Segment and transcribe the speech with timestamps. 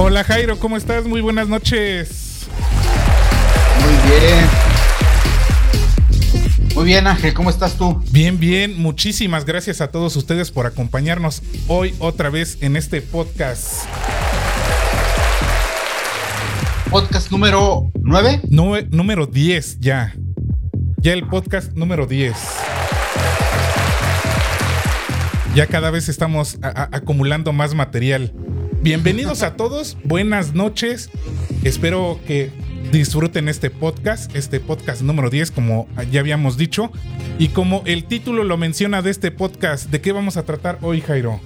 [0.00, 1.06] Hola Jairo, ¿cómo estás?
[1.06, 2.46] Muy buenas noches.
[3.80, 4.46] Muy bien.
[6.76, 8.00] Muy bien Ángel, ¿cómo estás tú?
[8.12, 8.80] Bien, bien.
[8.80, 13.86] Muchísimas gracias a todos ustedes por acompañarnos hoy otra vez en este podcast.
[16.90, 18.42] Podcast número 9.
[18.90, 20.14] número 10 ya.
[20.98, 22.36] Ya el podcast número 10.
[25.56, 28.32] Ya cada vez estamos acumulando más material.
[28.80, 31.10] Bienvenidos a todos, buenas noches.
[31.64, 32.52] Espero que
[32.92, 36.92] disfruten este podcast, este podcast número 10, como ya habíamos dicho.
[37.40, 41.00] Y como el título lo menciona de este podcast, ¿de qué vamos a tratar hoy,
[41.00, 41.40] Jairo?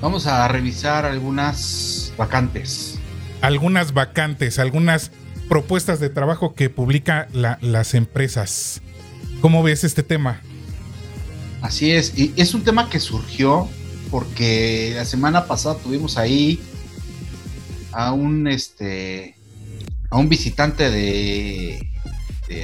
[0.00, 3.00] Vamos a revisar algunas vacantes.
[3.40, 5.10] Algunas vacantes, algunas
[5.48, 8.80] propuestas de trabajo que publican las empresas.
[9.40, 10.40] ¿Cómo ves este tema?
[11.62, 13.68] Así es, y es un tema que surgió
[14.10, 16.60] porque la semana pasada tuvimos ahí
[17.92, 19.34] a un este
[20.10, 21.86] a un visitante de,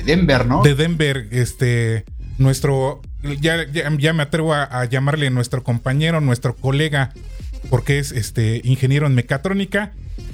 [0.04, 0.62] Denver, ¿no?
[0.62, 2.04] De Denver, este
[2.38, 3.02] nuestro
[3.40, 7.12] ya, ya, me atrevo a, llamarle nuestro compañero, nuestro colega,
[7.70, 9.92] porque es este ingeniero en mecatrónica,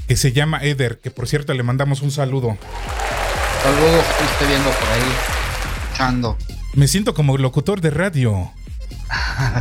[0.09, 2.57] que se llama Eder, que por cierto le mandamos un saludo.
[3.63, 5.13] Saludos, estoy viendo por ahí,
[5.93, 6.37] echando.
[6.75, 8.51] Me siento como locutor de radio.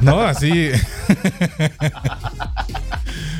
[0.01, 0.69] No, así.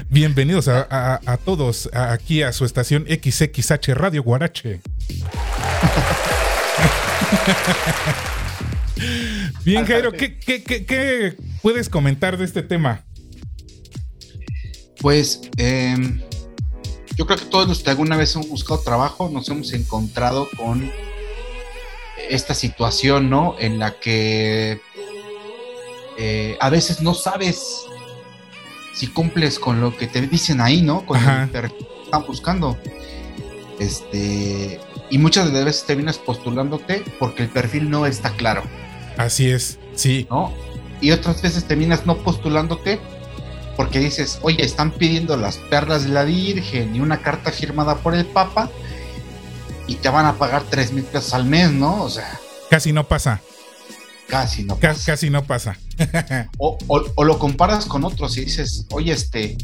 [0.10, 4.82] Bienvenidos a, todos aquí a su estación XXH Radio Guarache.
[9.64, 13.06] Bien, Jairo, ¿qué, puedes comentar de este tema?
[15.00, 16.22] Pues em,
[17.16, 20.92] yo creo que todos los que alguna vez hemos buscado trabajo nos hemos encontrado con
[22.30, 23.56] esta situación, ¿no?
[23.60, 24.82] En la que
[26.22, 27.86] eh, a veces no sabes
[28.94, 31.06] si cumples con lo que te dicen ahí, ¿no?
[31.06, 31.72] Con lo que
[32.04, 32.78] están buscando.
[33.80, 38.64] Este, y muchas veces terminas postulándote porque el perfil no está claro.
[39.16, 40.28] Así es, sí.
[40.30, 40.54] ¿No?
[41.00, 43.00] Y otras veces terminas no postulándote
[43.78, 48.14] porque dices, oye, están pidiendo las perlas de la Virgen y una carta firmada por
[48.14, 48.70] el Papa
[49.88, 52.04] y te van a pagar tres mil pesos al mes, ¿no?
[52.04, 52.38] O sea.
[52.70, 53.42] Casi no pasa.
[54.30, 55.04] Casi no pasa.
[55.06, 55.78] Casi no pasa.
[56.60, 59.58] o, lo comparas con otros y dices, oye, este,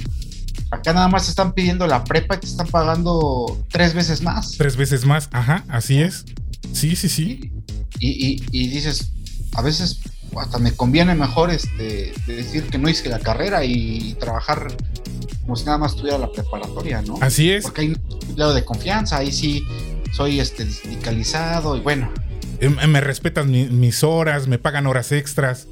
[0.72, 4.54] acá nada más están pidiendo la prepa y te están pagando tres veces más.
[4.58, 6.26] Tres veces más, ajá, así es.
[6.74, 7.52] Sí, sí, sí.
[8.00, 9.12] Y, dices,
[9.54, 10.00] a veces
[10.36, 14.76] hasta me conviene mejor este, decir que no hice la carrera y trabajar
[15.44, 17.20] como si nada más tuviera la preparatoria, ¿no?
[17.22, 17.64] Así es.
[17.64, 18.00] Porque hay un
[18.36, 19.64] lado de confianza, ahí sí
[20.12, 22.12] soy este sindicalizado y bueno,
[22.60, 25.68] me respetan mis horas, me pagan horas extras.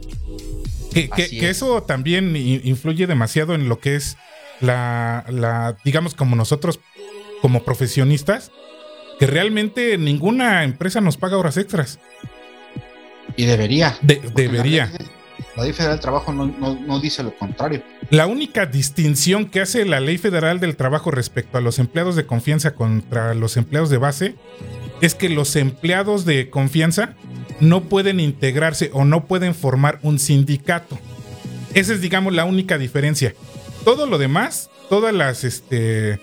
[0.94, 4.18] Que, eso también influye demasiado en lo que es
[4.62, 6.80] la, la, digamos, como nosotros,
[7.42, 8.52] como profesionistas,
[9.20, 12.00] que realmente ninguna empresa nos paga horas extras.
[13.36, 13.98] Y debería.
[14.02, 14.92] debería.
[15.56, 17.84] La ley, Federal del Trabajo no, no, dice lo contrario.
[18.10, 22.26] La única distinción que hace la Ley Federal del Trabajo respecto a los empleados de
[22.26, 24.36] confianza contra los empleados de base
[25.04, 27.16] es que los empleados de confianza
[27.60, 30.98] no pueden integrarse o no pueden formar un sindicato.
[31.74, 33.36] Esa es, digamos, la única diferencia.
[33.84, 36.22] Todo lo demás, todas las, este,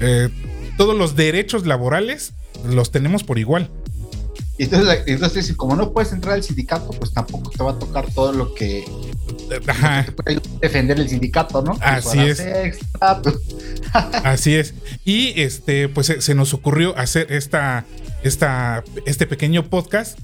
[0.00, 0.30] eh,
[0.78, 2.32] todos los derechos laborales
[2.66, 3.68] los tenemos por igual.
[4.56, 8.32] Entonces, entonces, como no puedes entrar al sindicato, pues tampoco te va a tocar todo
[8.32, 8.86] lo que,
[9.66, 10.06] Ajá.
[10.62, 11.76] defender el sindicato, ¿no?
[11.82, 12.42] Así es.
[13.92, 14.72] Así es.
[15.04, 17.84] Y este, pues se nos ocurrió hacer esta
[18.24, 20.18] esta, este pequeño podcast.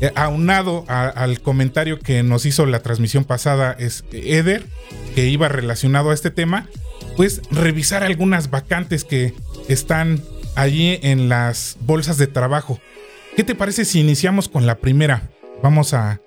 [0.00, 4.66] Eh, aunado al comentario que nos hizo la transmisión pasada es Eder,
[5.14, 6.66] que iba relacionado a este tema,
[7.16, 9.34] pues revisar algunas vacantes que
[9.68, 10.20] están
[10.56, 12.80] allí en las bolsas de trabajo.
[13.36, 15.30] ¿Qué te parece si iniciamos con la primera?
[15.62, 16.20] Vamos a,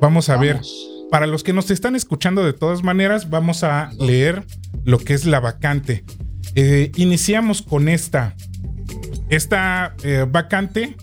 [0.00, 0.60] vamos a ver.
[1.10, 4.44] Para los que nos están escuchando de todas maneras, vamos a leer
[4.84, 6.04] lo que es la vacante.
[6.54, 8.34] Eh, iniciamos con esta.
[9.28, 10.96] Esta eh, vacante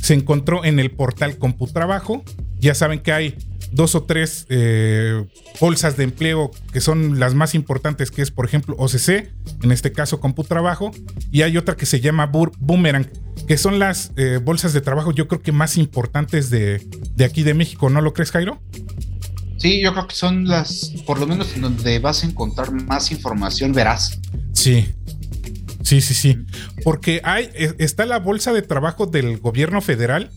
[0.00, 2.22] se encontró en el portal CompuTrabajo.
[2.58, 3.36] Ya saben que hay
[3.72, 5.26] dos o tres eh,
[5.60, 9.30] bolsas de empleo que son las más importantes, que es por ejemplo OCC,
[9.62, 10.92] en este caso CompuTrabajo,
[11.32, 13.10] y hay otra que se llama Boomerang,
[13.48, 17.42] que son las eh, bolsas de trabajo yo creo que más importantes de, de aquí
[17.42, 18.60] de México, ¿no lo crees Jairo?
[19.58, 23.10] Sí, yo creo que son las, por lo menos en donde vas a encontrar más
[23.10, 24.20] información veraz.
[24.52, 24.88] Sí,
[25.84, 26.44] sí, sí, sí.
[26.82, 30.30] Porque hay, e, está la bolsa de trabajo del gobierno federal,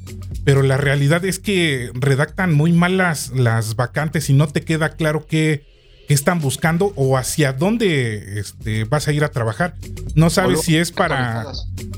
[0.44, 4.90] pero la realidad es que redactan muy mal las, las vacantes y no te queda
[4.90, 5.66] claro qué,
[6.08, 9.76] están buscando o hacia dónde este, vas a ir a trabajar.
[10.16, 11.46] No sabes si es para.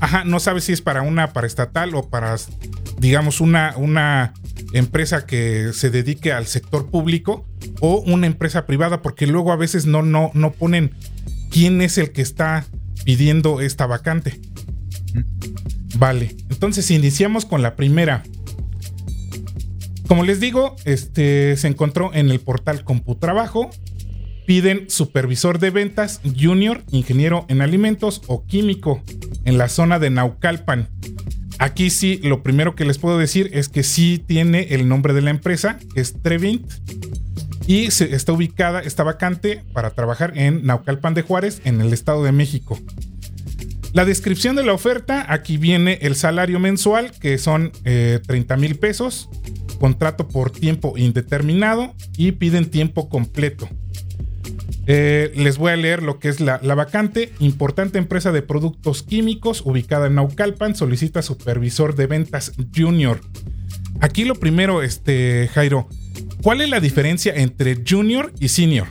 [0.00, 2.36] Ajá, no sabes si es para una para estatal o para,
[2.98, 4.34] digamos, una, una
[4.72, 7.46] empresa que se dedique al sector público
[7.80, 10.92] o una empresa privada, porque luego a veces no, no, no ponen
[11.50, 12.66] quién es el que está
[13.04, 14.40] pidiendo esta vacante.
[15.96, 18.22] Vale, entonces iniciamos con la primera.
[20.06, 23.70] Como les digo, este se encontró en el portal CompuTrabajo.
[24.46, 29.02] Piden supervisor de ventas junior, ingeniero en alimentos o químico
[29.44, 30.88] en la zona de Naucalpan.
[31.60, 35.20] Aquí sí, lo primero que les puedo decir es que sí tiene el nombre de
[35.20, 36.66] la empresa, que es Trevint,
[37.66, 42.32] y está ubicada, está vacante para trabajar en Naucalpan de Juárez, en el Estado de
[42.32, 42.78] México.
[43.92, 48.76] La descripción de la oferta, aquí viene el salario mensual, que son 30 eh, mil
[48.76, 49.28] pesos,
[49.78, 53.68] contrato por tiempo indeterminado y piden tiempo completo.
[54.92, 57.32] Eh, les voy a leer lo que es la, vacante.
[57.38, 63.20] Importante empresa de productos químicos ubicada en Naucalpan solicita supervisor de ventas junior.
[64.00, 65.88] Aquí lo primero, este, Jairo,
[66.42, 68.88] ¿cuál es la diferencia entre junior y senior?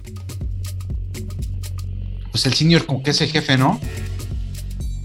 [2.31, 3.78] Pues el senior como que es el jefe, ¿no?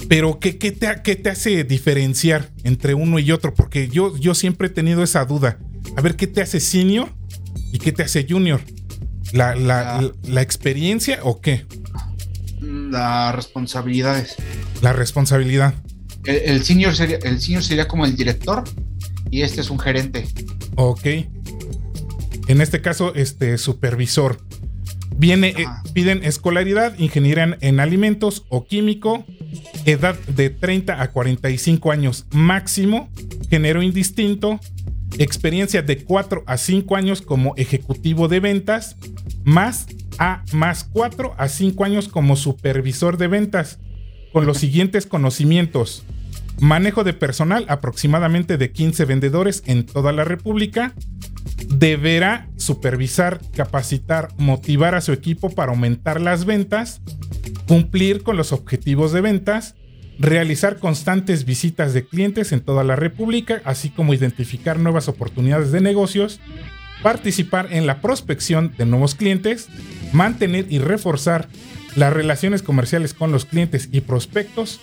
[0.08, 3.52] Pero ¿qué, te, ¿qué, te, hace diferenciar entre uno y otro?
[3.52, 5.58] Porque yo, yo siempre he tenido esa duda.
[5.96, 7.08] A ver, ¿qué te hace senior
[7.72, 8.60] y qué te hace junior?
[9.32, 11.66] ¿La, la, experiencia o qué?
[12.60, 14.36] Las responsabilidades.
[14.82, 15.74] La responsabilidad.
[16.24, 18.64] El, senior sería, el senior sería como el director
[19.30, 20.26] y este es un gerente.
[20.76, 21.06] Ok.
[22.46, 24.40] En este caso, este supervisor.
[25.16, 29.24] Viene, eh, piden escolaridad, ingeniería en alimentos o químico,
[29.84, 33.08] edad de 30 a 45 años máximo,
[33.48, 34.58] género indistinto,
[35.18, 38.96] experiencia de 4 a 5 años como ejecutivo de ventas,
[39.44, 39.86] más
[40.18, 43.78] a más 4 a 5 años como supervisor de ventas,
[44.32, 46.04] con los siguientes conocimientos.
[46.60, 50.94] Manejo de personal aproximadamente de 15 vendedores en toda la República.
[51.68, 57.00] Deberá supervisar, capacitar, motivar a su equipo para aumentar las ventas,
[57.66, 59.74] cumplir con los objetivos de ventas,
[60.18, 65.80] realizar constantes visitas de clientes en toda la República, así como identificar nuevas oportunidades de
[65.80, 66.40] negocios,
[67.02, 69.68] participar en la prospección de nuevos clientes,
[70.12, 71.48] mantener y reforzar
[71.96, 74.80] las relaciones comerciales con los clientes y prospectos,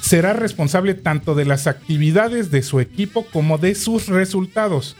[0.00, 4.96] será responsable tanto de las actividades de su equipo como de sus resultados.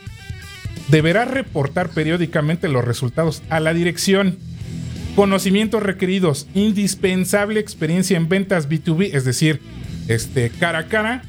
[0.88, 4.38] Deberá reportar periódicamente los resultados a la dirección
[5.16, 9.60] Conocimientos requeridos, indispensable experiencia en ventas B2B, es decir,
[10.08, 11.22] este, cara a cara,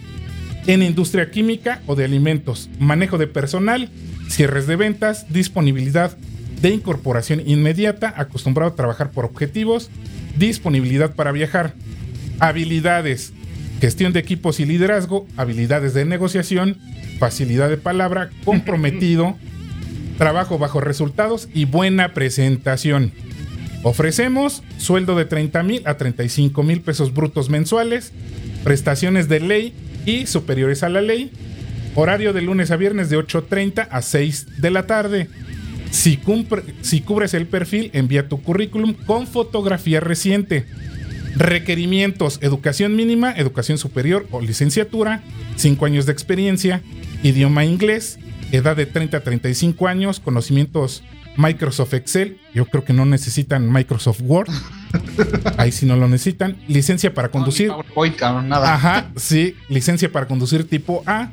[0.68, 3.89] en industria química o de alimentos, manejo de personal,
[4.30, 6.16] cierres de ventas, disponibilidad
[6.62, 9.89] de incorporación inmediata, acostumbrado a trabajar por objetivos,
[10.38, 11.74] disponibilidad para viajar,
[12.39, 13.34] habilidades,
[13.79, 16.77] gestión de equipos y liderazgo, habilidades de negociación,
[17.20, 19.36] facilidad de palabra, comprometido,
[20.17, 23.12] trabajo bajo resultados y buena presentación.
[23.84, 28.12] Ofrecemos sueldo de 30 mil a 35 mil pesos brutos mensuales,
[28.64, 29.74] prestaciones de ley
[30.06, 31.32] y superiores a la ley,
[31.96, 35.30] horario de lunes a viernes de 8.30 a 6 de la tarde.
[35.90, 40.66] Si, cubres el perfil, envía tu currículum con fotografía reciente.
[41.36, 45.24] Requerimientos, educación mínima, educación superior o licenciatura,
[45.56, 46.82] 5 años de experiencia,
[47.24, 48.20] idioma inglés,
[48.52, 51.04] edad de 30 a 35 años, conocimientos
[51.38, 54.50] Microsoft Excel, yo creo que no necesitan Microsoft Word.
[55.58, 56.58] Ahí sí no lo necesitan.
[56.68, 57.72] Licencia para conducir.
[58.44, 58.74] nada.
[58.74, 59.56] Ajá, sí.
[59.70, 61.30] Licencia para conducir tipo A.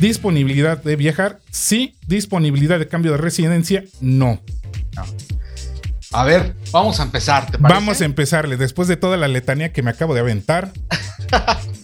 [0.00, 1.96] Disponibilidad de viajar, sí.
[2.06, 4.40] Disponibilidad de cambio de residencia, no.
[6.12, 7.50] A ver, vamos a empezar.
[7.58, 8.56] Vamos a empezarle.
[8.56, 10.72] Después de toda la letanía que me acabo de aventar.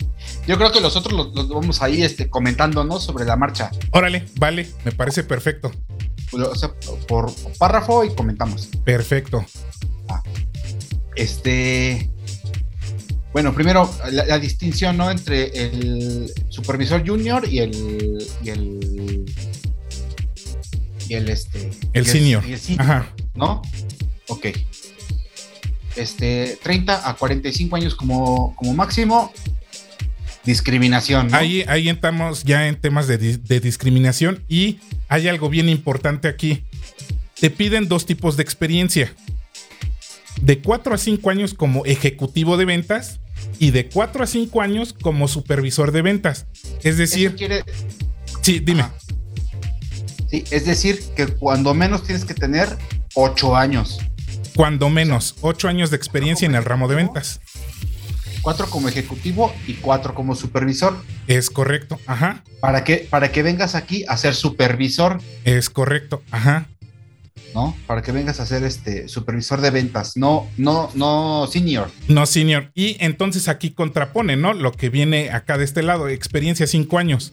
[0.46, 2.98] Yo creo que nosotros los, vamos ahí este, comentando, ¿no?
[2.98, 3.70] Sobre la marcha.
[3.92, 5.70] Órale, vale, me parece perfecto
[7.06, 8.68] por párrafo y comentamos.
[8.84, 9.44] Perfecto.
[10.08, 10.22] Ah.
[11.16, 12.10] Este.
[13.32, 15.10] Bueno, primero la, distinción ¿no?
[15.10, 19.24] entre el supervisor junior y el, y el,
[21.08, 21.70] y el este.
[21.94, 22.44] El y senior.
[22.46, 23.14] y el senior, Ajá.
[23.34, 23.62] ¿No?
[24.28, 24.48] Ok.
[25.96, 29.32] Este, 30 a 45 años como, como máximo.
[30.44, 31.28] Discriminación.
[31.28, 31.36] ¿no?
[31.36, 36.64] Ahí, ahí entramos ya en temas de, de discriminación y hay algo bien importante aquí.
[37.40, 39.12] Te piden dos tipos de experiencia.
[40.40, 43.20] De 4 a 5 años como ejecutivo de ventas
[43.58, 46.46] y de 4 a 5 años como supervisor de ventas.
[46.82, 47.64] Es decir, quiere-
[48.42, 48.82] sí, dime.
[48.82, 48.94] Ajá.
[50.30, 52.68] Sí, es decir, que cuando menos tienes que tener
[53.14, 53.98] 8 años.
[54.56, 57.40] Cuando menos 8 años de experiencia en el ramo de ventas.
[58.42, 60.96] 4 como ejecutivo y 4 como supervisor.
[61.26, 62.42] Es correcto, ajá.
[62.60, 66.66] Para que, para que vengas aquí a ser supervisor, Es correcto, ajá.
[67.54, 67.76] ¿no?
[67.86, 71.90] Para que vengas a ser este supervisor de ventas, no, no, no senior.
[72.08, 72.70] No, senior.
[72.74, 74.54] Y entonces aquí contrapone, ¿no?
[74.54, 77.32] Lo que viene acá de este lado, experiencia 5 años.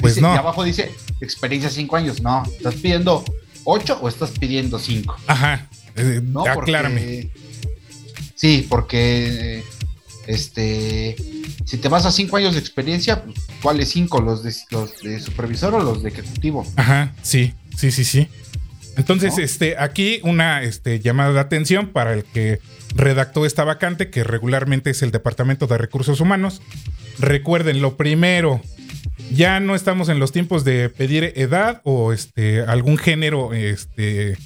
[0.00, 0.34] Pues Dice- no.
[0.34, 0.90] Y abajo dice
[1.20, 2.20] experiencia 5 años.
[2.22, 3.24] No, ¿estás pidiendo
[3.64, 5.16] 8 o estás pidiendo 5?
[5.26, 5.68] Ajá.
[5.94, 7.00] Eh, No, aclárame.
[7.00, 7.30] porque-
[8.34, 9.62] Sí, porque
[10.26, 11.16] este
[11.64, 14.20] si te vas a 5 años de experiencia, pues, ¿cuáles 5?
[14.20, 16.64] ¿Los de, ¿Los de supervisor o los de ejecutivo?
[16.76, 18.28] Ajá, sí, sí, sí, sí.
[18.96, 19.42] Entonces, ¿No?
[19.44, 22.60] este, aquí una este, llamada de atención para el que
[22.94, 26.62] redactó esta vacante, que regularmente es el Departamento de Recursos Humanos.
[27.18, 28.62] Recuerden, lo primero,
[29.32, 34.38] ya no estamos en los tiempos de pedir edad o este, algún género este,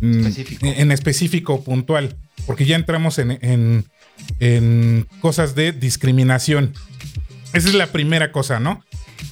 [0.00, 0.66] mm, Específico.
[0.66, 2.16] en específico puntual,
[2.46, 3.84] porque ya entramos en, en-
[4.40, 6.74] en cosas de discriminación.
[7.52, 8.84] Esa es la primera cosa, ¿no?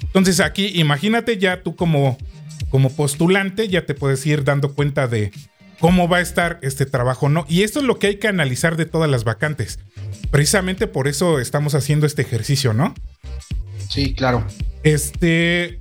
[0.02, 2.18] Entonces aquí, imagínate ya tú como,
[2.70, 5.32] como postulante, ya te puedes ir dando cuenta de
[5.78, 7.44] cómo va a estar este trabajo, ¿no?
[7.48, 9.78] Y esto es lo que hay que analizar de todas las vacantes.
[10.30, 12.94] Precisamente por eso estamos haciendo este ejercicio, ¿no?
[13.88, 14.44] Sí, claro.
[14.82, 15.80] Este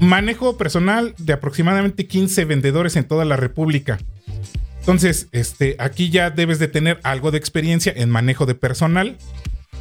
[0.00, 3.98] manejo personal de aproximadamente 15 vendedores en toda la República.
[4.86, 9.18] Entonces, este, aquí ya debes de tener algo de experiencia en manejo de personal.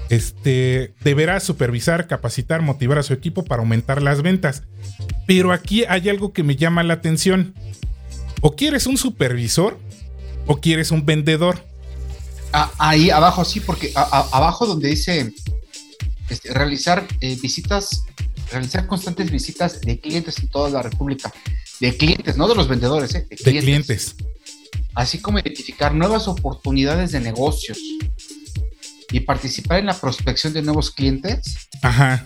[0.10, 4.64] Este, deberá supervisar, capacitar, motivar a su equipo para aumentar las ventas.
[5.28, 7.54] Pero aquí hay algo que me llama la atención.
[8.42, 9.78] O quieres un supervisor
[10.48, 11.64] o quieres un vendedor.
[12.52, 15.32] Ah, ahí abajo sí, porque a- a- abajo donde dice
[16.32, 18.06] este, realizar eh, visitas,
[18.52, 21.32] realizar constantes visitas de clientes en toda la República.
[21.80, 23.28] De clientes, no de los vendedores, ¿eh?
[23.30, 24.16] de, De clientes.
[24.94, 27.78] Así como identificar nuevas oportunidades de negocios
[29.12, 31.70] y participar en la prospección de nuevos clientes.
[31.82, 32.26] Ajá.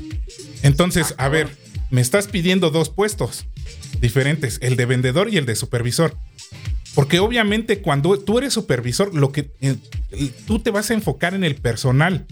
[0.63, 1.49] Entonces, a ver,
[1.89, 3.45] me estás pidiendo dos puestos
[3.99, 6.15] diferentes, el de vendedor y el de supervisor.
[6.95, 9.77] Porque obviamente cuando tú eres supervisor, lo que eh,
[10.45, 12.25] tú te vas a enfocar en el personal.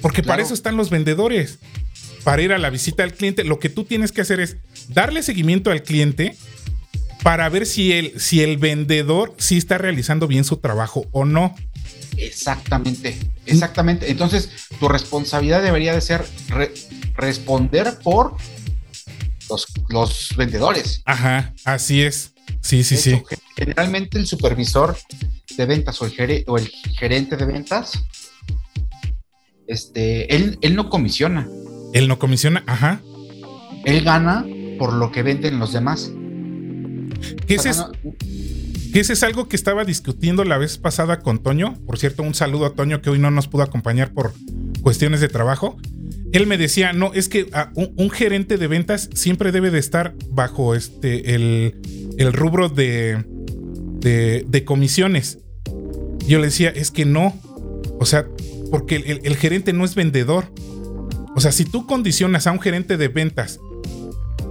[0.00, 1.58] Porque para eso están los vendedores.
[2.24, 4.56] Para ir a la visita al cliente, lo que tú tienes que hacer es
[4.88, 6.36] darle seguimiento al cliente
[7.26, 11.56] para ver si el, si el vendedor sí está realizando bien su trabajo o no.
[12.16, 14.12] Exactamente, exactamente.
[14.12, 16.72] Entonces, tu responsabilidad debería de ser re-
[17.16, 18.36] responder por
[19.50, 21.02] los, los vendedores.
[21.04, 22.32] Ajá, así es.
[22.60, 23.20] Sí, sí, sí.
[23.56, 24.96] Generalmente el supervisor
[25.56, 28.04] de ventas o el, o el gerente de ventas,
[29.66, 31.48] este, él, él no comisiona,
[31.92, 33.00] Él no comisiona, ajá.
[33.84, 34.46] él gana
[34.78, 36.12] por lo que venden los demás.
[37.46, 37.84] ¿Qué O sea, es,
[38.92, 41.74] que ese es algo que estaba discutiendo la vez pasada con Toño.
[41.86, 44.32] Por cierto, un saludo a Toño que hoy no nos pudo acompañar por
[44.82, 45.76] cuestiones de trabajo.
[46.32, 49.78] Él me decía, no, es que ah, un, un gerente de ventas siempre debe de
[49.78, 51.76] estar bajo este el,
[52.18, 53.24] el rubro de,
[54.00, 55.38] de, de comisiones.
[56.26, 57.38] Yo le decía, es que no.
[58.00, 58.26] O sea,
[58.70, 60.46] porque el, el- el gerente no es vendedor.
[61.34, 63.60] O sea, si tú condicionas a un gerente de ventas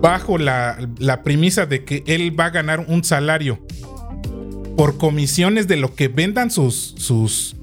[0.02, 3.60] bajo la, la premisa de que él va a ganar un salario
[4.78, 7.56] por comisiones de lo que vendan sus, sus,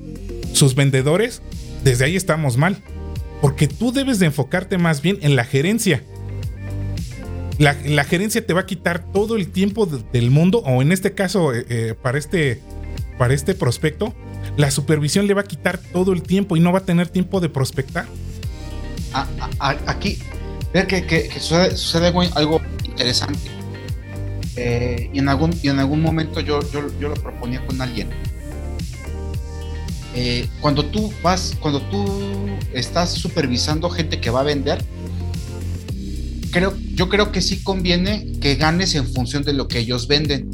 [0.52, 1.42] sus vendedores,
[1.84, 2.78] desde ahí estamos mal.
[3.40, 6.02] Porque tú debes de enfocarte más bien en la gerencia.
[7.58, 10.90] La, la gerencia te va a quitar todo el tiempo de- del mundo, o en
[10.92, 12.60] este caso, eh, eh, para, este,
[13.18, 14.14] para este prospecto,
[14.56, 17.40] la supervisión le va a quitar todo el tiempo y no va a tener tiempo
[17.40, 18.06] de prospectar.
[19.86, 20.18] aquí,
[20.72, 23.38] ver que, que- que sucede, sucede algo, algo interesante.
[24.56, 28.08] Eh, y, en algún, y en algún momento yo, yo, yo lo proponía con alguien.
[30.14, 32.04] Eh, cuando tú vas, cuando tú
[32.74, 34.84] estás supervisando gente que va a vender,
[36.50, 40.50] creo, yo creo que sí conviene que ganes en función de lo que ellos venden.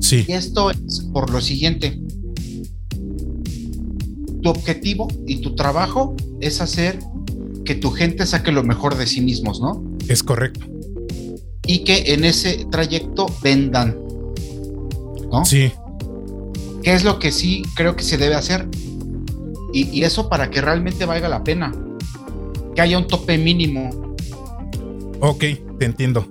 [0.00, 2.00] Sí, Y esto es por lo siguiente.
[4.42, 6.98] Tu objetivo y tu trabajo es hacer
[7.64, 9.82] que tu gente saque lo mejor de sí mismos, ¿no?
[10.08, 10.66] es correcto.
[11.66, 13.96] y que en ese trayecto vendan.
[15.30, 15.44] ¿No?
[15.44, 15.72] Sí.
[16.82, 18.68] ¿Qué es lo que sí creo que se debe hacer?
[19.72, 21.72] Y, y eso para que realmente valga la pena.
[22.74, 23.90] Que haya un tope mínimo.
[25.20, 25.44] Ok,
[25.78, 26.26] te entiendo.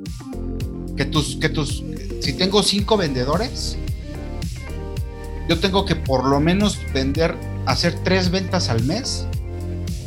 [0.97, 1.83] Que tus, que tus,
[2.19, 3.77] si tengo cinco vendedores,
[5.47, 7.35] yo tengo que por lo menos vender,
[7.65, 9.25] hacer tres ventas al mes.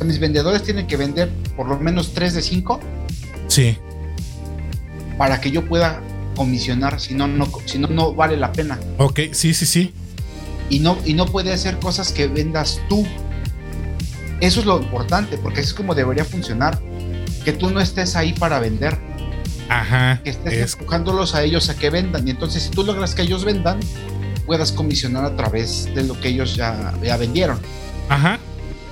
[0.03, 2.79] Mis vendedores tienen que vender por lo menos tres de cinco
[3.47, 3.77] Sí.
[5.17, 6.01] para que yo pueda
[6.35, 8.77] comisionar, si no, no, si no, no vale la pena.
[8.97, 9.93] Ok, sí, sí, sí.
[10.69, 13.05] Y no, y no puede hacer cosas que vendas tú.
[14.41, 16.77] Eso es lo importante, porque así es como debería funcionar.
[17.45, 18.97] Que tú no estés ahí para vender,
[19.69, 20.19] Ajá.
[20.23, 22.27] que estés Es, empujándolos a ellos a que vendan.
[22.27, 23.79] Y entonces, si tú logras que ellos vendan,
[24.45, 27.59] puedas comisionar a través de lo que ellos ya, ya vendieron.
[28.09, 28.39] ajá.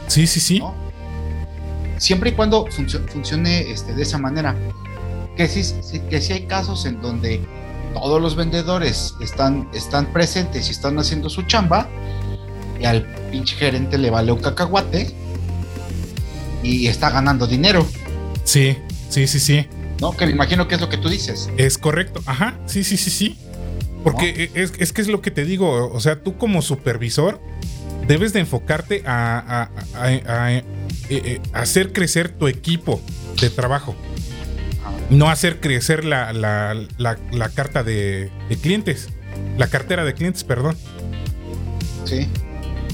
[0.07, 0.59] Sí, sí, sí.
[0.59, 0.75] ¿no?
[2.03, 4.55] Siempre y cuando funcio- funcione este, de esa manera.
[5.37, 5.63] Que sí,
[6.09, 7.39] que sí hay casos en donde
[7.93, 11.87] todos los vendedores están, están presentes y están haciendo su chamba
[12.77, 15.15] y al pinche gerente le vale un cacahuate
[16.61, 17.87] y está ganando dinero,
[18.43, 18.77] Sí,
[19.09, 19.65] sí, sí, sí.
[20.01, 20.11] ¿no?
[20.11, 21.49] Que me imagino que es lo que tú dices.
[21.55, 22.19] Es correcto.
[22.25, 22.59] Ajá.
[22.65, 23.37] Sí, sí, sí, sí.
[24.03, 25.89] Porque e, es, es que es lo que te digo.
[25.93, 27.39] O sea, tú como supervisor
[28.05, 30.63] debes de enfocarte a, a- a- a- a-
[31.09, 33.01] eh, eh, hacer crecer tu equipo
[33.41, 33.95] de trabajo.
[35.09, 39.09] No hacer crecer la, la- la- la carta de, de clientes.
[39.57, 40.75] La cartera de clientes, perdón.
[42.05, 42.27] Sí.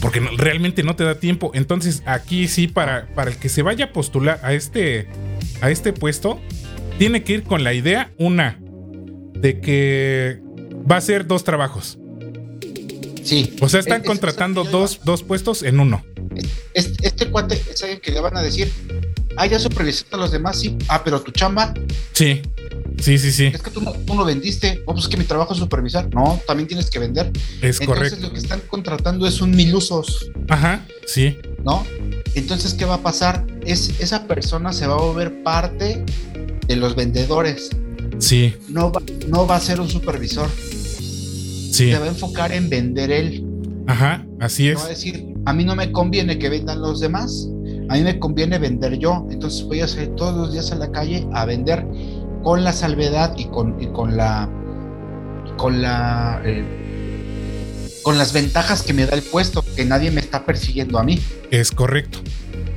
[0.01, 1.51] Porque no- realmente no te da tiempo.
[1.53, 5.07] Entonces, aquí sí, para, para el que se vaya a postular a este,
[5.61, 6.39] a este puesto,
[6.97, 8.59] tiene que ir con la idea, una,
[9.33, 10.39] de que
[10.89, 11.97] va a ser dos trabajos.
[13.23, 13.55] Sí.
[13.61, 16.03] O sea, están Es- es- contratando dos, dos puestos en uno.
[16.79, 18.71] Este, este cuate es alguien que le van a decir,
[19.37, 20.75] ah, ya supervisaste a los demás, sí.
[20.87, 21.73] Ah, pero tu chamba,
[22.13, 22.41] Sí,
[22.99, 23.45] sí, sí, sí.
[23.45, 24.81] es que tú no, tú no vendiste.
[24.85, 26.13] Oh, pues es que mi trabajo es supervisar.
[26.13, 27.31] No, también tienes que vender.
[27.61, 28.17] Es Entonces correcto.
[28.21, 31.85] lo que están contratando es un mil usos, Ajá, sí, ¿no?
[32.35, 33.45] Entonces, ¿qué va a pasar?
[33.65, 36.03] Es, esa persona se va a volver parte
[36.67, 37.69] de los vendedores.
[38.19, 40.49] sí, No va, no va a ser un supervisor.
[41.71, 41.91] sí.
[41.91, 43.45] Se va a enfocar en vender él.
[43.87, 44.97] Ajá, así No va a es.
[44.97, 47.47] decir, a mí no me conviene que vendan los demás.
[47.89, 49.25] A mí me conviene vender yo.
[49.31, 51.87] Entonces voy a salir todos los días a la calle a vender
[52.43, 54.47] con la salvedad y con, y con la
[55.57, 60.45] con la eh, con las ventajas que me da el puesto, que nadie me está
[60.45, 61.19] persiguiendo a mí.
[61.49, 62.19] Es correcto.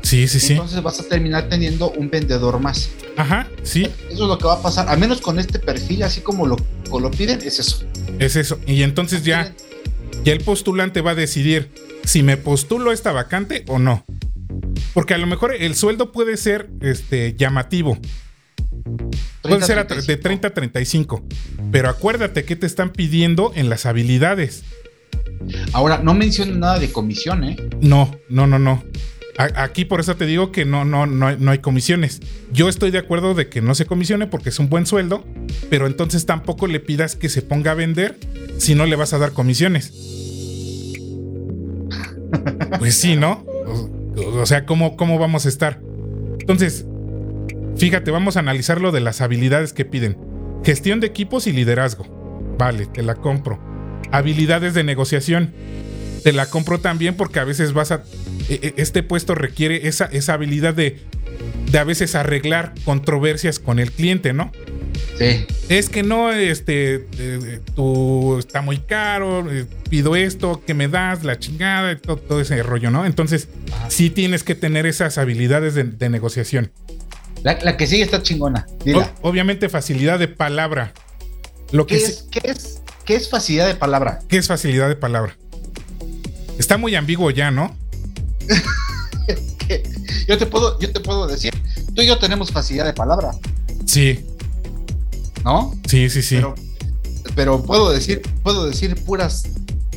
[0.00, 0.54] Sí, sí, sí.
[0.54, 2.88] Entonces vas a terminar teniendo un vendedor más.
[3.18, 3.82] Ajá, sí.
[4.10, 6.56] Eso es lo que va a pasar, al menos con este perfil, así como lo,
[6.88, 7.84] como lo piden, es eso.
[8.18, 8.58] Es eso.
[8.66, 9.54] Y entonces ya,
[10.24, 11.70] ya el postulante va a decidir
[12.04, 14.04] si me postulo a esta vacante o no.
[14.94, 17.98] Porque a lo mejor el sueldo puede ser este, llamativo.
[19.42, 21.24] Puede ser de 30 a 35.
[21.70, 24.64] Pero acuérdate que te están pidiendo en las habilidades.
[25.72, 27.56] Ahora, no menciono nada de comisión, ¿eh?
[27.80, 28.84] No, no, no, no.
[29.38, 32.20] A- Aquí por eso te digo que no, no, no, no hay comisiones.
[32.52, 35.24] Yo estoy de acuerdo de que no se comisione porque es un buen sueldo,
[35.70, 38.18] pero entonces tampoco le pidas que se ponga a vender
[38.58, 39.92] si no le vas a dar comisiones.
[42.78, 43.44] Pues sí, ¿no?
[44.16, 45.80] O, sea, ¿cómo, ¿cómo vamos a estar?
[46.40, 46.86] Entonces,
[47.76, 50.16] fíjate, vamos a analizar lo de las habilidades que piden.
[50.64, 52.06] Gestión de equipos y liderazgo.
[52.58, 53.58] Vale, te la compro.
[54.10, 55.52] Habilidades de negociación.
[56.22, 58.04] Te la compro también porque a veces vas a...
[58.48, 61.00] e- e- Este puesto requiere esa, esa habilidad de,
[61.70, 64.52] de a veces arreglar controversias con el cliente, ¿no?
[65.18, 65.46] Sí.
[65.68, 71.22] Es que no, este, eh, tú está muy caro, eh, pido esto, que me das,
[71.24, 73.04] la chingada, todo, todo ese rollo, ¿no?
[73.06, 73.48] Entonces,
[73.88, 76.72] sí tienes que tener esas habilidades de, de negociación.
[77.42, 78.66] La, la que sigue está chingona.
[78.84, 79.12] Dila.
[79.22, 80.92] O- obviamente, facilidad de palabra.
[81.72, 84.20] Lo que ¿Qué, sí- es, qué, es, ¿Qué es facilidad de palabra?
[84.28, 85.36] ¿Qué es facilidad de palabra?
[86.58, 87.76] Está muy ambiguo ya, ¿no?
[90.28, 91.52] Yo te puedo, yo te puedo decir,
[91.94, 93.30] tú y yo tenemos facilidad de palabra,
[93.86, 94.24] Sí,
[95.44, 95.74] ¿no?
[95.86, 96.36] sí, sí, sí.
[96.36, 96.54] Pero,
[97.34, 99.44] pero puedo decir, puedo decir puras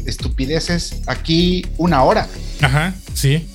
[0.05, 2.27] estupideces aquí una hora.
[2.61, 3.47] Ajá, sí.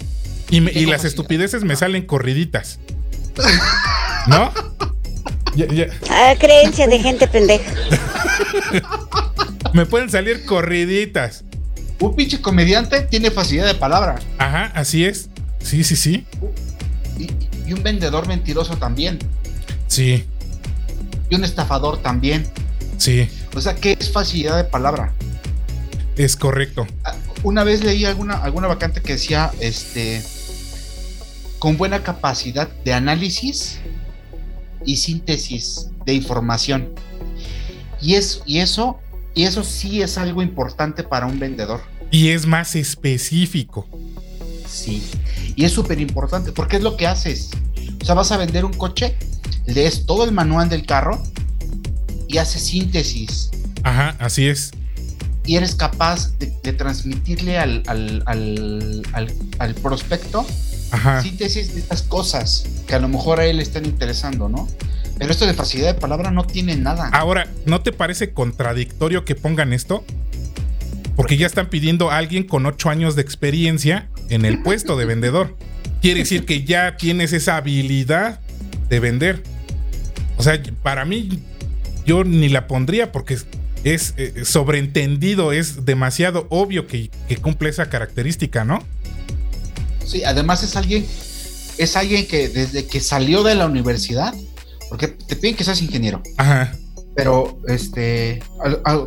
[0.51, 2.79] Y, me- y las estupideces me salen corriditas.
[4.27, 4.53] ¿No?
[5.55, 5.87] Ya- ya.
[6.11, 7.73] Ah, creencia de gente pendeja.
[9.73, 11.45] Me pueden salir corriditas.
[12.01, 15.29] Un pinche comediante tiene facilidad de palabra Ajá, así es.
[15.63, 16.27] Sí, sí, sí.
[17.19, 17.29] y,
[17.69, 19.19] y un vendedor mentiroso también
[19.87, 20.25] Sí,
[21.31, 22.47] y un estafador también.
[22.99, 25.15] sí, O sea, ¿qué es facilidad de palabra?
[26.17, 26.87] es correcto.
[27.05, 27.15] Ah,
[27.45, 30.23] Una vez leí alguna, alguna vacante que decía, este,
[31.59, 33.79] con buena capacidad de análisis
[34.85, 36.91] y síntesis de información.
[38.03, 38.99] Y, es, y, eso,
[39.35, 41.81] y eso sí es algo importante para un vendedor.
[42.11, 43.89] Y es más específico.
[44.69, 45.03] Sí.
[45.57, 47.51] Y es súper importante porque es lo que haces.
[48.03, 49.17] O sea, vas a vender un coche,
[49.75, 51.23] lees todo el manual del carro
[52.29, 53.51] y haces síntesis.
[53.83, 54.73] Ajá, así es.
[55.45, 59.03] Y eres capaz de, transmitirle al, al,
[59.59, 60.47] al, prospecto
[61.23, 64.69] síntesis de estas cosas que a lo mejor a él le están interesando, ¿no?
[65.19, 67.09] Pero esto de facilidad de palabra no tiene nada.
[67.13, 70.05] Ahora, ¿no te parece contradictorio que pongan esto?
[71.17, 75.05] Porque ya están pidiendo a alguien con ocho años de experiencia en el puesto de
[75.05, 75.57] vendedor.
[76.01, 78.41] Quiere decir que ya tienes esa habilidad
[78.89, 79.43] de vender.
[80.41, 81.29] O sea, para mí
[82.07, 83.37] yo ni la pondría porque
[83.85, 87.11] es, eh, sobreentendido, es demasiado obvio que,
[87.43, 88.83] cumple esa característica, ¿no?
[90.03, 91.05] Sí, además es alguien,
[91.77, 94.35] es alguien que desde que salió de la universidad,
[94.89, 96.23] porque te piden que seas ingeniero.
[96.39, 96.73] Ajá.
[97.15, 98.43] Pero, este,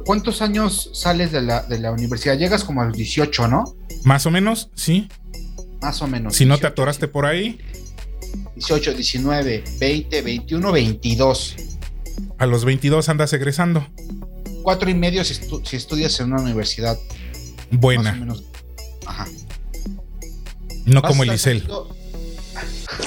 [0.06, 2.38] cuántos años sales de la, de la universidad?
[2.38, 3.76] Llegas como a los 18, ¿no?
[4.04, 5.10] Más o menos, sí.
[5.82, 6.36] Más o menos.
[6.36, 7.60] Si no te atoraste por ahí.
[8.56, 11.56] 18, 19, 20, 21, 22.
[12.38, 13.88] A los 22 andas egresando.
[14.62, 15.34] Cuatro y medio si,
[15.76, 16.98] estudias en una universidad.
[17.72, 18.12] Buena.
[18.12, 18.44] Más o menos.
[19.06, 19.28] Ajá.
[20.86, 21.68] No como el Isel.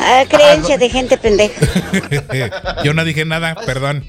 [0.01, 2.83] Ah, creencia de gente pendeja.
[2.85, 4.05] Yo no dije nada, perdón.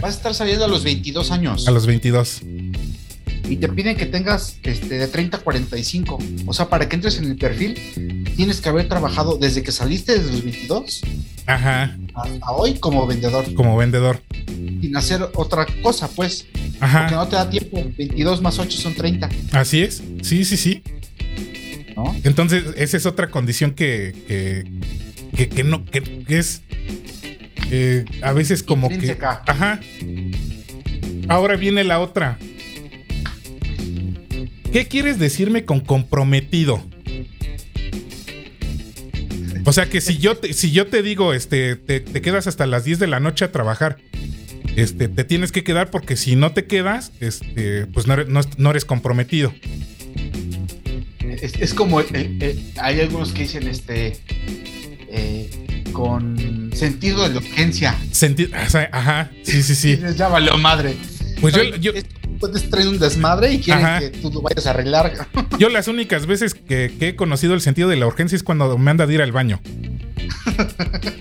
[0.00, 1.68] Vas a estar saliendo a los 22 años.
[1.68, 2.42] A los 22
[3.48, 6.18] y te piden que tengas este, de 30 a 45.
[6.46, 10.18] O sea, para que entres en el perfil, tienes que haber trabajado desde que saliste
[10.18, 11.02] desde los 22
[11.46, 11.96] Ajá.
[12.14, 13.52] hasta hoy como vendedor.
[13.54, 14.22] Como vendedor.
[14.46, 16.46] Sin hacer otra cosa, pues.
[16.80, 17.00] Ajá.
[17.00, 17.82] Porque no te da tiempo.
[17.96, 19.28] 22 más 8 son 30.
[19.52, 20.02] Así es.
[20.22, 20.82] Sí, sí, sí.
[21.96, 22.14] ¿No?
[22.22, 24.14] Entonces, esa es otra condición que,
[25.34, 26.62] que, que, no, que, es
[27.70, 29.16] eh, a veces como que.
[29.20, 29.80] Ajá.
[31.28, 32.38] Ahora viene la otra.
[34.72, 36.82] ¿Qué quieres decirme con comprometido?
[39.64, 42.84] O sea que si yo te, si yo te digo, este, te, quedas hasta las
[42.84, 43.98] 10 de la noche a trabajar,
[44.76, 49.52] este, te tienes que quedar porque si no te quedas, este, pues no eres, comprometido.
[51.20, 54.16] Es, como, eh, eh, hay algunos que dicen, este,
[55.10, 55.50] eh,
[55.92, 57.94] con sentido de urgencia.
[58.10, 60.00] Sentido, ajá, sí, sí, sí.
[60.16, 60.96] Ya valió madre.
[61.40, 61.92] Pues yo,
[62.38, 65.28] puedes traer un desmadre y quieren que tú lo vayas a arreglar.
[65.58, 68.90] Yo las únicas veces que, he conocido el sentido de la urgencia es cuando me
[68.90, 69.60] anda de ir al baño.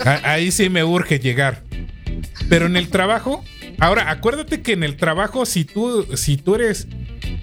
[0.24, 1.64] Ahí sí me urge llegar.
[2.50, 3.44] Pero en el trabajo,
[3.80, 6.88] ahora acuérdate que en el trabajo, si tú, si tú eres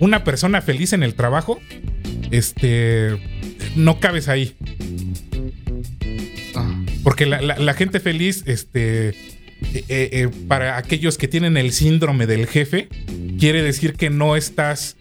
[0.01, 1.61] una persona feliz en el trabajo,
[2.31, 3.19] este,
[3.77, 4.57] no cabes ahí.
[6.55, 6.85] Ah.
[7.03, 9.15] Porque la, gente feliz, este,
[9.73, 12.89] eh, eh, para aquellos que tienen el síndrome del jefe,
[13.39, 14.97] quiere decir que no estás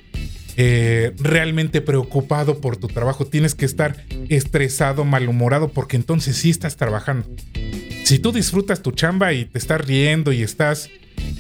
[0.56, 3.26] eh, realmente preocupado por tu trabajo.
[3.26, 7.28] Tienes que estar estresado, malhumorado, porque entonces sí estás trabajando.
[8.06, 10.90] Si tú disfrutas tu chamba y te estás riendo y estás,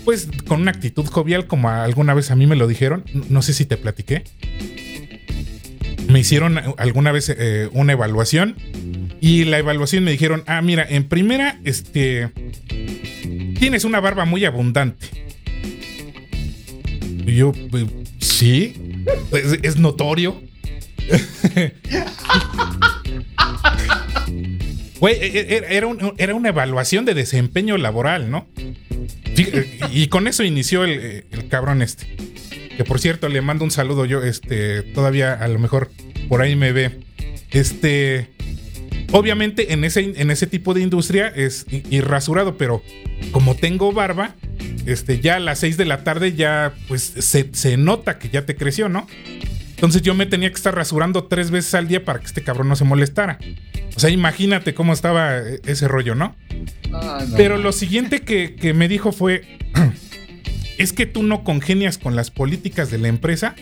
[0.03, 3.53] pues, con una actitud jovial, como alguna vez a mí me lo dijeron, no sé
[3.53, 4.23] si te platiqué.
[6.07, 8.55] Me hicieron alguna vez eh, una evaluación
[9.21, 12.29] y la evaluación me dijeron, ah, mira, en primera, este,
[13.63, 15.07] tienes una barba muy abundante
[17.25, 17.85] yo, pues,
[18.19, 18.73] sí,
[19.61, 20.41] es, notorio.
[24.99, 28.47] Güey, e, e, era, era, una evaluación de desempeño laboral, ¿no?
[29.93, 32.17] Y con eso inició el, cabrón este.
[32.75, 35.89] Que por cierto, le mando un saludo yo, este, todavía a lo mejor
[36.27, 36.99] por ahí me ve.
[37.51, 38.32] Este,
[39.13, 42.83] obviamente en ese, en ese tipo de industria es irrasurado, pero
[43.31, 44.35] como tengo barba,
[44.85, 48.55] este, ya a las 6 de la tarde ya pues se, nota que ya te
[48.55, 49.07] creció, ¿no?
[49.69, 52.69] Entonces yo me tenía que estar rasurando tres veces al día para que este cabrón
[52.69, 53.37] no se molestara.
[53.95, 56.35] O sea, imagínate cómo estaba e, ese rollo, ¿no?
[57.37, 59.59] Pero lo siguiente que, que me dijo fue,
[60.77, 63.55] es que tú no congenias con las políticas de la empresa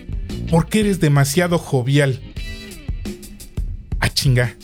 [0.49, 2.19] porque eres demasiado jovial.
[3.99, 4.55] A ah, chinga.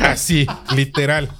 [0.00, 1.30] Así, literal.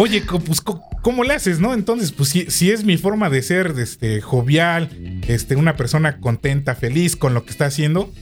[0.00, 1.74] Oye, pues, ¿cómo le haces, no?
[1.74, 4.90] Entonces, pues, si, es mi forma de ser, este, jovial,
[5.26, 8.12] este, una persona contenta, feliz con lo que está haciendo,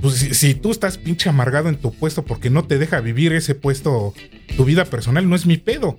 [0.00, 3.54] pues, si, tú estás pinche amargado en tu puesto porque no te deja vivir ese
[3.54, 4.12] puesto,
[4.56, 5.98] tu vida personal, no es mi pedo.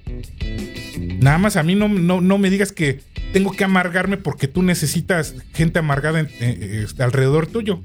[1.00, 3.00] Nada más a mí no, no, me digas que
[3.32, 7.82] tengo que amargarme porque tú necesitas gente amargada este, alrededor tuyo.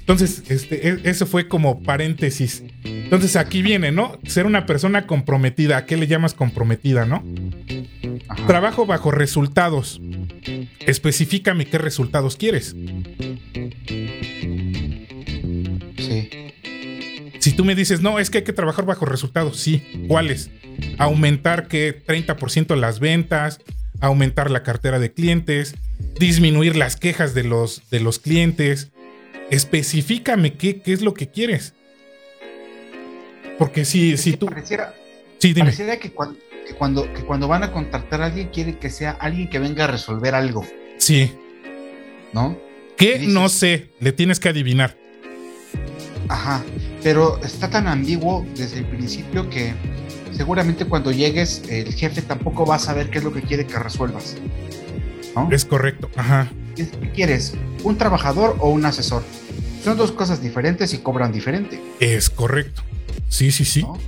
[0.00, 2.64] Entonces, este, e- eso fue como paréntesis.
[2.84, 4.18] Entonces aquí viene, ¿no?
[4.24, 5.76] Ser una persona comprometida.
[5.76, 7.22] ¿A qué le llamas comprometida, no?
[8.28, 8.46] Ajá.
[8.46, 10.00] Trabajo bajo resultados.
[10.80, 12.74] Especifícame qué resultados quieres.
[15.96, 16.30] Sí.
[17.38, 19.82] Si tú me dices, no, es que hay que trabajar bajo resultados, sí.
[20.08, 20.50] ¿Cuáles?
[20.98, 23.60] Aumentar que 30% las ventas,
[24.00, 25.74] aumentar la cartera de clientes,
[26.18, 28.90] disminuir las quejas de los, de los clientes.
[29.50, 31.74] Especifícame qué, qué es lo que quieres.
[33.58, 34.46] Porque si, si tú...
[34.46, 34.94] Pareciera,
[35.38, 35.66] Sí, dime.
[35.66, 36.36] pareciera que, cuan-
[36.66, 39.84] que cuando, que cuando van a contactar a alguien, quieren que sea alguien que venga
[39.84, 40.66] a resolver algo,
[40.98, 41.32] Sí.
[42.32, 42.58] ¿no?
[42.96, 43.18] ¿Qué?
[43.18, 43.88] Dices- No sé.
[44.00, 44.96] Le tienes que adivinar.
[46.28, 46.62] Ajá.
[47.02, 49.72] Pero está tan ambiguo desde el principio que
[50.40, 53.78] seguramente cuando llegues, el jefe tampoco va a saber qué es lo que quiere que
[53.78, 54.38] resuelvas.
[55.36, 55.50] ¿No?
[55.52, 56.08] Es correcto.
[56.16, 56.50] Ajá.
[56.76, 57.52] ¿Qué quieres?
[57.84, 59.22] ¿Un trabajador o un asesor?
[59.84, 61.78] Son dos cosas diferentes y cobran diferente.
[62.00, 62.82] Es correcto.
[63.28, 63.82] Sí, sí, sí.
[63.82, 63.98] ¿no?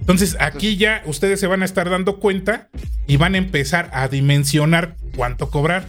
[0.00, 2.70] Entonces aquí ya ustedes se van a estar dando cuenta
[3.06, 5.84] y van a empezar a dimensionar cuánto cobrar.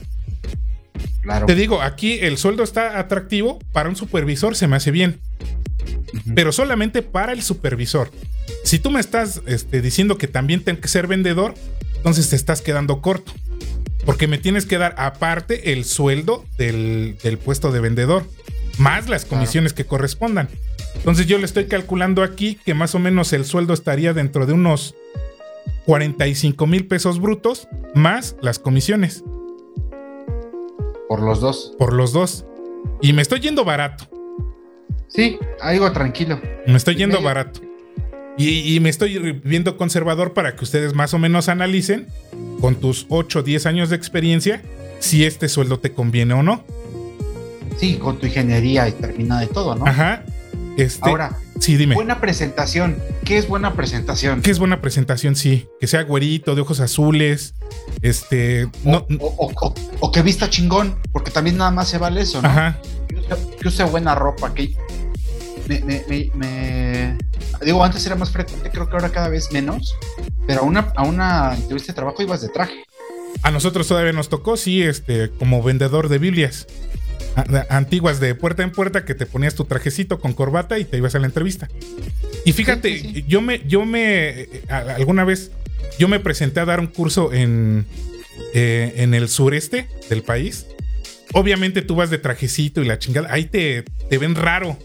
[1.22, 1.46] Claro.
[1.46, 5.22] Te digo, aquí el sueldo está atractivo para un supervisor, se me hace bien,
[6.36, 8.10] Pero solamente para el supervisor.
[8.64, 11.54] Si tú me estás este, diciendo que también tengo que ser vendedor,
[11.98, 13.32] entonces te estás quedando corto.
[14.06, 18.24] Porque me tienes que dar aparte el sueldo del, del puesto de vendedor,
[18.78, 19.38] más las Claro.
[19.38, 20.48] comisiones que correspondan.
[20.96, 24.54] Entonces yo le estoy calculando aquí que más o menos el sueldo estaría dentro de
[24.54, 24.96] unos
[25.86, 29.24] 45 mil pesos brutos, más las comisiones,
[31.08, 31.74] Por los dos.
[31.78, 32.46] por los dos.
[33.02, 34.08] Y me estoy yendo barato.
[35.08, 36.40] Sí, algo tranquilo.
[36.68, 37.26] Me estoy yendo Medio.
[37.26, 37.62] barato.
[38.38, 42.08] Y, y me estoy viendo conservador para que ustedes más o menos analicen
[42.60, 44.62] con tus 8 o 10 años de experiencia
[45.00, 46.64] si este sueldo te conviene o no.
[47.78, 49.86] Sí, con tu ingeniería y termina de todo, ¿no?
[49.86, 50.24] Ajá.
[50.78, 51.96] Este, Ahora, sí, dime.
[51.96, 52.98] buena presentación.
[53.24, 54.42] ¿Qué es buena presentación?
[54.42, 55.38] ¿Qué es buena presentación?
[55.38, 55.68] Sí.
[55.80, 57.54] Que sea güerito, de ojos azules.
[58.02, 58.66] Este.
[58.66, 62.22] O, No, o- o- o- o que vista chingón, porque también nada más se vale
[62.22, 62.50] eso, ¿no?
[62.50, 62.80] ajá.
[63.08, 63.28] Que use,
[63.62, 64.76] que use buena ropa, que
[65.68, 67.18] me, me- me- me-
[67.64, 69.96] digo, antes era más frecuente, creo que ahora cada vez menos,
[70.48, 72.84] pero a una, a una entrevista de trabajo ibas de traje.
[73.44, 76.68] A nosotros todavía nos tocó, sí, este, como vendedor de Biblias.
[77.70, 81.16] Antiguas de puerta en puerta que te ponías tu trajecito con corbata y te ibas
[81.16, 81.68] a la entrevista.
[82.46, 83.26] Y fíjate, Sí, sí, sí.
[83.28, 85.52] yo me, yo me, alguna vez,
[86.00, 87.86] yo me presenté a dar un curso en,
[88.54, 90.66] eh, en el sureste del país.
[91.34, 94.78] Obviamente tú vas de trajecito y la chingada, ahí te, te ven raro.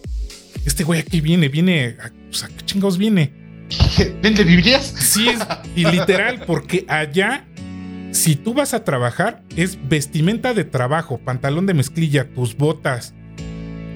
[0.65, 3.33] Este güey aquí viene, viene, a, pues, ¿a qué chingados viene?
[4.23, 4.95] ¿Vende Biblias?
[4.99, 5.41] Sí, es,
[5.77, 7.47] y literal, porque allá,
[8.11, 13.15] si tú vas a trabajar, es vestimenta de trabajo, pantalón de mezclilla, tus botas,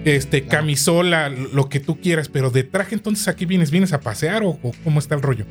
[0.04, 4.42] este, camisola, lo que tú quieras, pero de traje, entonces aquí vienes, vienes a pasear
[4.42, 5.46] o, o cómo está el rollo.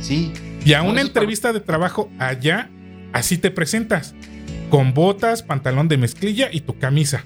[0.00, 0.32] Sí.
[0.64, 2.70] Y a No, una entrevista de trabajo allá,
[3.12, 4.14] así te presentas,
[4.70, 7.24] con botas, pantalón de mezclilla y tu camisa.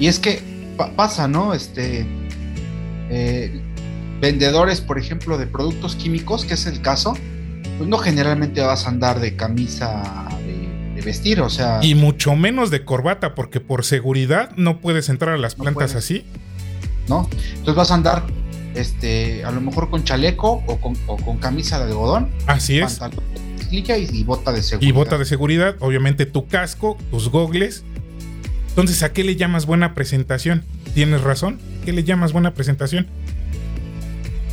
[0.00, 0.42] Y es que
[0.76, 1.54] pa- pasa, ¿no?
[1.54, 2.06] Este.
[3.10, 3.60] eh,
[4.20, 7.16] vendedores, por ejemplo, de productos químicos, que es el caso,
[7.78, 11.78] pues no generalmente vas a andar de camisa de, de vestir, o sea.
[11.82, 15.94] Y mucho menos de corbata, porque por seguridad no puedes entrar a las No plantas
[15.94, 16.24] así.
[17.08, 17.28] ¿no?
[17.50, 18.22] Entonces vas a andar,
[18.74, 23.00] este, a lo mejor con chaleco o con, o con camisa de algodón, Así es.
[23.70, 24.88] y, y bota de seguridad.
[24.88, 27.84] y bota de seguridad, obviamente tu casco, tus gogles.
[28.70, 30.64] Entonces, ¿a qué le llamas buena presentación?
[30.94, 31.58] ¿Tienes razón?
[31.84, 33.06] ¿Qué le llamas buena presentación?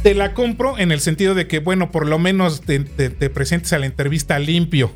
[0.04, 3.30] Te la compro en el sentido de que, bueno, por lo menos te, te- te
[3.30, 4.92] presentes a la entrevista limpio.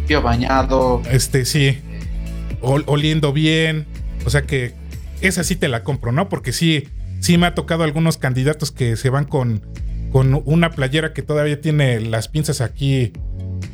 [0.00, 1.02] Limpio, bañado.
[1.10, 1.78] Este, sí.
[2.60, 3.86] ol- oliendo bien.
[4.24, 4.72] O sea que
[5.20, 6.28] esa sí te la compro, ¿no?
[6.28, 6.84] Porque sí,
[7.20, 9.62] sí me ha tocado algunos candidatos que se van con,
[10.12, 13.12] con una playera que todavía tiene las pinzas aquí,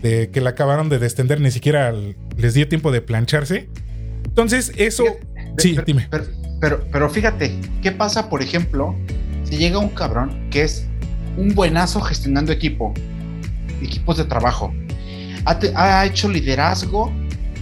[0.02, 1.92] de, que la acabaron de descender, ni siquiera
[2.36, 3.68] les dio tiempo de plancharse.
[4.24, 5.04] Entonces, eso.
[5.58, 6.08] Sí, pero, dime.
[6.10, 6.24] Pero,
[6.60, 8.94] pero, pero fíjate, ¿qué pasa, por ejemplo,
[9.44, 10.86] si llega un cabrón que es
[11.36, 12.94] un buenazo gestionando equipo,
[13.82, 14.72] equipos de trabajo?
[15.44, 17.12] Ha, te- ha hecho liderazgo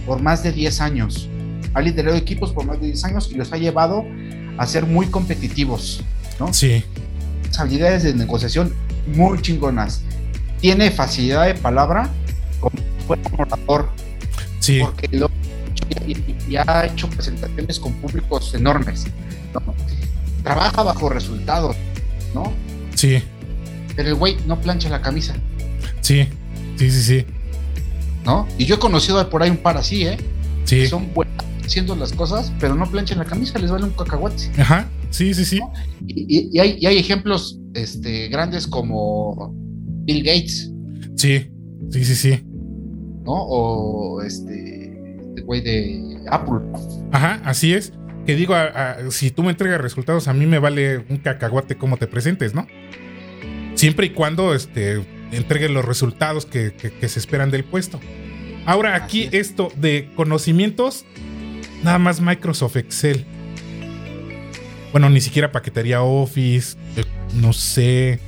[0.05, 1.27] por más de 10 años.
[1.73, 4.05] Ha liderado equipos por más de 10 años y los ha llevado
[4.57, 6.03] a ser muy competitivos,
[6.39, 6.53] ¿no?
[6.53, 6.83] Sí,
[7.57, 8.73] habilidades de negociación
[9.15, 10.01] muy chingonas.
[10.59, 12.09] Tiene facilidad de palabra
[12.59, 12.75] como
[13.07, 13.89] buen orador,
[14.59, 15.29] sí, porque lo
[16.07, 19.05] y, y- y ha hecho presentaciones con públicos enormes.
[19.53, 19.61] ¿no?
[20.43, 21.75] Trabaja bajo resultados,
[22.33, 22.51] ¿no?
[22.95, 23.21] sí,
[23.95, 25.35] Pero el güey no plancha la camisa,
[26.01, 26.27] sí,
[26.77, 27.25] sí, sí, sí.
[28.25, 28.47] ¿no?
[28.57, 30.17] Y yo he conocido por ahí un par así, ¿eh?
[30.65, 30.85] Sí.
[30.87, 31.33] Son buenas
[31.65, 34.49] haciendo las cosas, pero no planchan la camisa, les vale un cacahuate.
[34.57, 34.89] Ajá.
[35.09, 35.59] Sí, sí, sí.
[36.07, 39.53] Y hay, y hay ejemplos este, grandes como
[40.05, 40.71] Bill Gates,
[41.15, 41.51] Sí.
[41.91, 42.39] Sí, sí, sí.
[43.25, 43.33] ¿no?
[43.33, 44.80] O este,
[45.41, 46.59] este güey de Apple.
[47.11, 47.93] Ajá, así es.
[48.25, 51.75] Que digo, a- a- si tú me entregas resultados, a mí me vale un cacahuate
[51.75, 52.67] cómo te presentes, ¿no?
[53.75, 55.01] Siempre y cuando este,
[55.31, 57.99] entregues los resultados que, que- que se esperan del puesto.
[58.65, 59.33] Ahora, aquí es.
[59.49, 61.05] esto de conocimientos,
[61.83, 63.25] nada más Microsoft Excel.
[64.91, 68.19] Bueno, ni siquiera paquetería Office, eh, no sé.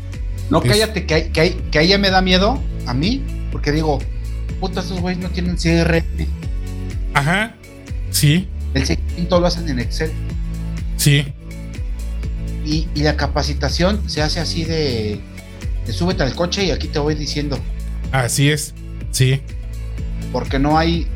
[0.50, 3.22] No, Es- cállate, que, ahí- que, que me da miedo a mí,
[3.52, 4.00] porque digo,
[4.60, 6.26] puta, esos güeyes no tienen CRM.
[7.14, 7.56] Ajá,
[8.12, 10.12] sí, El seguimiento lo hacen en Excel.
[10.98, 11.26] sí,
[12.66, 15.20] Y, y la capacitación se hace así de,
[15.86, 17.58] de súbete al coche y aquí te voy diciendo,
[18.12, 18.74] así es,
[19.12, 19.42] sí.
[20.32, 21.08] porque no hay,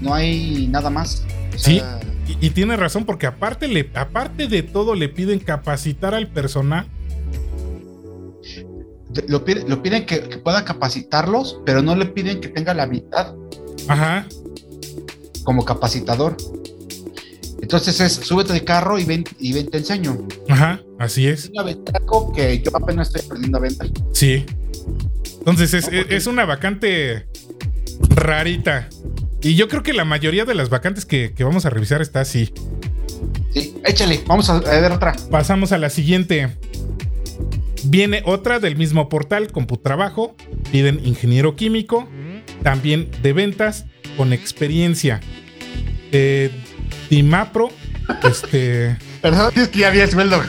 [0.00, 1.24] no hay nada más.
[1.54, 1.82] O Sí.
[2.28, 6.86] Y, y tiene razón, porque aparte, le, aparte de todo, le piden capacitar al personal.
[9.26, 12.84] lo, pide- lo piden que, que pueda capacitarlos, pero no le piden que tenga la
[12.84, 13.34] habilidad
[13.88, 14.26] Ajá,
[15.44, 16.36] como capacitador.
[17.62, 20.26] Entonces es, súbete al carro y ven, y ven, te enseño.
[20.48, 21.50] ajá, así es.
[21.50, 23.90] Una ventaco que yo apenas estoy aprendiendo a vender.
[24.12, 24.44] Sí.
[25.38, 27.26] Entonces es, No, es una vacante
[28.08, 28.88] rarita.
[29.42, 32.20] Y yo creo que la mayoría de las vacantes que, que vamos a revisar está
[32.20, 32.52] así.
[33.52, 35.14] Sí, échale, vamos a, a ver otra.
[35.30, 36.56] Pasamos a la siguiente.
[37.84, 40.34] Viene otra del mismo portal, Computrabajo.
[40.70, 42.08] Piden ingeniero químico,
[42.62, 45.20] también de ventas con experiencia.
[46.12, 46.50] Eh,
[47.08, 47.70] Dimapro,
[48.24, 48.96] este.
[49.22, 50.42] Perdón, es que ya había sueldo.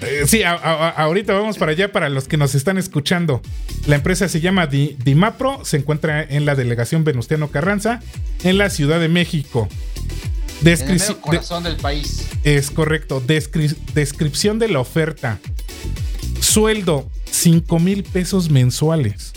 [0.00, 3.42] Eh, sí, a- a- a- ahorita vamos para allá para los que nos están escuchando.
[3.86, 8.00] La empresa se llama Di- Dimapro, se encuentra en la delegación Venustiano Carranza,
[8.44, 9.68] en la Ciudad de México.
[10.64, 12.26] En el corazón del país.
[12.44, 13.22] es correcto.
[13.24, 15.38] Descri- descripción de la oferta.
[16.40, 19.32] Sueldo, 5 mil pesos mensuales.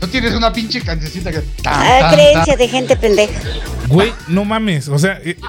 [0.00, 1.40] Tú tienes una pinche cancioncita que.
[1.62, 3.40] tan, Ah, tan, creencia de gente pendeja.
[3.88, 4.88] Güey, no mames.
[4.88, 5.20] O sea.
[5.24, 5.36] eh,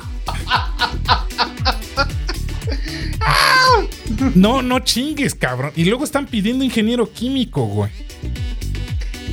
[4.35, 5.71] No, no chingues, cabrón.
[5.75, 7.91] Y luego están pidiendo ingeniero químico, güey.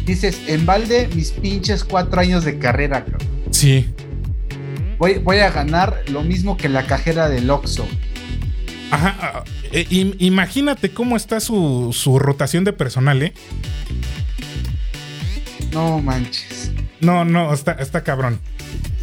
[0.04, 3.28] Dices, en balde mis pinches cuatro años de carrera, cabrón.
[3.50, 3.86] Sí.
[4.98, 7.86] Voy, voy a ganar lo mismo que la cajera del Oxxo.
[8.90, 9.16] Ajá.
[9.20, 13.32] ah, eh, im- imagínate cómo está su, su rotación de personal, ¿eh?
[15.76, 16.70] No manches.
[17.00, 18.40] No, no, está, está cabrón.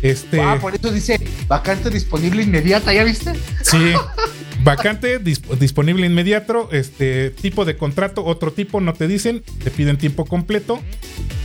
[0.01, 0.41] Este.
[0.41, 3.31] Ah, por eso dice vacante disponible inmediata, ¿ya viste?
[3.61, 3.93] Sí.
[4.63, 6.69] Vacante disp- disponible inmediato.
[6.71, 10.79] Este tipo de contrato, otro tipo, no te dicen, te piden tiempo completo.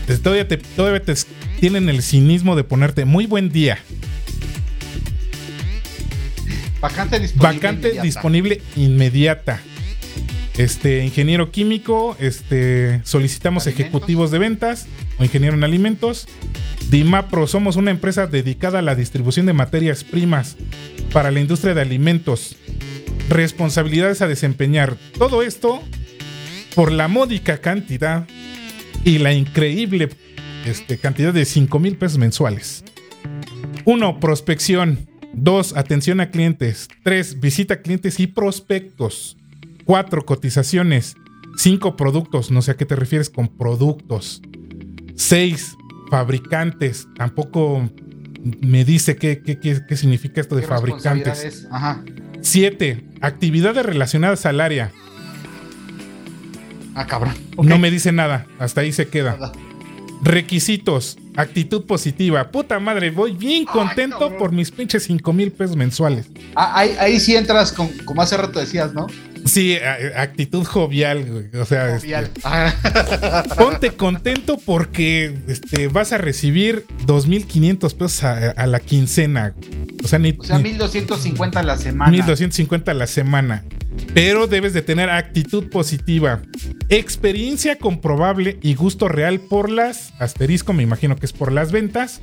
[0.08, 1.12] Este, Todavía te, todavía te
[1.60, 3.78] tienen el cinismo de ponerte muy buen día.
[6.80, 7.56] Vacante disponible.
[7.58, 8.02] Vacante inmediata.
[8.06, 9.60] disponible inmediata.
[10.56, 13.84] Este, ingeniero químico, este, solicitamos ¿Alimentos?
[13.86, 14.86] ejecutivos de ventas
[15.18, 16.28] o ingeniero en alimentos.
[16.90, 20.56] Dimapro, somos una empresa dedicada a la distribución de materias primas
[21.12, 22.56] para la industria de alimentos.
[23.28, 24.96] Responsabilidades a desempeñar.
[25.18, 25.82] Todo esto
[26.74, 28.26] por la módica cantidad
[29.04, 30.08] y la increíble
[30.64, 32.84] este, cantidad de 5 mil pesos mensuales.
[33.84, 34.20] 1.
[34.20, 35.08] Prospección.
[35.34, 35.76] 2.
[35.76, 36.88] Atención a clientes.
[37.04, 37.40] 3.
[37.40, 39.36] Visita a clientes y prospectos.
[39.84, 40.24] 4.
[40.24, 41.16] Cotizaciones.
[41.56, 41.96] 5.
[41.96, 42.50] Productos.
[42.50, 44.42] No sé a qué te refieres con productos.
[45.18, 45.76] 6.
[46.10, 47.06] Fabricantes.
[47.16, 47.90] Tampoco
[48.62, 51.66] me dice qué, qué- qué- qué significa esto de ¿Qué fabricantes.
[51.70, 52.02] Ajá.
[52.40, 53.04] 7.
[53.20, 54.90] Actividades relacionadas al área.
[56.94, 57.34] Ah, cabrón.
[57.62, 58.46] No me dice nada.
[58.58, 59.32] Hasta ahí se queda.
[59.32, 59.52] Nada.
[60.22, 61.18] Requisitos.
[61.36, 62.50] Actitud positiva.
[62.50, 66.26] Puta madre, voy bien contento por mis pinches 5 mil pesos mensuales.
[66.56, 69.06] Ah, ahí, ahí sí entras con, como hace rato decías, ¿no?
[69.44, 69.76] Sí,
[70.16, 71.60] actitud jovial, güey.
[71.60, 72.30] O sea, este, Jovial.
[72.44, 79.54] Ah, ponte contento porque este, vas a recibir 2.500 pesos a, a la quincena.
[80.04, 82.16] O sea, ni, o sea, ni 1250 a la semana.
[82.16, 83.64] 1.250 a la semana.
[84.14, 86.42] Pero debes de tener actitud positiva,
[86.88, 92.20] experiencia comprobable y gusto real por las, asterisco, me imagino que es por las ventas.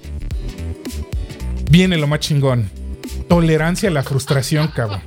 [1.70, 2.70] Viene lo más chingón.
[3.28, 5.02] Tolerancia a la frustración, cabrón.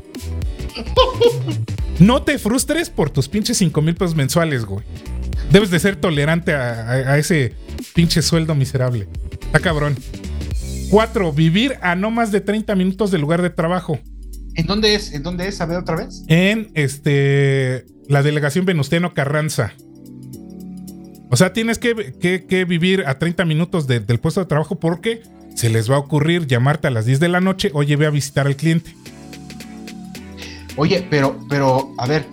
[1.99, 4.84] No te frustres por tus pinches 5 mil pesos mensuales, güey.
[5.51, 7.55] Debes de ser tolerante a, a- a ese
[7.94, 9.09] pinche sueldo miserable.
[9.46, 9.96] Está cabrón.
[10.90, 11.32] 4.
[11.32, 13.99] Vivir a no más de 30 minutos del lugar de trabajo.
[14.55, 15.12] ¿En dónde es?
[15.12, 15.61] ¿En dónde es?
[15.61, 16.22] A ver otra vez.
[16.28, 19.72] En este la delegación Venustiano Carranza.
[21.30, 24.78] O sea, tienes que, que- que vivir a 30 minutos de- del puesto de trabajo
[24.80, 25.22] porque
[25.55, 28.11] se les va a ocurrir llamarte a las 10 de la noche, oye, ve a
[28.11, 28.94] visitar al cliente.
[30.79, 32.24] Oye, pero, pero, a ver,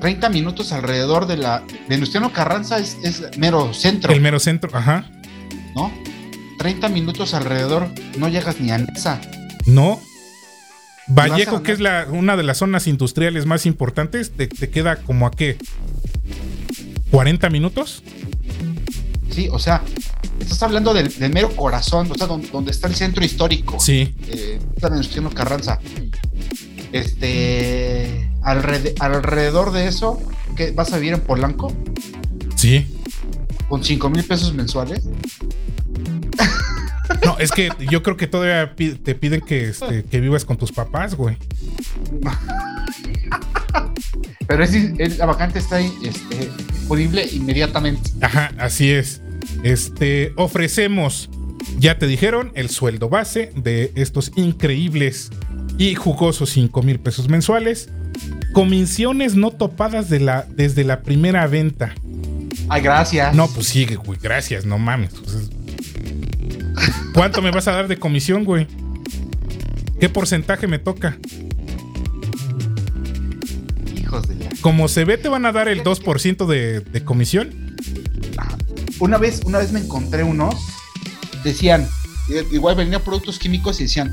[0.00, 1.62] 30 minutos alrededor de la.
[1.88, 5.08] Venustiano Carranza es, es mero centro, El mero centro, ajá.
[5.76, 5.92] ¿no?
[6.58, 7.88] 30 minutos alrededor,
[8.18, 9.20] no llegas ni a Nesa.
[9.64, 10.00] No.
[11.06, 15.26] Vallejo, que es la, una de las zonas industriales más importantes, te, te queda como
[15.28, 15.56] a qué?
[17.12, 18.02] ¿40 minutos?
[19.30, 19.82] Sí, o sea,
[20.40, 23.78] estás hablando del, del mero corazón, o sea, donde, donde está el centro histórico.
[23.78, 24.14] Sí.
[24.28, 25.78] eh, está Venustiano Carranza.
[26.94, 28.30] Este.
[28.42, 30.20] alrede- alrededor de eso,
[30.56, 31.72] ¿qué, ¿vas a vivir en Polanco?
[32.56, 32.86] Sí.
[33.68, 35.04] ¿Con 5 mil pesos mensuales?
[37.24, 40.72] No, es que yo creo que todavía te piden que, este, que vivas con tus
[40.72, 41.36] papás, güey.
[44.46, 48.10] Pero es, es- la vacante está ahí, este, disponible inmediatamente.
[48.20, 49.20] Ajá, así es.
[49.62, 51.30] Este, ofrecemos,
[51.78, 55.30] ya te dijeron, el sueldo base de estos increíbles
[55.78, 57.88] y jugosos 5 mil pesos mensuales.
[58.52, 61.94] Comisiones no topadas de la, desde la primera venta.
[62.68, 63.34] Ay, gracias.
[63.34, 64.18] No, pues sigue, güey.
[64.22, 65.10] Gracias, no mames.
[65.14, 65.50] Pues es-
[67.12, 68.66] ¿Cuánto me vas a dar de comisión, güey?
[70.00, 71.16] ¿Qué porcentaje me toca?
[73.96, 74.50] Hijos de la.
[74.60, 77.76] Como se ve, te van a dar el 2% de, de comisión.
[79.00, 80.54] Una vez, una vez me encontré unos,
[81.42, 81.86] decían,
[82.30, 84.12] eh, igual venían productos químicos y decían,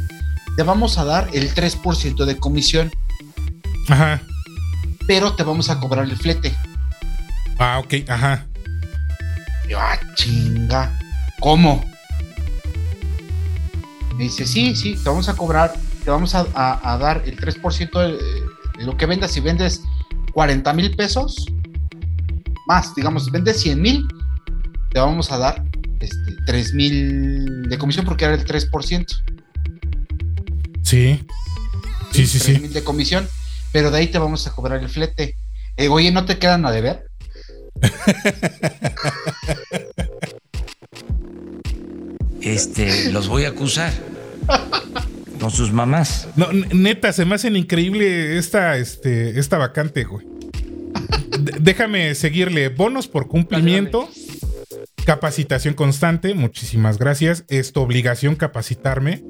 [0.57, 2.91] te vamos a dar el 3% de comisión,
[3.89, 4.21] Ajá.
[5.07, 6.55] pero te vamos a cobrar el flete.
[7.57, 8.45] Ah, ok, ajá.
[9.69, 10.99] Yo, ah, chinga.
[11.39, 11.83] ¿Cómo?
[14.17, 15.73] Me dice, sí, sí, te vamos a cobrar,
[16.03, 18.17] te vamos a, a- a dar el 3% de,
[18.77, 19.31] de lo que vendas.
[19.31, 19.81] Si vendes
[20.33, 21.45] 40 mil pesos,
[22.67, 24.07] más, digamos, si vendes 100 mil,
[24.91, 25.63] te vamos a dar
[25.99, 29.05] este, 3 mil de comisión porque era el 3%.
[30.91, 31.23] Sí.
[32.11, 32.67] Sí, sí, 3 sí.
[32.67, 33.25] de comisión,
[33.71, 35.35] pero de ahí te vamos a cobrar el flete.
[35.77, 37.05] Eh, oye, ¿no te quedan a deber?
[42.41, 43.91] este, los voy a acusar
[45.39, 46.27] con sus mamás.
[46.35, 50.25] No, neta, se me hacen increíble esta, este, esta vacante, güey.
[51.39, 52.69] D- déjame seguirle.
[52.69, 54.09] Bonos por cumplimiento.
[55.05, 56.33] Capacitación constante.
[56.33, 57.43] Muchísimas gracias.
[57.49, 59.23] Es tu obligación capacitarme.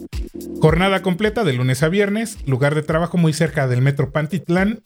[0.61, 2.37] Jornada completa de lunes a viernes.
[2.45, 4.81] Lugar de trabajo muy cerca del Metro Pantitlán.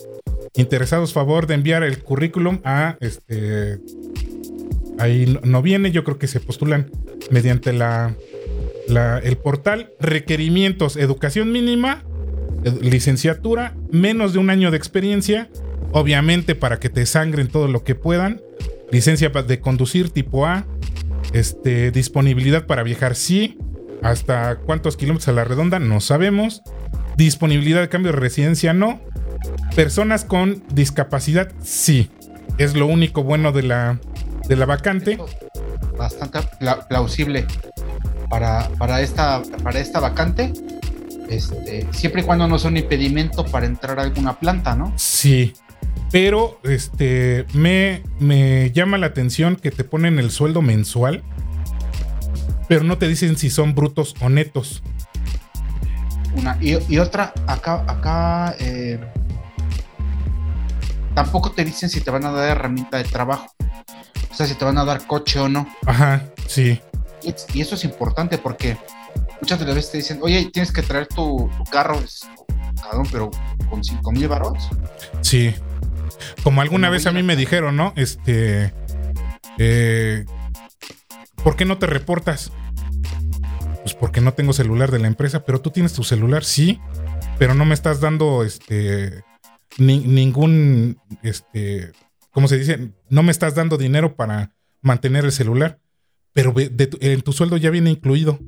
[0.56, 3.80] Interesados, favor de enviar el currículum a este.
[5.00, 6.90] Ahí no- viene, yo creo que se postulan
[7.30, 8.16] mediante la,
[9.24, 9.90] el portal.
[10.00, 12.04] Requerimientos: educación mínima,
[12.82, 15.50] licenciatura, menos de un año de experiencia,
[15.92, 18.40] obviamente para que te sangren todo lo que puedan.
[18.92, 20.66] Licencia de conducir tipo A,
[21.36, 23.58] este, disponibilidad para viajar sí,
[24.02, 26.62] hasta cuántos kilómetros a la redonda no sabemos.
[27.18, 29.00] Disponibilidad de cambio de residencia no.
[29.76, 32.10] Personas con discapacidad sí.
[32.58, 34.00] Es lo único bueno de la,
[34.48, 35.18] de la vacante.
[35.98, 37.46] Bastante pla- plausible
[38.30, 40.54] para, para, esta, para esta vacante.
[41.30, 44.94] Este, siempre y cuando no sea un impedimento para entrar a alguna planta, ¿no?
[44.96, 45.54] Sí.
[46.12, 51.24] Pero este me, me llama la atención que te ponen el sueldo mensual.
[52.68, 54.82] Pero no te dicen si son brutos o netos.
[56.36, 56.58] Una.
[56.62, 59.00] Y, y otra, acá, acá eh,
[61.14, 63.48] tampoco te dicen si te van a dar herramienta de trabajo.
[64.32, 65.68] O sea, si te van a dar coche o no.
[65.86, 66.80] Ajá, sí.
[67.24, 68.78] Y, es- y eso es importante porque
[69.41, 72.22] muchas de las veces te dicen, oye, tienes que traer tu, tu carro, Es,
[72.82, 73.32] cabrón, pero
[73.70, 74.70] con 5 mil baros.
[75.22, 75.54] Sí.
[76.43, 77.93] Como alguna vez a mí me dijeron, ¿no?
[77.95, 78.74] Este.
[79.57, 80.26] eh,
[81.43, 82.51] ¿Por qué no te reportas?
[83.84, 86.80] Pues porque no tengo celular de la empresa, pero tú tienes tu celular, sí.
[87.38, 89.24] Pero no me estás dando este.
[89.78, 90.97] ni- ningún.
[91.24, 91.91] Este.
[92.32, 92.91] ¿Cómo se dice?
[93.09, 95.80] No me estás dando dinero para mantener el celular.
[96.34, 98.39] Pero de tu- en tu sueldo ya viene incluido.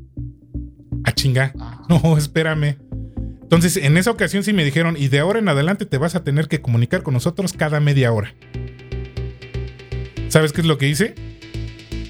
[1.04, 1.54] A chinga.
[1.60, 2.78] Ah, No, espérame.
[3.48, 6.24] Entonces, en esa ocasión sí me dijeron, y de ahora en adelante te vas a
[6.24, 8.34] tener que comunicar con nosotros cada media hora.
[10.28, 11.16] ¿Sabes qué es lo que hice?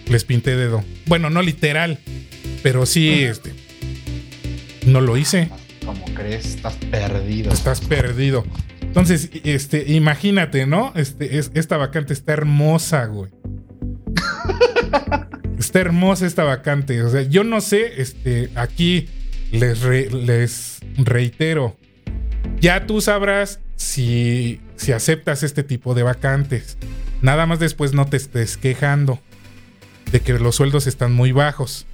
[0.10, 0.84] Les pinté dedo.
[1.06, 2.00] Bueno, no literal,
[2.64, 3.54] pero sí, este.
[4.86, 5.50] No lo hice.
[5.86, 7.52] como crees, estás perdido.
[7.54, 8.44] Estás perdido.
[8.82, 10.92] Entonces, este, imagínate, ¿no?
[10.96, 13.30] Este, es, esta vacante está hermosa, güey.
[15.60, 17.02] Está hermosa esta vacante.
[17.04, 19.08] O sea, yo no sé, este, aquí
[19.52, 21.76] les, re- les reitero.
[22.60, 26.78] Ya tú sabrás si, si aceptas este tipo de vacantes.
[27.22, 29.20] Nada más después no te estés quejando
[30.12, 31.86] de que los sueldos están muy bajos.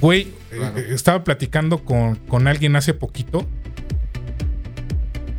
[0.00, 0.78] Güey, Claro.
[0.78, 3.46] eh, estaba platicando con, con alguien hace poquito.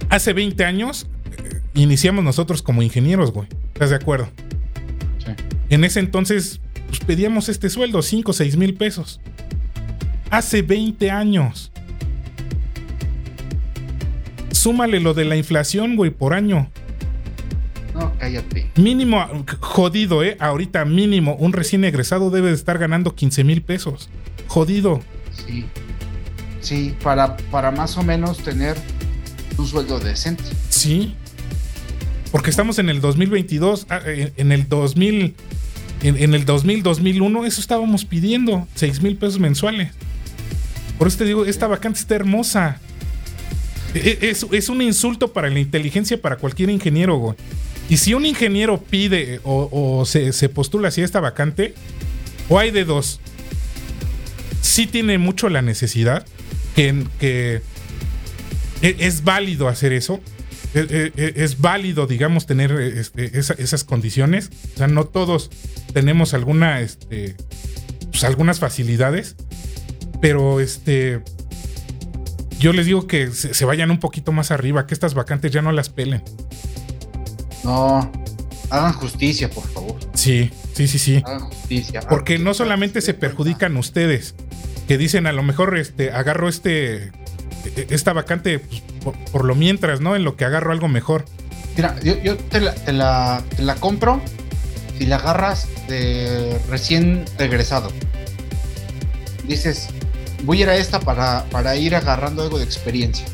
[0.09, 3.47] Hace 20 años eh, iniciamos nosotros como ingenieros, güey.
[3.73, 4.29] ¿Estás de acuerdo?
[5.19, 5.31] Sí.
[5.69, 9.19] En ese entonces pues, pedíamos este sueldo, 5 o 6 mil pesos.
[10.29, 11.71] Hace 20 años.
[14.62, 16.70] Súmale lo de la inflación, güey, por año.
[17.95, 18.70] No, cállate.
[18.76, 19.26] Mínimo,
[19.59, 20.38] jodido, ¿eh?
[20.39, 24.07] Ahorita mínimo, un recién egresado debe de estar ganando 15 mil pesos.
[24.45, 25.01] Jodido.
[25.32, 25.66] Sí.
[26.59, 28.78] Sí, para, para más o menos tener
[29.57, 30.43] un sueldo decente.
[30.70, 31.16] Sí.
[32.32, 35.34] Porque estamos en el 2022, ah, en, en el 2000,
[36.03, 39.91] en, en el 2000, 2001, eso estábamos pidiendo, 6 mil pesos mensuales.
[40.99, 42.80] Por eso te digo, esta vacante está hermosa.
[43.93, 47.35] E- Es, es un insulto para la inteligencia para cualquier ingeniero, güey.
[47.89, 51.73] Y si un ingeniero pide o, se, postula hacia esta vacante,
[52.49, 53.19] o hay de dos.
[54.61, 56.25] Sí tiene mucho la necesidad,
[56.75, 57.61] que,
[58.81, 60.21] e- es válido hacer eso.
[60.73, 64.49] E- Es, válido, digamos, tener este, esa- esas condiciones.
[64.75, 65.49] O sea, no todos
[65.93, 67.35] tenemos alguna, este,
[68.11, 69.35] pues, algunas facilidades.
[70.21, 71.19] Pero este,
[72.62, 75.64] yo les digo que se, se vayan un poquito más arriba, que estas vacantes ya
[75.64, 76.24] no las pelen.
[77.64, 78.12] No,
[78.70, 79.99] hagan justicia, por favor.
[80.14, 81.24] Sí, sí, sí, sí.
[81.26, 82.01] Hagan justicia.
[82.01, 82.66] Porque no justicia.
[82.66, 84.36] solamente se perjudican ustedes,
[84.88, 87.12] que dicen a lo mejor este, agarro este
[87.89, 90.16] esta vacante pues, por, por lo mientras, ¿no?
[90.16, 91.26] En lo que agarro algo mejor.
[91.76, 94.22] Mira, yo, yo te, la, te, la, te la compro
[94.97, 97.91] si la agarras de recién regresado.
[99.47, 99.89] Dices,
[100.43, 103.25] voy a ir a esta para, para ir agarrando algo de experiencia.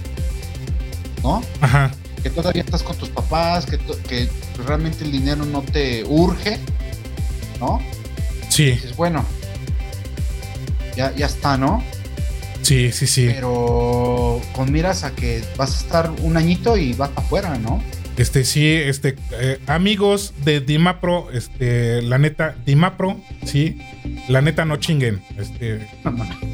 [1.23, 1.43] ¿No?
[1.61, 1.91] Ajá.
[2.21, 3.77] Que todavía estás con tus papás, que,
[4.07, 4.29] que
[4.65, 6.59] realmente el dinero no te urge.
[7.59, 7.79] ¿No?
[8.49, 9.25] Sí, Dices, bueno,
[10.95, 11.83] ya, ya está, ¿no?
[12.61, 13.29] sí, sí, sí.
[13.33, 17.81] Pero con miras a que vas a estar un añito y vas para afuera, ¿no?
[18.17, 23.79] Este, sí, este, eh, amigos de Dimapro, este, la neta, Dimapro, sí,
[24.27, 25.21] la neta no chinguen.
[25.37, 25.87] Este,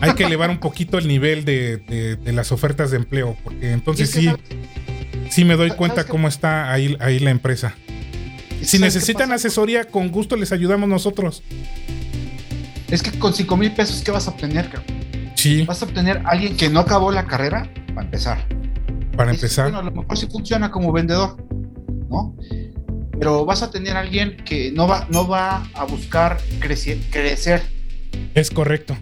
[0.02, 3.72] hay que elevar un poquito el nivel de, de- de las ofertas de empleo, porque
[3.72, 4.30] entonces sí,
[5.30, 7.74] sí me doy ¿sabes cuenta cómo está ahí, ahí la empresa.
[8.50, 11.44] Si ¿Sabes qué necesitan asesoría, con gusto les ayudamos nosotros.
[12.90, 14.66] Es que con 5 mil pesos, ¿qué vas a obtener?
[14.70, 14.84] cabrón?
[15.36, 18.46] Sí, Vas a obtener a alguien que no acabó la carrera para empezar.
[19.16, 19.66] para empezar.
[19.72, 21.36] Bueno, a lo mejor sí funciona como vendedor,
[22.14, 22.36] ¿no?
[23.20, 27.62] Pero vas a tener a alguien que no va, no va a buscar creci- crecer.
[28.34, 28.96] Es correcto.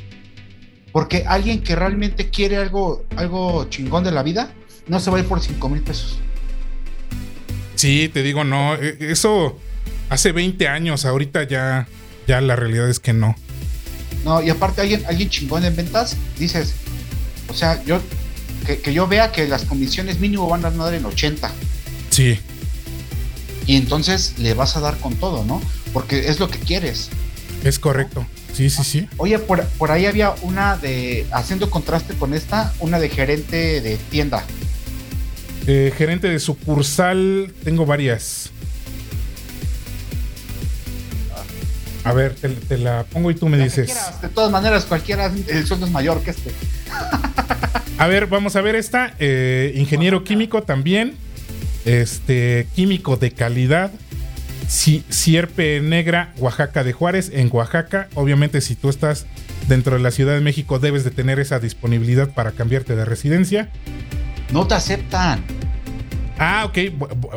[0.92, 4.52] Porque alguien que realmente quiere algo, algo chingón de la vida,
[4.88, 6.18] no se va a ir por 5 mil pesos.
[7.76, 8.76] Sí, te digo, no.
[8.76, 9.58] eh, Eso
[10.10, 11.88] hace 20 años, ahorita ya,
[12.28, 13.36] ya la realidad es que no.
[14.26, 16.76] No, y aparte alguien, alguien chingón en ventas, dices,
[17.50, 18.00] o sea, yo
[18.68, 21.50] que, que yo vea que las comisiones mínimo van a andar en 80.
[22.12, 22.38] Sí,
[23.72, 25.62] Y entonces le vas a dar con todo, ¿no?
[25.94, 27.10] Porque es lo que quieres.
[27.64, 28.28] es correcto.
[28.52, 29.08] Sí, sí, sí.
[29.16, 33.96] Oye, por, por ahí había una de, haciendo contraste con esta, una de gerente de
[34.10, 34.44] tienda.
[35.68, 38.50] Eh, gerente de sucursal, tengo varias.
[42.04, 43.86] A ver, te, te la pongo y tú me La dices.
[43.86, 44.22] quieras.
[44.22, 46.52] De todas maneras, cualquiera, el sueldo es mayor que este.
[47.98, 49.16] A ver, vamos a ver esta.
[49.18, 51.16] Eh, ingeniero químico también.
[51.86, 53.92] Este, químico de calidad.
[54.68, 58.08] Ci- Sierpe Negra, Oaxaca de Juárez, en Oaxaca.
[58.14, 59.26] Obviamente, si tú estás
[59.68, 63.70] dentro de la Ciudad de México, debes de tener esa disponibilidad para cambiarte de residencia.
[64.52, 65.44] No te aceptan.
[66.38, 66.78] Ah, ok.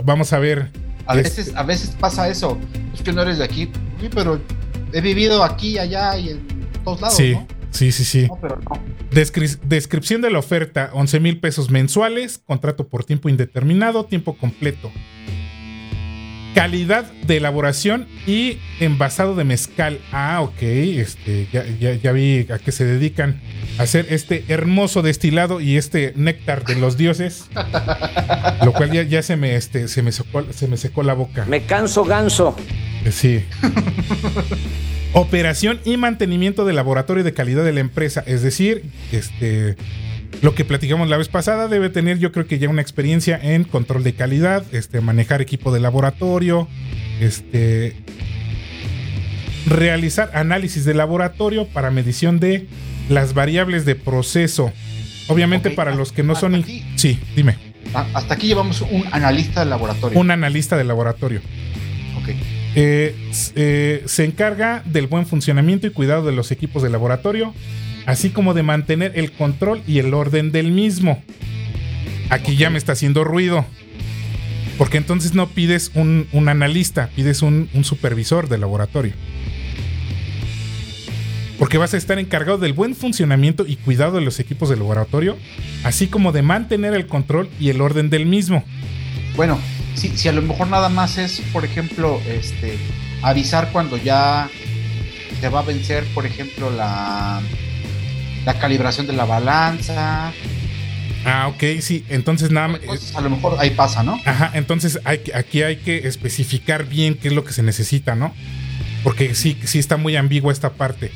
[0.05, 0.71] Vamos a ver.
[1.07, 2.59] A Este- veces, a veces pasa eso.
[2.95, 3.71] Es que no eres de aquí.
[4.01, 4.41] Sí, pero
[4.93, 6.41] he vivido aquí, allá y en
[6.85, 7.47] todos lados, Sí, ¿no?
[7.75, 8.27] Sí, sí, sí.
[8.29, 8.81] No, pero no.
[9.11, 14.91] Descri- descripción de la oferta: 11 mil pesos mensuales, contrato por tiempo indeterminado, tiempo completo.
[16.55, 19.99] Calidad de elaboración y envasado de mezcal.
[20.13, 20.63] Ah, ok.
[20.63, 23.41] Este, ya, ya- ya vi a qué se dedican
[23.79, 27.47] a hacer este hermoso destilado y este néctar de los dioses.
[28.65, 31.45] Lo cual ya, ya se, me, este, se, me secó, se me secó la boca.
[31.47, 32.57] Me canso ganso.
[33.11, 33.45] Sí.
[35.13, 38.23] Operación y mantenimiento del laboratorio de calidad de la empresa.
[38.27, 39.77] Es decir, este.
[40.43, 43.65] Lo que platicamos la vez pasada debe tener, yo creo que ya una experiencia en
[43.65, 46.69] control de calidad, este, manejar equipo de laboratorio,
[47.21, 47.97] este,
[49.67, 52.67] realizar análisis de laboratorio para medición de
[53.09, 54.73] las variables de proceso.
[55.29, 56.57] Obviamente para los que no son...
[56.57, 56.85] aquí.
[56.97, 57.57] Sí, dime.
[57.95, 60.19] Hasta aquí llevamos un analista de laboratorio.
[60.19, 61.41] Un analista de laboratorio.
[62.21, 62.31] Ok.
[62.77, 63.15] Eh,
[63.55, 67.55] eh, se encarga del buen funcionamiento y cuidado de los equipos de laboratorio,
[68.07, 71.23] así como de mantener el control y el orden del mismo.
[72.31, 73.65] Aquí ya me está haciendo ruido.
[74.79, 79.13] Porque entonces no pides un, analista, pides un, supervisor de laboratorio.
[81.59, 85.37] Porque vas a estar encargado del buen funcionamiento y cuidado de los equipos de laboratorio,
[85.85, 88.65] así como de mantener el control y el orden del mismo.
[89.37, 89.61] Bueno,
[89.95, 92.77] si, si a lo mejor nada más es, por ejemplo, este
[93.23, 94.51] avisar cuando ya
[95.41, 97.41] te va a vencer, por ejemplo, la,
[98.45, 100.33] la calibración de la balanza.
[101.25, 102.05] Ah, ok, sí.
[102.09, 102.79] Entonces nada.
[102.81, 104.21] Entonces, a lo mejor ahí pasa, ¿no?
[104.25, 108.35] Ajá, entonces hay, aquí hay que especificar bien qué es lo que se necesita, ¿no?
[109.03, 111.11] Porque sí, sí está muy ambigua esta parte.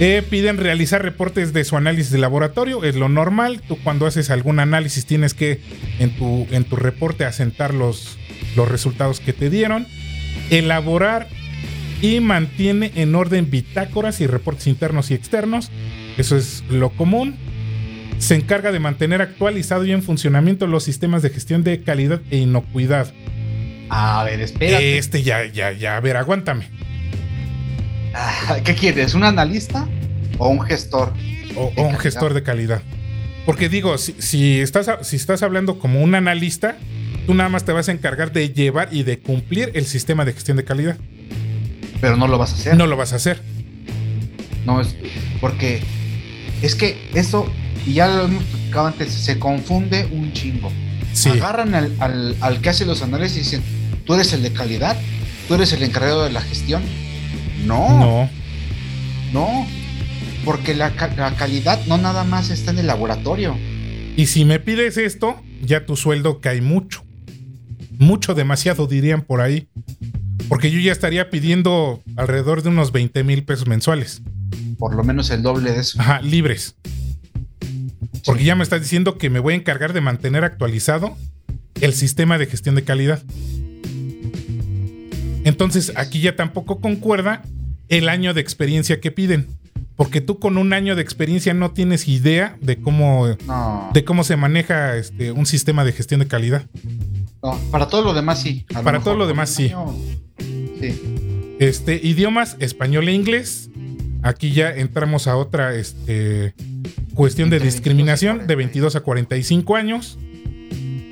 [0.00, 3.62] Eh, piden realizar reportes de su análisis de laboratorio, es lo normal.
[3.66, 5.60] Tú cuando haces algún análisis tienes que
[5.98, 8.18] en tu, en tu reporte asentar los,
[8.56, 9.86] los resultados que te dieron.
[10.50, 11.28] Elaborar
[12.02, 15.70] y mantiene en orden bitácoras y reportes internos y externos.
[16.18, 17.36] Eso es lo común.
[18.18, 22.38] Se encarga de mantener actualizado y en funcionamiento los sistemas de gestión de calidad e
[22.38, 23.12] inocuidad.
[23.88, 24.98] A ver, espérate.
[24.98, 26.68] Este ya, ya, ya, a ver, aguántame.
[28.14, 29.14] Ah, ¿Qué quieres?
[29.14, 29.88] ¿Un analista
[30.38, 31.12] o un gestor?
[31.56, 32.82] O, un gestor de calidad.
[33.46, 36.76] Porque digo, si, si estás, si estás hablando como un analista,
[37.26, 40.32] tú nada más te vas a encargar de llevar y de cumplir el sistema de
[40.32, 40.96] gestión de calidad.
[42.02, 42.76] Pero no lo vas a hacer.
[42.76, 43.40] No lo vas a hacer.
[44.66, 44.94] No, es
[45.40, 45.80] porque
[46.60, 47.50] es que eso,
[47.86, 50.70] y ya lo hemos platicado antes, se confunde un chingo.
[51.14, 51.30] Sí.
[51.30, 53.62] Agarran al, al- al que hace los análisis y dicen,
[54.04, 54.96] tú eres el de calidad,
[55.48, 56.82] tú eres el encargado de la gestión.
[57.66, 58.30] No, no,
[59.32, 59.66] No.
[60.44, 63.56] porque la, la calidad no nada más está en el laboratorio.
[64.16, 67.04] Y si me pides esto, ya tu sueldo cae mucho.
[67.98, 69.68] Mucho, demasiado, dirían por ahí.
[70.52, 74.20] Porque yo ya estaría pidiendo alrededor de unos 20 mil pesos mensuales.
[74.76, 75.98] Por lo menos el doble de eso.
[75.98, 76.76] Ajá, libres.
[78.26, 81.16] Porque ya me estás diciendo que me voy a encargar de mantener actualizado
[81.80, 83.22] el sistema de gestión de calidad.
[85.44, 87.40] Entonces, aquí ya tampoco concuerda
[87.88, 89.46] el año de experiencia que piden.
[89.96, 94.22] Porque tú con un año de experiencia no tienes idea de cómo, No, de cómo
[94.22, 96.66] se maneja este, un sistema de gestión de calidad.
[97.42, 98.66] no, para todo lo demás sí.
[98.70, 99.68] Para mejor todo lo demás, sí.
[99.68, 99.94] año,
[100.82, 101.56] Sí.
[101.60, 103.70] Este, idiomas, español e inglés.
[104.22, 106.54] Aquí ya entramos a otra este,
[107.14, 110.18] cuestión de Entre 22 y discriminación de 22 a 45 años.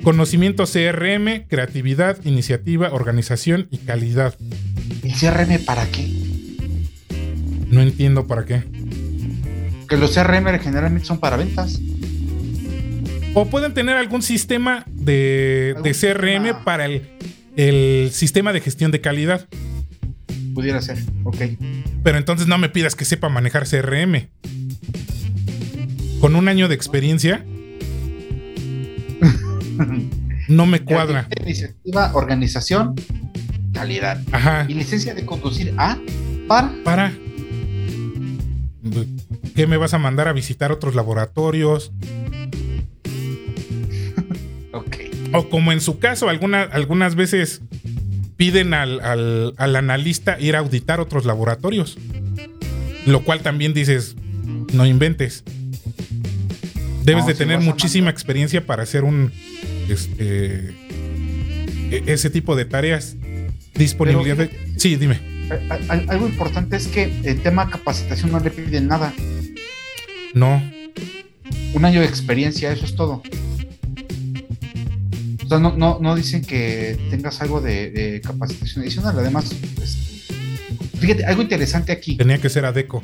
[0.03, 4.35] Conocimiento CRM, creatividad, iniciativa, organización y calidad.
[5.03, 6.07] ¿El CRM para qué?
[7.69, 8.63] No entiendo para qué.
[9.87, 11.79] Que los CRM generalmente son para ventas.
[13.33, 17.03] O pueden tener algún sistema de, CRM para el,
[17.55, 19.47] el sistema de gestión de calidad.
[20.53, 21.37] Pudiera ser, ok.
[22.03, 24.29] Pero entonces no me pidas que sepa manejar CRM.
[26.19, 27.45] Con un año de experiencia,
[30.47, 31.27] no me cuadra.
[31.41, 32.95] Iniciativa, organización,
[33.73, 34.21] calidad.
[34.31, 34.65] Ajá.
[34.67, 35.97] Y licencia de conducir a
[36.47, 36.71] para.
[36.83, 37.13] Para.
[39.55, 41.91] ¿Qué me vas a mandar a visitar otros laboratorios?
[45.33, 47.61] O como en su caso, alguna- algunas veces
[48.37, 51.97] piden al, al- al analista ir a auditar otros laboratorios.
[53.05, 54.15] Lo cual también dices,
[54.73, 55.43] no inventes.
[57.03, 59.31] Debes No, de si tener muchísima experiencia para hacer un
[59.89, 60.69] este
[61.91, 63.15] e- ese tipo de tareas.
[63.73, 64.49] Disponibilidad de.
[64.77, 65.19] Sí, dime.
[65.89, 69.13] Al- Algo importante es que el tema capacitación no le piden nada.
[70.33, 70.61] No.
[71.73, 73.23] Un año de experiencia, eso es todo.
[75.51, 79.19] O sea, no, no, no dicen que tengas algo de, de capacitación adicional.
[79.19, 80.29] Además, pues,
[80.97, 82.15] fíjate, algo interesante aquí.
[82.15, 83.03] Tenía que ser Adeco.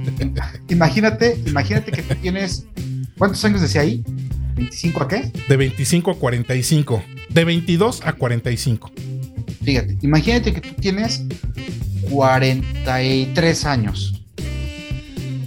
[0.70, 2.64] Imagínate, imagínate que tú tienes.
[3.18, 4.02] ¿Cuántos años decía ahí?
[4.54, 5.30] ¿25 a qué?
[5.50, 7.02] De 25 a 45.
[7.28, 8.92] De 22 a 45.
[9.62, 11.24] Fíjate, imagínate que tú tienes
[12.08, 14.24] 43 años.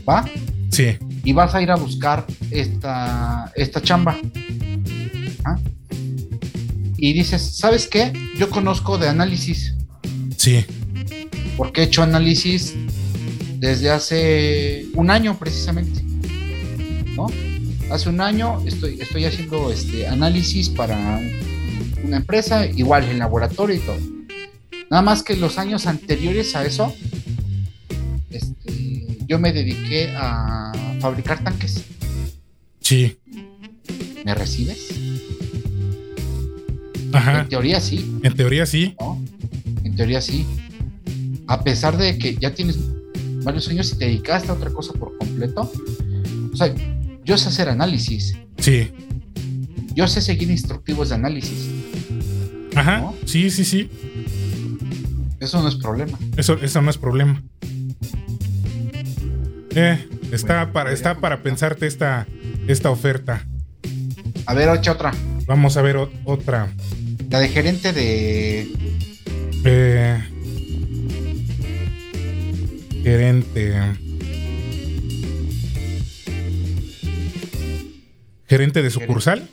[0.08, 0.30] ¿Va?
[0.70, 0.96] Sí.
[1.24, 4.16] Y vas a ir a buscar esta, esta chamba.
[7.02, 8.12] Y dices, ¿sabes qué?
[8.38, 9.74] Yo conozco de análisis,
[10.38, 10.66] Sí.
[11.58, 12.74] porque he hecho análisis
[13.58, 16.02] desde hace un año precisamente.
[17.16, 17.28] ¿No?
[17.92, 21.20] Hace un año estoy, estoy haciendo este análisis para
[22.04, 23.98] una empresa, igual en laboratorio y todo.
[24.90, 26.94] Nada más que los años anteriores a eso,
[28.30, 31.84] este, yo me dediqué a fabricar tanques.
[32.82, 33.18] Sí.
[34.26, 34.90] ¿Me recibes?
[37.14, 37.42] Ajá.
[37.42, 38.96] En teoría sí, En teoría sí.
[39.00, 39.22] ¿no?
[39.84, 40.46] En teoría sí.
[41.48, 42.78] A pesar de que ya tienes
[43.44, 45.72] varios años y te dedicaste a otra cosa por completo.
[46.54, 46.74] O sea,
[47.24, 48.36] yo sé hacer análisis.
[48.58, 48.92] Sí.
[49.96, 51.70] Yo sé seguir instructivos de análisis.
[52.76, 53.00] Ajá.
[53.02, 53.16] ¿No?
[53.26, 53.90] Sí, sí, sí.
[55.40, 56.18] Eso no es problema.
[56.38, 57.42] Eso, eso no es problema.
[59.76, 62.28] Eh, está Bueno, para, está para pensarte esta,
[62.68, 63.48] esta oferta.
[64.46, 65.14] A ver, otra.
[65.46, 66.74] Vamos a ver otra.
[67.30, 68.68] La de gerente de.
[69.66, 70.24] Eh,
[73.04, 73.76] gerente.
[78.48, 79.48] Gerente de sucursal.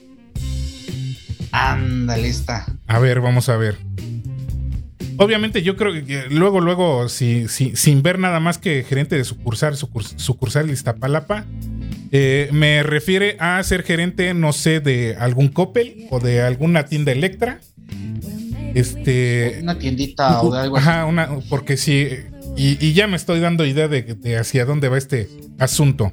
[1.52, 2.66] Ándale, esta.
[2.86, 3.76] A ver, vamos a ver.
[5.18, 9.24] Obviamente yo creo que luego, luego, si, si- sin ver nada más que gerente de
[9.24, 11.46] sucursal, sucurs- sucursal Iztapalapa,
[12.12, 17.12] eh, me refiere a ser gerente, no sé, de algún Coppel o de alguna tienda
[17.12, 17.60] Electra.
[18.74, 20.88] Este, Una tiendita o de algo así.
[20.88, 22.08] Ajá, una, porque sí,
[22.56, 25.28] y, y ya me estoy dando idea de, de hacia dónde va este
[25.58, 26.12] asunto.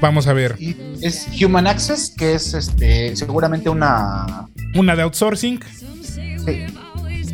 [0.00, 0.56] Vamos a ver,
[1.00, 4.48] es Human Access, que es este seguramente una.
[4.74, 5.60] una de outsourcing.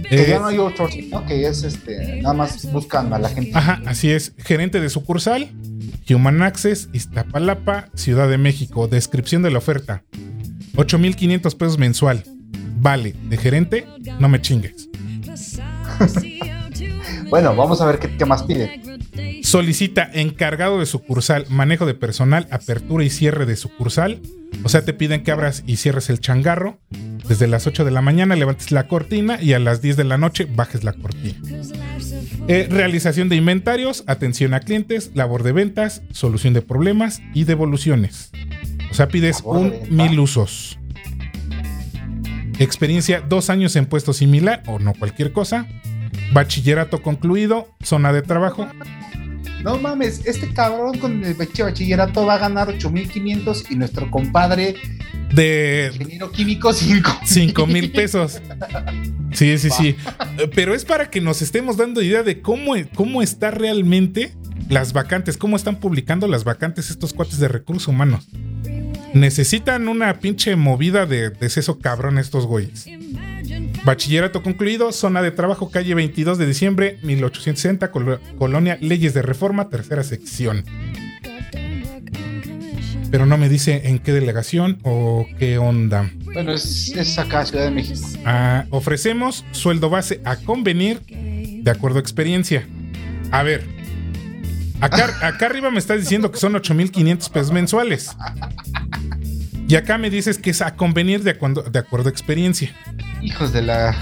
[0.09, 1.27] Que, eh, ya no hay outsourcing, ¿no?
[1.27, 2.23] Que es este.
[2.23, 3.53] Nada más buscan a la gente.
[3.55, 4.33] Ajá, así es.
[4.39, 5.51] Gerente de sucursal,
[6.09, 8.89] Human Access, Iztapalapa, Ciudad de México.
[8.89, 10.05] Descripción de la oferta.
[10.77, 12.25] 8.500 pesos mensual.
[12.81, 13.87] Vale, de gerente,
[14.19, 14.89] no me chingues.
[17.31, 18.81] Bueno, vamos a ver qué, qué más pide.
[19.43, 24.23] Solicita encargado de sucursal, manejo de personal, apertura y cierre de sucursal.
[24.65, 26.81] O sea, te piden que abras y cierres el changarro.
[27.29, 30.17] Desde las 8 de la mañana levantes la cortina y a las 10 de la
[30.17, 31.39] noche bajes la cortina.
[32.49, 38.31] Eh, realización de inventarios, atención a clientes, labor de ventas, solución de problemas y devoluciones.
[38.91, 40.79] O sea, pides de un mil usos.
[42.59, 45.67] Experiencia, dos años en puesto similar o no cualquier cosa.
[46.33, 48.67] Bachillerato concluido, zona de trabajo,
[49.63, 54.77] No mames, este cabrón con el bachillerato va a ganar 8500 y nuestro compadre,
[55.33, 57.21] de ingeniero químico, 5.
[57.25, 58.41] 5 mil pesos.
[59.33, 59.97] Sí, sí, sí.
[60.55, 64.33] Pero es para que nos estemos dando idea de cómo, cómo está realmente
[64.69, 68.27] las vacantes, cómo están publicando las vacantes estos cuates de recursos humanos.
[69.15, 72.87] Necesitan una pinche movida de, de seso cabrón estos güeyes.
[73.89, 79.71] Bachillerato concluido, zona de trabajo, calle 22 de diciembre, 1860, colo- colonia Leyes de Reforma,
[79.71, 80.63] tercera sección.
[83.11, 86.11] Pero no me dice en qué delegación o qué onda.
[86.35, 88.07] Bueno, es, es acá, Ciudad de México.
[88.27, 92.69] Ah, ofrecemos sueldo base a convenir de acuerdo a experiencia.
[93.31, 93.65] A ver,
[94.83, 98.11] acá, acá arriba me estás diciendo que son 8.500 pesos mensuales.
[99.67, 102.71] Y acá me dices que es a convenir de acuerdo, de acuerdo a experiencia.
[103.23, 103.97] Hijos de la.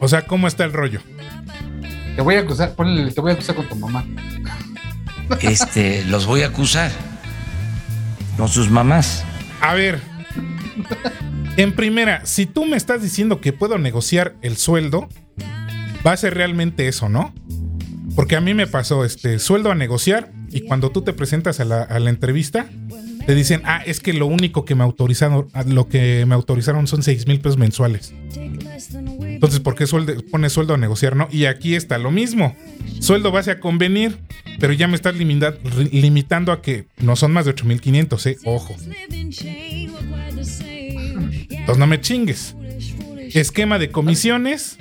[0.00, 1.00] O sea, ¿cómo está el rollo?
[2.16, 4.04] Te voy a acusar, ponle, te voy a acusar con tu mamá.
[5.40, 6.90] Este, los voy a acusar
[8.36, 9.24] con sus mamás.
[9.60, 10.00] A ver,
[11.56, 15.08] en primera, si tú me estás diciendo que puedo negociar el sueldo,
[16.06, 17.32] va a ser realmente eso, ¿no?
[18.14, 21.64] Porque a mí me pasó este sueldo a negociar y cuando tú te presentas a
[21.64, 22.66] la, a la entrevista,
[23.26, 27.02] te dicen, ah, es que lo único que me autorizaron, lo que me autorizaron son
[27.02, 28.12] 6 mil pesos mensuales.
[28.36, 31.28] Entonces, ¿por qué sueldo, pones sueldo a negociar, no?
[31.30, 32.54] Y aquí está lo mismo.
[33.00, 34.18] Sueldo base a convenir,
[34.60, 35.54] pero ya me estás limita-
[35.92, 38.36] limitando a que no son más de 8500, ¿eh?
[38.44, 38.74] Ojo.
[41.50, 42.54] Entonces no me chingues.
[43.32, 44.78] Esquema de comisiones,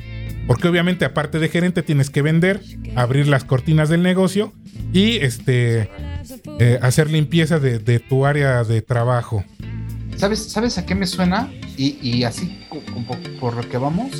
[0.48, 2.62] porque obviamente aparte de gerente tienes que vender,
[2.96, 4.54] abrir las cortinas del negocio
[4.94, 5.90] y este
[6.60, 9.44] eh, hacer limpieza de, de tu área de trabajo.
[10.16, 11.52] ¿Sabes, ¿Sabes a qué me suena?
[11.76, 12.60] Y, y así
[13.40, 14.12] por lo que vamos,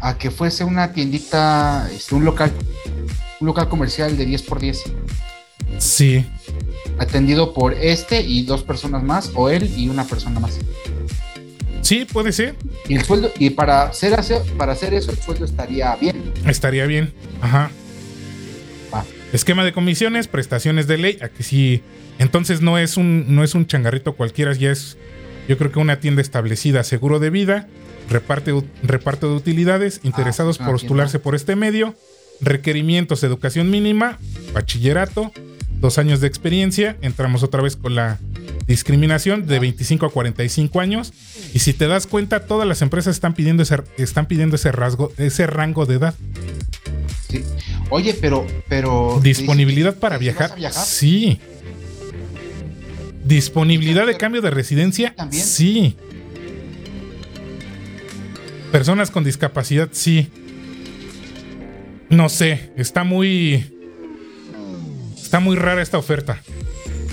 [0.00, 2.50] a que fuese una tiendita, este, un local,
[3.40, 4.78] un local comercial de 10x10,
[5.78, 6.24] Sí,
[6.98, 10.58] atendido por este y dos personas más, o él y una persona más.
[11.82, 12.54] sí, puede ser.
[12.88, 16.32] Y el sueldo, y para hacer, hacer- para hacer eso, el sueldo estaría bien.
[16.46, 17.12] Estaría bien.
[17.42, 17.70] Ajá.
[19.36, 21.18] Esquema de comisiones, prestaciones de ley.
[21.20, 21.82] Aquí sí.
[22.18, 24.96] Entonces no es un, no es un changarrito cualquiera, ya es,
[25.46, 27.68] yo creo que una tienda establecida, seguro de vida,
[28.08, 31.94] reparte, reparto de utilidades, interesados ah, por postularse por este medio,
[32.40, 34.18] requerimientos de educación mínima,
[34.54, 35.30] bachillerato,
[35.80, 36.96] dos años de experiencia.
[37.02, 38.18] Entramos otra vez con la
[38.66, 41.12] discriminación de 25 a 45 años.
[41.54, 45.12] Y si te das cuenta, todas las empresas están pidiendo ese, están pidiendo ese rasgo,
[45.18, 46.14] ese rango de edad.
[47.30, 47.42] Sí.
[47.90, 49.20] Oye, pero, pero.
[49.22, 50.54] Disponibilidad ¿te- para viajar?
[50.72, 51.40] Sí.
[53.24, 55.14] Disponibilidad de cambio de residencia.
[55.16, 55.44] ¿También?
[55.44, 55.96] Sí.
[58.72, 60.28] Personas con discapacidad, sí.
[62.08, 63.75] No sé, está muy.
[65.26, 66.40] Está muy rara esta oferta.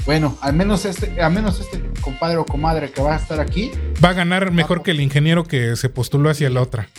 [0.06, 3.72] Bueno, al menos este, al menos este compadre o comadre que va a estar aquí,
[4.04, 6.90] Va a ganar mejor que el ingeniero que se postuló hacia la otra.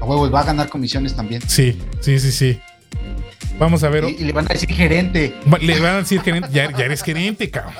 [0.00, 1.42] a huevo, y va a ganar comisiones también.
[1.46, 2.60] Sí, sí, sí, sí.
[3.60, 4.02] Vamos a ver.
[4.02, 5.32] Y, y le van a decir gerente.
[5.60, 6.48] Le van a decir gerente.
[6.52, 7.74] Ya, ya eres gerente, cabrón.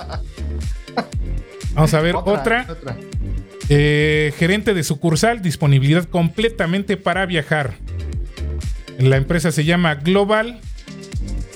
[1.74, 2.64] Vamos a ver otra.
[2.70, 2.96] otra.
[3.70, 7.74] Eh, gerente de sucursal, disponibilidad completamente para viajar.
[9.00, 10.60] La empresa se llama Global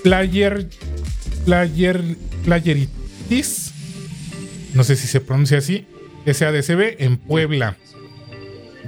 [0.02, 0.68] Player
[1.44, 2.00] Player
[2.44, 3.72] Playeritis.
[4.74, 5.86] No sé si se pronuncia así.
[6.26, 7.76] SADCB en Puebla.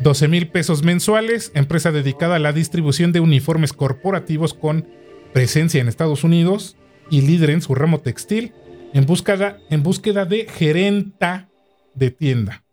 [0.03, 1.53] 12 mil pesos mensuales.
[1.55, 4.89] Empresa dedicada a la distribución de uniformes corporativos con
[5.33, 6.77] presencia en Estados Unidos
[7.11, 8.53] y líder en su ramo textil
[8.95, 11.51] en búsqueda, en búsqueda de gerenta
[11.95, 12.65] de tienda.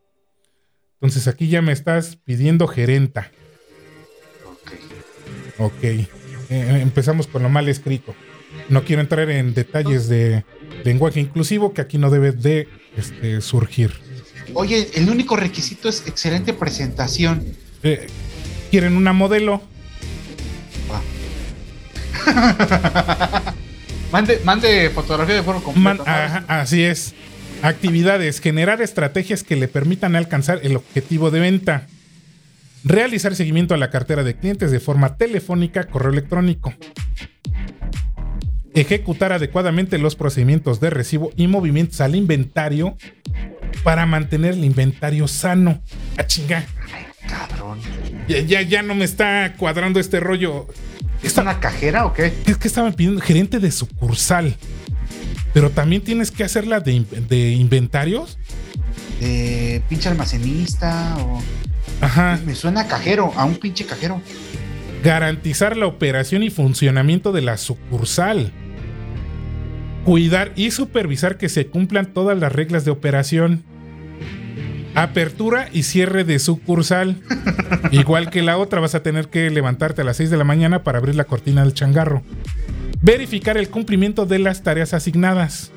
[0.94, 3.32] Entonces aquí ya me estás pidiendo gerenta.
[4.46, 4.72] Ok.
[5.58, 5.84] Ok.
[5.84, 6.08] Eh,
[6.50, 8.14] empezamos con lo mal escrito.
[8.70, 10.44] No quiero entrar en detalles de
[10.84, 13.92] lenguaje inclusivo que aquí no debe de este, surgir.
[14.54, 17.46] Oye, el único requisito es excelente presentación.
[17.84, 18.08] Eh,
[18.70, 19.62] ¿Quieren una modelo?
[24.12, 25.44] Mande, mande fotografía de.
[25.76, 26.04] Man- ¿no?
[26.06, 27.14] ajá, así es.
[27.62, 28.42] Actividades.
[28.42, 31.88] Generar estrategias que le permitan alcanzar el objetivo de venta.
[32.84, 36.74] Realizar seguimiento a la cartera de clientes de forma telefónica, correo electrónico.
[38.74, 42.96] Ejecutar adecuadamente los procedimientos de recibo y movimientos al inventario
[43.84, 45.82] para mantener el inventario sano.
[46.18, 46.66] A chingar.
[47.28, 47.80] Cabrón.
[48.28, 50.68] Ya, ya, ya no me está cuadrando este rollo.
[51.24, 52.34] ¿Es una cajera o qué?
[52.46, 54.56] Es que estaban pidiendo gerente de sucursal.
[55.54, 58.40] Pero también tienes que hacerla de, de inventarios.
[59.20, 61.42] De pinche almacenista o.
[62.00, 62.40] Ajá.
[62.46, 64.22] Me suena a cajero, a un pinche cajero.
[65.04, 68.52] Garantizar la operación y funcionamiento de la sucursal.
[70.06, 73.64] Cuidar y supervisar que se cumplan todas las reglas de operación.
[74.96, 77.22] Apertura y cierre de sucursal.
[77.92, 80.84] Igual que la otra, vas a tener que levantarte a las 6 de la mañana
[80.84, 82.24] para abrir la cortina del changarro.
[83.02, 85.72] Verificar el cumplimiento de las tareas asignadas.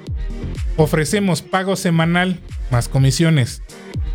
[0.77, 3.63] Ofrecemos pago semanal más comisiones.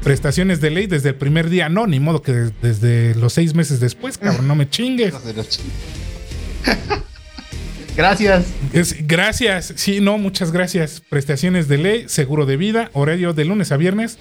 [0.03, 1.69] Prestaciones de ley desde el primer día.
[1.69, 5.13] No, ni modo que des- desde los seis meses después, cabrón, no me chingues.
[7.99, 8.45] Gracias.
[8.71, 9.73] Es- gracias.
[9.75, 11.01] Sí, no, muchas gracias.
[11.09, 14.17] Prestaciones de ley, seguro de vida, horario de lunes a viernes,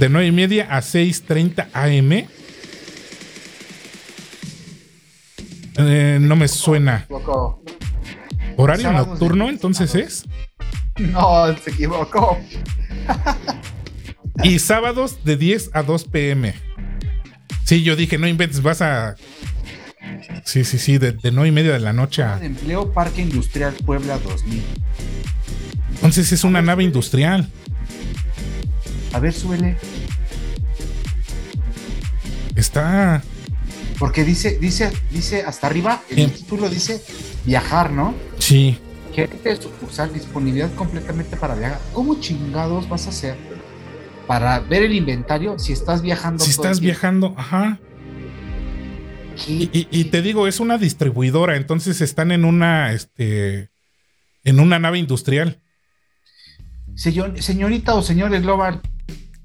[0.00, 2.26] de 9 y media a 6.30 am.
[5.76, 7.06] Eh, no me suena.
[8.56, 10.24] ¿Horario nocturno entonces es?
[10.98, 12.38] No, se equivocó.
[14.42, 16.54] Y sábados de 10 a 2 pm.
[17.64, 19.16] Sí, yo dije, no inventes, vas a...
[20.44, 22.36] Sí, sí, sí, de, de 9 y media de la noche a...
[22.38, 24.62] De empleo Parque Industrial Puebla 2000.
[25.94, 27.48] Entonces es una nave industrial.
[29.12, 29.76] A ver, súbele.
[32.56, 33.22] Está...
[33.98, 36.30] Porque dice, dice, dice hasta arriba, el Bien.
[36.30, 37.02] título dice
[37.44, 38.14] viajar, ¿no?
[38.38, 38.78] Sí.
[39.12, 41.80] Gerente de sucursal, disponibilidad completamente para viajar.
[41.92, 43.36] ¿Cómo chingados vas a hacer
[44.28, 46.44] para ver el inventario si estás viajando?
[46.44, 47.80] Si el estás viajando, ajá.
[49.46, 53.70] Y, y- y te digo, es una distribuidora, entonces están en una, este,
[54.44, 55.60] en una nave industrial.
[56.94, 58.80] Señor- señorita o señores Global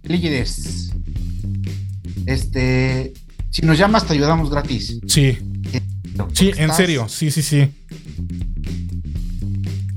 [0.04, 0.92] líderes,
[2.26, 3.14] este,
[3.52, 5.00] si nos llamas te ayudamos gratis.
[5.08, 5.38] Sí,
[6.34, 7.70] sí, en serio, sí, sí, sí.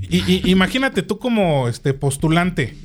[0.08, 2.76] Y, y- imagínate tú como este postulante.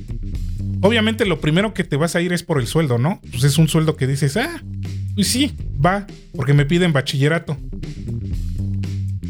[0.80, 3.20] Obviamente lo primero que te vas a ir es por el sueldo, ¿no?
[3.30, 4.62] Pues es un sueldo que dices, ah,
[5.14, 5.54] pues sí,
[5.84, 7.56] va, porque me piden bachillerato.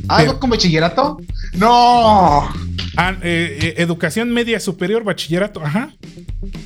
[0.08, 1.18] ¿Ah, Pero- ¿no con bachillerato?
[1.54, 2.48] ¡No!
[2.96, 5.90] Ah, eh, eh, educación media superior, bachillerato, ajá.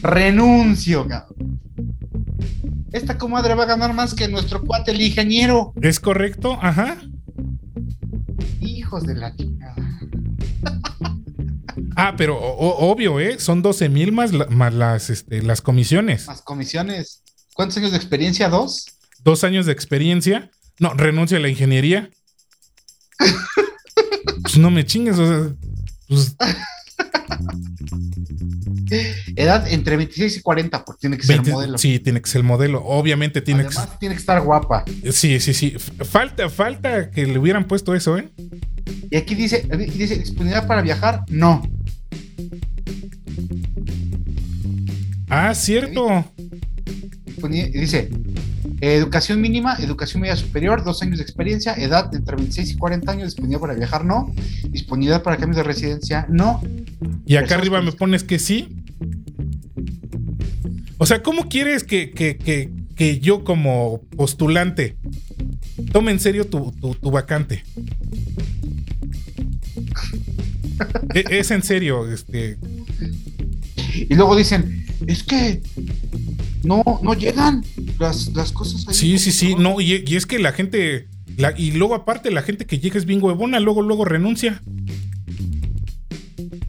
[0.02, 1.60] Renuncio, cabrón.
[2.92, 5.72] Esta comadre va a ganar más que nuestro cuate, el ingeniero.
[5.82, 6.96] Es correcto, ajá.
[8.60, 9.74] Hijos de la chingada.
[11.98, 13.38] Ah, pero o- obvio, ¿eh?
[13.38, 16.26] Son 12 mil más las, este, las comisiones.
[16.26, 17.22] Más comisiones.
[17.54, 18.48] ¿Cuántos años de experiencia?
[18.50, 18.84] ¿Dos?
[19.26, 20.52] Dos años de experiencia.
[20.78, 22.10] No, renuncio a la ingeniería.
[24.42, 25.56] pues no me chingues, o sea,
[26.06, 26.36] pues,
[29.34, 31.76] Edad entre 26 y 40, porque tiene que ser 20 modelo.
[31.78, 32.84] Sí, tiene que ser modelo.
[32.84, 34.84] Obviamente tiene Además, tiene que estar guapa.
[34.84, 35.74] que Sí, sí, sí.
[36.04, 38.28] Falta, falta que le hubieran puesto eso, ¿eh?
[39.10, 41.24] Y aquí dice, dice disponibilidad para viajar.
[41.30, 41.68] No.
[45.28, 46.24] Ah, cierto.
[47.48, 48.08] Dice,
[48.80, 53.24] Educación mínima, educación media superior, dos años de experiencia, edad entre 26 y 40 años,
[53.28, 54.32] disponibilidad para viajar, no.
[54.68, 56.62] Disponibilidad para cambios de residencia, no.
[57.24, 58.68] Y acá arriba me pones que sí.
[60.98, 64.96] O sea, ¿cómo quieres que, que, que, que yo como postulante
[65.92, 67.64] tome en serio tu, tu, tu vacante?
[71.14, 72.58] E- es en serio, este.
[73.94, 75.62] Y luego dicen, es que
[76.62, 77.64] no, no llegan
[77.98, 78.94] las, las cosas ahí.
[78.94, 79.54] Sí, sí, sí.
[79.56, 81.08] No, y, y es que la gente.
[81.36, 84.62] la- y luego, aparte, la gente que llega es bien huevona, luego, luego renuncia.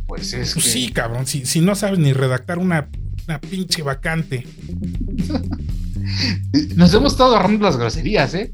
[0.07, 1.27] Pues es Pues que- sí, cabrón.
[1.27, 2.89] Si, si no sabes ni redactar una,
[3.27, 4.45] una pinche vacante.
[6.75, 8.53] Nos hemos estado agarrando las groserías, ¿eh?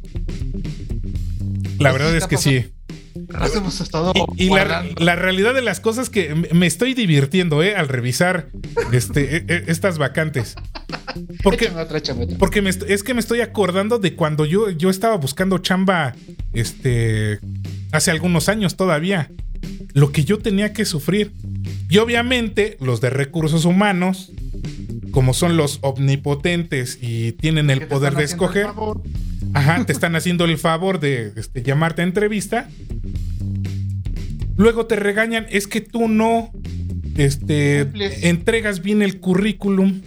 [1.80, 2.66] La verdad es que sí.
[3.30, 6.94] Nos hemos estado Y, y la, la realidad de las cosas que me- me estoy
[6.94, 7.76] divirtiendo, ¿eh?
[7.76, 8.50] Al revisar
[8.92, 10.56] este, e- e- estas vacantes.
[11.42, 12.02] Porque, otra,
[12.40, 16.16] porque me es que me estoy acordando de cuando yo, yo estaba buscando chamba
[16.54, 17.40] este,
[17.92, 19.30] hace algunos años todavía.
[19.94, 21.32] Lo que yo tenía que sufrir.
[21.90, 24.32] Y obviamente los de recursos humanos,
[25.12, 28.68] como son los omnipotentes y tienen el ¿Qué te poder de escoger?
[29.54, 32.70] Ajá, te están haciendo el favor de este, llamarte a entrevista.
[34.58, 36.52] Luego te regañan, es que tú no
[37.18, 37.82] este,
[38.28, 40.02] entregas bien el currículum.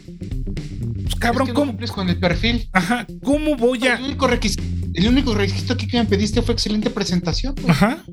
[1.19, 1.73] Cabrón, Es que no ¿cómo?
[1.73, 2.69] cumples con el perfil.
[2.73, 3.97] Ajá, ¿cómo voy El a...?
[4.05, 4.63] único requisito,
[4.95, 7.55] el único requisito aquí que me pediste fue excelente presentación.
[7.55, 7.69] pues.
[7.71, 8.05] Ajá.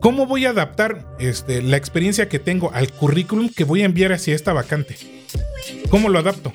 [0.00, 4.12] ¿Cómo voy a adaptar este, la experiencia que tengo al currículum que voy a enviar
[4.12, 4.96] hacia esta vacante?
[5.90, 6.52] ¿Cómo lo adapto?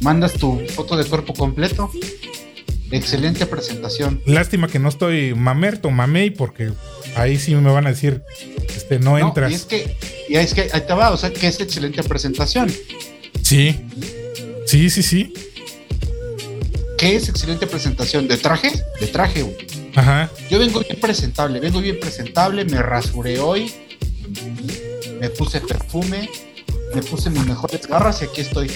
[0.00, 1.90] Mandas tu foto de cuerpo completo.
[2.92, 4.20] Excelente presentación.
[4.26, 6.72] Lástima que no estoy mamerto, mamey, porque
[7.16, 8.22] ahí sí me van a decir,
[8.68, 9.50] este, no No, entras.
[9.50, 9.96] y es que,
[10.28, 12.70] y es que ahí te va, o sea, que es excelente presentación.
[13.46, 13.78] Sí.
[14.66, 15.32] Sí, sí, sí.
[16.98, 18.26] ¿Qué es excelente presentación?
[18.26, 18.72] ¿De traje?
[18.98, 19.56] De traje, güey.
[19.94, 20.28] Ajá.
[20.50, 23.72] Yo vengo bien presentable, vengo bien presentable, me rasuré hoy,
[25.20, 26.28] me puse perfume,
[26.92, 28.68] me puse mis mejores garras y aquí estoy.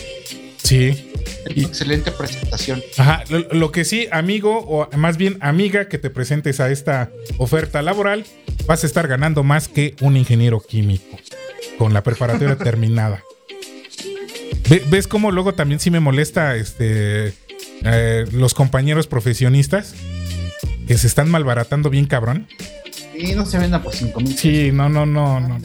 [0.62, 1.10] Sí.
[1.52, 2.80] Y- excelente presentación.
[2.96, 3.24] Ajá.
[3.28, 7.82] Lo, lo que sí, amigo, o más bien amiga, que te presentes a esta oferta
[7.82, 8.24] laboral,
[8.66, 11.18] vas a estar ganando más que un ingeniero químico
[11.76, 13.24] con la preparatoria terminada.
[14.70, 17.34] Ve- ¿Ves cómo luego también sí me molesta este
[17.84, 19.94] eh, los compañeros profesionistas
[20.86, 22.46] que se están malbaratando bien cabrón?
[23.16, 24.36] Y no se venda por 5 mil.
[24.38, 25.58] Sí, no, no, no, no.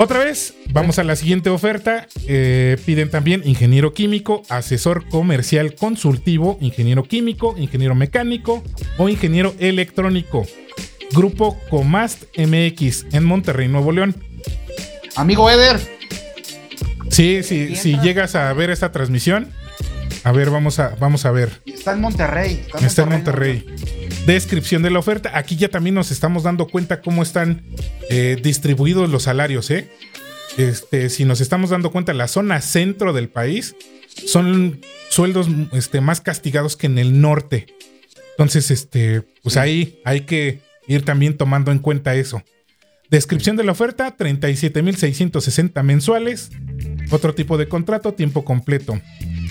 [0.00, 2.06] Otra vez, vamos a la siguiente oferta.
[2.26, 8.62] Eh, piden también ingeniero químico, asesor comercial consultivo, ingeniero químico, ingeniero mecánico
[8.96, 10.46] o ingeniero electrónico.
[11.12, 14.14] Grupo Comast MX en Monterrey, Nuevo León.
[15.16, 15.80] Amigo Eder,
[17.10, 19.48] Sí, sí, si llegas a ver esta transmisión,
[20.24, 21.60] a ver, vamos a, vamos a ver.
[21.64, 22.64] está en Monterrey.
[22.80, 23.66] Está en Monterrey.
[24.26, 25.32] Descripción de la oferta.
[25.34, 27.62] Aquí ya también nos estamos dando cuenta cómo están
[28.10, 29.90] eh, distribuidos los salarios, ¿eh?
[30.56, 33.76] Este, si nos estamos dando cuenta, la zona centro del país
[34.26, 37.66] son sueldos este, más castigados que en el norte.
[38.32, 42.42] Entonces, este, pues ahí hay que ir también tomando en cuenta eso.
[43.08, 46.50] Descripción de la oferta: 37.660 mensuales.
[47.10, 49.00] Otro tipo de contrato, tiempo completo.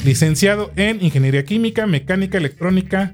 [0.05, 3.14] Licenciado en Ingeniería Química, Mecánica Electrónica,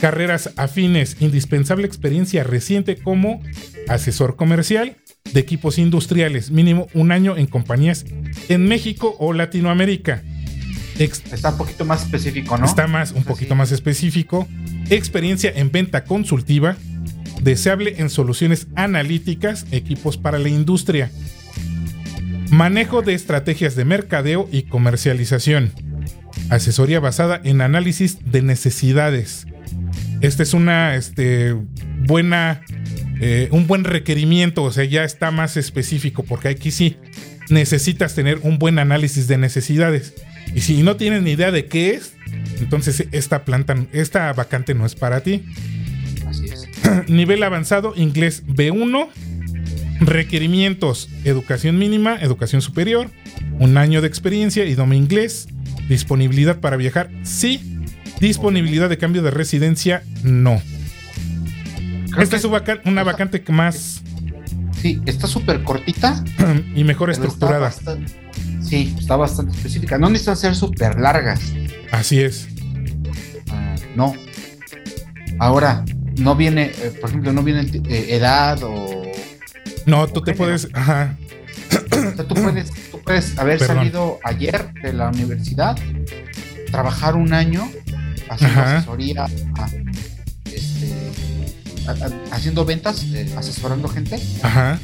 [0.00, 3.40] carreras afines, indispensable experiencia reciente como
[3.88, 4.96] asesor comercial
[5.32, 8.04] de equipos industriales, mínimo un año en compañías
[8.48, 10.22] en México o Latinoamérica.
[10.98, 12.66] Ex- Está un poquito más específico, ¿no?
[12.66, 14.46] Está más, un poquito más específico.
[14.90, 16.76] Experiencia en venta consultiva,
[17.42, 21.10] deseable en soluciones analíticas, equipos para la industria.
[22.50, 25.72] Manejo de estrategias de mercadeo y comercialización.
[26.50, 29.46] Asesoría basada en análisis de necesidades.
[30.20, 31.54] Esta es una este,
[32.06, 32.62] buena,
[33.20, 36.96] eh, un buen requerimiento, o sea, ya está más específico, porque aquí sí
[37.50, 40.14] necesitas tener un buen análisis de necesidades.
[40.54, 42.14] Y si no tienes ni idea de qué es,
[42.60, 45.44] entonces esta planta, esta vacante no es para ti.
[46.26, 46.68] Así es.
[47.08, 49.08] Nivel avanzado, inglés B1.
[50.06, 53.10] Requerimientos, educación mínima, educación superior,
[53.58, 55.48] un año de experiencia, idioma inglés,
[55.88, 57.80] disponibilidad para viajar, sí,
[58.20, 60.60] disponibilidad de cambio de residencia, no.
[62.10, 64.02] Creo Esta es vaca- una vacante que más
[64.80, 66.22] Sí, está súper cortita.
[66.76, 67.60] y mejor está estructurada.
[67.60, 68.12] bastante-
[68.62, 69.96] sí, está bastante específica.
[69.96, 71.40] No necesitan ser súper largas.
[71.90, 72.46] Así es.
[73.50, 74.14] Ah, no.
[75.38, 75.82] Ahora,
[76.18, 79.02] no viene, eh, por ejemplo, no viene eh, edad o.
[79.86, 80.44] No, tú te género.
[80.44, 80.68] puedes.
[80.72, 81.16] Ajá.
[81.72, 83.76] o sea, tú puedes, tú puedes haber Perdón.
[83.76, 85.76] salido ayer de la universidad
[86.70, 87.70] trabajar un año
[88.28, 89.26] haciendo asesoría,
[90.46, 90.92] este,
[92.32, 94.18] haciendo ventas, eh, asesorando gente.
[94.42, 94.78] Ajá.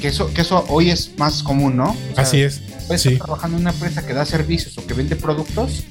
[0.00, 1.96] Que eso, que eso hoy es más común, ¿no?
[2.16, 2.60] Así es.
[2.86, 5.84] Puedes estar trabajando en una empresa que da servicios o que vende productos,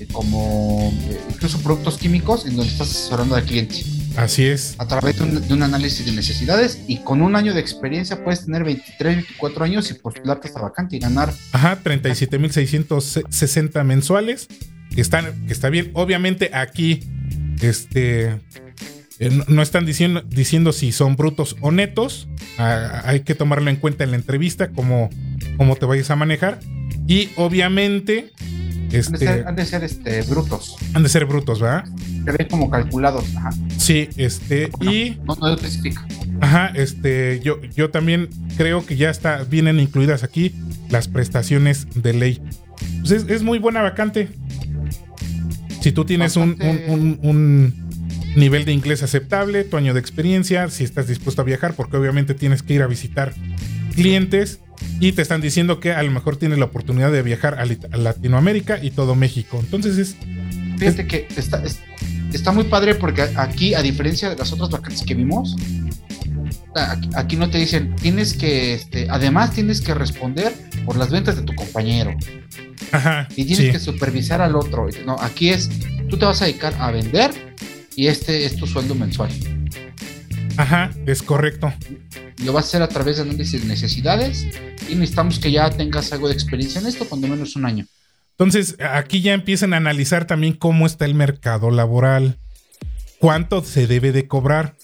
[0.00, 3.84] eh, como eh, incluso productos químicos, en donde estás asesorando al cliente.
[4.18, 4.74] Así es.
[4.78, 8.64] A través de un, análisis de necesidades y con un año de experiencia puedes tener
[8.64, 11.32] 23, 24 años y postularte esta vacante y ganar.
[11.52, 14.48] Ajá, 37.660 mensuales.
[14.92, 15.92] Que, están, que está bien.
[15.94, 17.04] Obviamente aquí,
[17.60, 18.40] este,
[19.20, 22.28] eh, no están diciendo, diciendo si son brutos o netos.
[22.58, 25.10] Ah, hay que tomarlo en cuenta en la entrevista, cómo,
[25.56, 26.58] cómo te vayas a manejar.
[27.06, 28.32] Y obviamente
[28.92, 30.76] este, han de ser, este, brutos.
[30.94, 31.84] Han de ser brutos, ¿verdad?
[32.24, 33.24] Se ven como calculados.
[33.36, 33.50] Ajá.
[33.76, 35.18] Sí, este, y.
[35.26, 36.06] No, no especifica.
[36.40, 40.54] Ajá, este, yo, yo también creo que ya está, vienen incluidas aquí
[40.88, 42.42] las prestaciones de ley.
[43.00, 44.28] Pues es, muy buena vacante.
[45.80, 47.88] Si tú tienes un, un, un,
[48.36, 52.34] nivel de inglés aceptable, tu año de experiencia, si estás dispuesto a viajar, porque obviamente
[52.34, 53.34] tienes que ir a visitar
[53.94, 54.60] clientes
[55.00, 58.82] y te están diciendo que a lo mejor tienes la oportunidad de viajar a, Latinoamérica
[58.82, 59.58] y todo México.
[59.60, 60.16] Entonces es...
[60.78, 61.62] Fíjate que está,
[62.32, 65.56] está muy padre porque aquí, a diferencia de las otras vacantes que vimos,
[67.14, 70.52] aquí, no te dicen, tienes que, este, además tienes que responder
[70.84, 72.14] por las ventas de tu compañero.
[72.92, 74.88] Ajá, y tienes que supervisar al otro.
[75.04, 75.68] No, aquí es,
[76.08, 77.30] tú te vas a dedicar a vender
[77.96, 79.30] y este es tu sueldo mensual.
[80.58, 81.72] Ajá, es correcto
[82.44, 84.46] lo vas a hacer a través de análisis de necesidades
[84.88, 87.86] y necesitamos que ya tengas algo de experiencia en esto, cuando menos un año.
[88.32, 92.38] Entonces, aquí ya empiezan a analizar también cómo está el mercado laboral,
[93.18, 94.76] cuánto se debe de cobrar.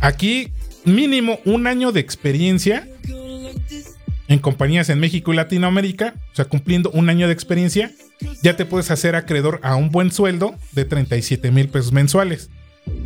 [0.00, 0.52] Aquí,
[0.84, 2.86] mínimo un año de experiencia
[4.28, 7.90] en compañías en México y Latinoamérica, o sea, cumpliendo un año de experiencia,
[8.42, 12.50] ya te puedes hacer acreedor a un buen sueldo de 37 mil pesos mensuales.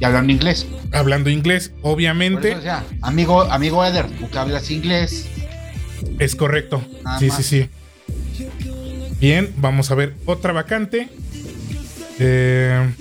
[0.01, 0.66] Y hablando inglés.
[0.93, 2.57] Hablando inglés, obviamente.
[3.01, 5.26] amigo, amigo Eder, tú que hablas inglés.
[6.18, 6.85] Es correcto.
[7.18, 7.68] sí, sí, sí.
[9.20, 11.09] Bien, vamos a ver otra vacante.
[12.18, 12.93] Eh,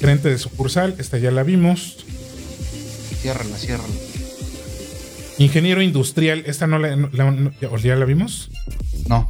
[0.00, 2.04] gerente de sucursal, esta ya la vimos.
[3.20, 3.94] Ciérrala, ciérrala.
[5.38, 6.96] Ingeniero industrial, esta no la,
[7.82, 8.50] ¿ya la vimos?
[9.06, 9.28] No.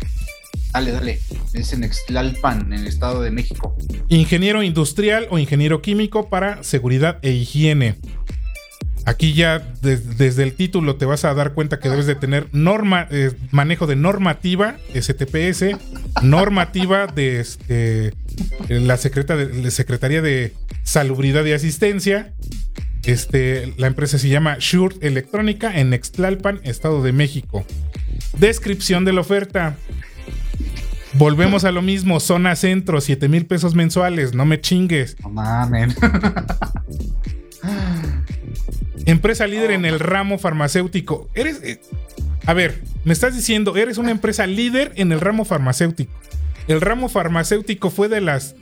[0.72, 1.18] Dale, dale.
[1.52, 3.76] Es en Extlalpan, en el Estado de México.
[4.08, 7.96] Ingeniero industrial o ingeniero químico para seguridad e higiene.
[9.04, 13.32] Aquí ya desde el título te vas a dar cuenta que debes de tener eh,
[13.50, 15.76] manejo de normativa STPS,
[16.22, 18.14] normativa de este,
[18.68, 20.54] la Secretaría de
[20.84, 22.32] Salubridad y Asistencia.
[23.02, 27.66] Este, la empresa se llama Shure Electrónica en Extlalpan, Estado de México.
[28.38, 29.76] Descripción de la oferta.
[31.14, 35.16] Volvemos a lo mismo, zona centro, 7 mil pesos mensuales, no me chingues.
[35.20, 35.94] No mames.
[39.06, 41.28] empresa líder en el ramo farmacéutico.
[41.34, 41.60] Eres.
[41.62, 41.80] Eh,
[42.46, 46.12] a ver, me estás diciendo, eres una empresa líder en el ramo farmacéutico.
[46.66, 48.54] El ramo farmacéutico fue de las.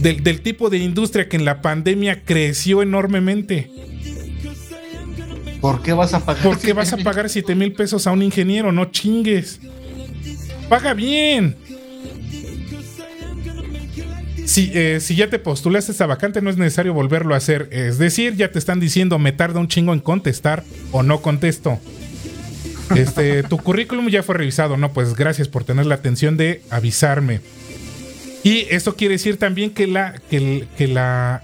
[0.00, 3.70] Del, del tipo de industria que en la pandemia creció enormemente.
[5.60, 6.42] ¿Por qué vas a pagar?
[6.42, 8.72] ¿Por qué vas a pagar 7 mil pesos a un ingeniero?
[8.72, 9.60] No chingues.
[10.68, 11.56] Paga bien.
[14.44, 17.68] Eh, si, ya te postulaste esa vacante, no es necesario volverlo a hacer.
[17.70, 21.78] Es decir, ya te están diciendo, me tarda un chingo en contestar o no contesto.
[22.96, 27.40] Este, tu currículum ya fue revisado, no, pues gracias por tener la atención de avisarme.
[28.44, 31.42] Y eso quiere decir también que la, que, la,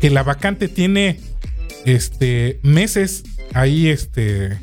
[0.00, 1.20] que la vacante tiene
[1.84, 4.58] este, meses ahí este,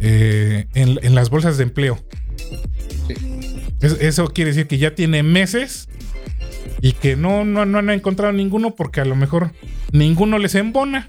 [0.00, 2.02] eh, en, las bolsas de empleo.
[4.00, 5.88] eso quiere decir que ya tiene meses
[6.80, 9.52] y que no, no, no han encontrado ninguno porque a lo mejor
[9.92, 11.08] ninguno les embona.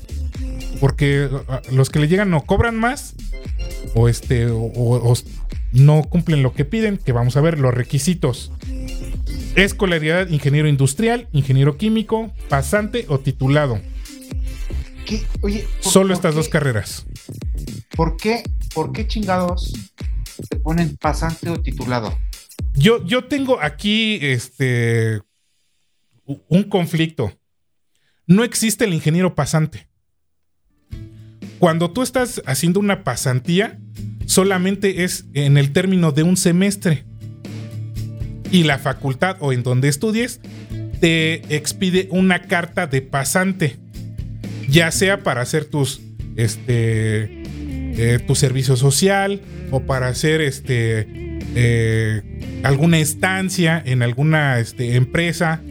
[0.80, 1.28] Porque
[1.72, 3.16] los que le llegan no cobran más
[3.96, 5.14] o este o,
[5.74, 8.52] no cumplen lo que piden, que vamos a ver los requisitos.
[9.56, 13.82] Escolaridad ingeniero industrial, ingeniero químico, pasante o titulado.
[15.06, 15.24] ¿Qué?
[15.42, 17.06] Oye, solo estas dos carreras.
[17.96, 18.44] ¿Por qué?
[18.74, 19.74] ¿Por qué chingados
[20.50, 22.16] te ponen pasante o titulado?
[22.74, 25.22] Yo, yo tengo aquí este
[26.48, 27.38] un conflicto.
[28.26, 29.88] No existe el ingeniero pasante.
[31.60, 33.80] Cuando tú estás haciendo una pasantía,
[34.26, 37.06] solamente es en el término de un semestre.
[38.52, 40.40] Y la facultad o en donde estudies
[41.00, 43.78] te expide una carta de pasante.
[44.70, 46.02] Ya sea para hacer tus
[46.36, 47.44] este
[48.00, 49.42] eh, tu servicio social
[49.72, 51.08] o para hacer este
[51.56, 55.62] eh, alguna estancia en alguna este, empresa,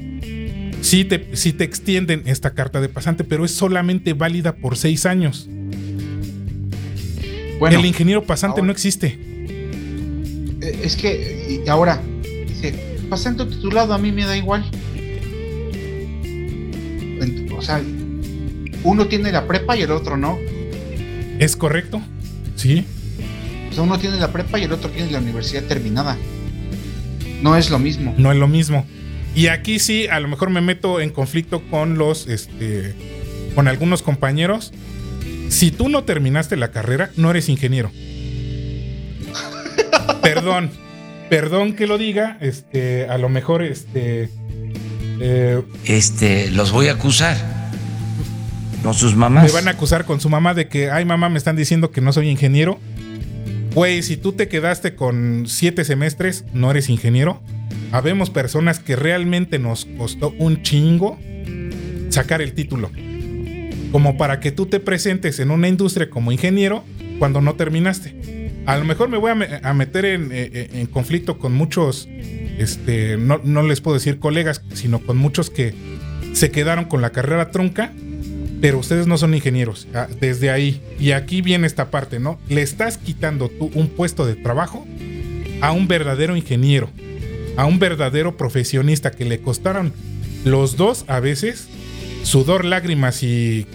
[0.87, 5.49] sí te, te extienden esta carta de pasante, pero es solamente válida por seis años.
[7.59, 9.19] Bueno, el ingeniero pasante no existe.
[10.61, 12.01] Eh, es que ahora,
[12.47, 12.75] dice,
[13.11, 14.65] pasante titulado a mí me da igual.
[17.57, 17.81] O sea,
[18.85, 20.39] uno tiene la prepa y el otro no.
[21.39, 22.01] Es correcto,
[22.55, 22.85] sí.
[23.71, 26.17] O sea, uno tiene la prepa y el otro tiene la universidad terminada.
[27.43, 28.15] No es lo mismo.
[28.17, 28.87] No es lo mismo.
[29.37, 32.95] Y aquí sí, a lo mejor me meto en conflicto con los, este,
[33.55, 34.73] con algunos compañeros.
[35.51, 37.93] Si tú no terminaste la carrera, no eres ingeniero.
[40.23, 40.71] perdón,
[41.29, 44.31] perdón que lo diga, este, a lo mejor, este,
[45.21, 47.37] eh, este, los voy a acusar
[48.83, 49.45] con sus mamás.
[49.45, 52.01] Me van a acusar con su mamá de que, ay mamá, me están diciendo que
[52.01, 52.81] no soy ingeniero.
[53.75, 57.43] Güey, si tú te quedaste con siete semestres, no eres ingeniero.
[57.93, 61.19] Habemos personas que realmente nos costó un chingo
[62.11, 62.91] sacar el título.
[63.93, 66.85] Como para que tú te presentes en una industria como ingeniero
[67.19, 68.53] cuando no terminaste.
[68.67, 72.09] A lo mejor me voy a, meter eh, eh, en, conflicto con muchos,
[72.59, 75.73] este, no, no les puedo decir colegas, sino con muchos que
[76.33, 77.93] se quedaron con la carrera trunca
[78.61, 79.87] pero ustedes no son ingenieros.
[79.95, 82.39] Ah, desde ahí, y aquí viene esta parte, ¿no?
[82.49, 84.87] Le estás quitando tú un puesto de trabajo
[85.61, 86.91] a un verdadero ingeniero
[87.57, 89.93] a un verdadero profesionista que le costaron
[90.45, 91.69] los dos a veces
[92.23, 93.67] sudor, lágrimas y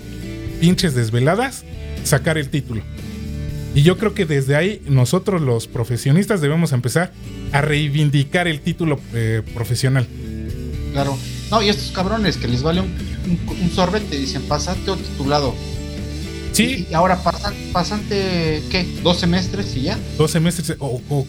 [0.59, 1.63] pinches desveladas
[2.03, 2.81] sacar el título.
[3.73, 7.13] Y yo creo que desde ahí nosotros los profesionistas debemos empezar
[7.53, 10.07] a reivindicar el título eh, profesional.
[10.91, 11.17] Claro.
[11.49, 12.93] No, y estos cabrones que les vale un,
[13.47, 15.55] un, sorbete dicen pasante o titulado.
[16.51, 16.87] Sí.
[16.89, 18.85] Y, ahora pasan, pasante, ¿qué?
[19.03, 19.99] ¿Dos semestres y ya?
[20.17, 21.25] Dos semestres o, o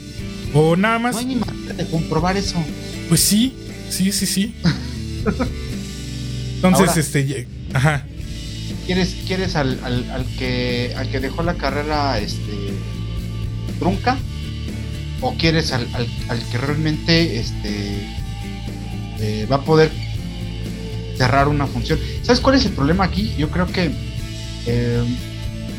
[0.55, 1.15] o nada más.
[1.15, 2.62] No hay ni manera de comprobar eso.
[3.09, 3.55] Pues sí,
[3.90, 4.55] sí, sí, sí.
[6.62, 7.47] Entonces, este.
[7.73, 8.05] Ajá.
[8.86, 12.53] ¿Quieres, quieres al, al, que, al que dejó la carrera este,
[13.78, 14.16] trunca?
[15.20, 15.86] ¿O quieres al,
[16.51, 18.09] que realmente este,
[19.20, 19.90] eh, va a poder
[21.16, 21.99] cerrar una función?
[22.23, 23.32] ¿Sabes cuál es el problema aquí?
[23.39, 23.93] Yo creo que,
[24.66, 25.05] eh,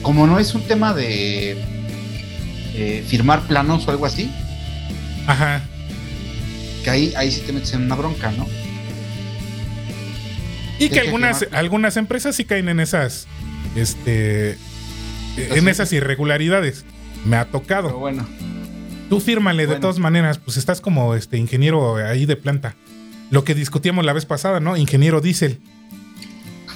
[0.02, 1.58] como no es un tema de
[2.74, 4.32] eh, firmar planos o algo así,
[5.28, 5.62] Ajá.
[6.84, 8.46] Que ahí, ahí sí te metes en una bronca, ¿no?
[10.80, 13.28] Y que algunas, algunas empresas sí caen en esas,
[13.76, 14.58] este,
[15.38, 16.86] en esas irregularidades.
[17.26, 17.88] Me ha tocado.
[17.88, 18.28] Pero bueno.
[19.10, 22.76] Tú fírmale de todas maneras, pues estás como este ingeniero ahí de planta.
[23.30, 24.76] Lo que discutíamos la vez pasada, ¿no?
[24.76, 25.60] Ingeniero diésel.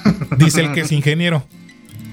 [0.38, 1.46] Diésel que es ingeniero.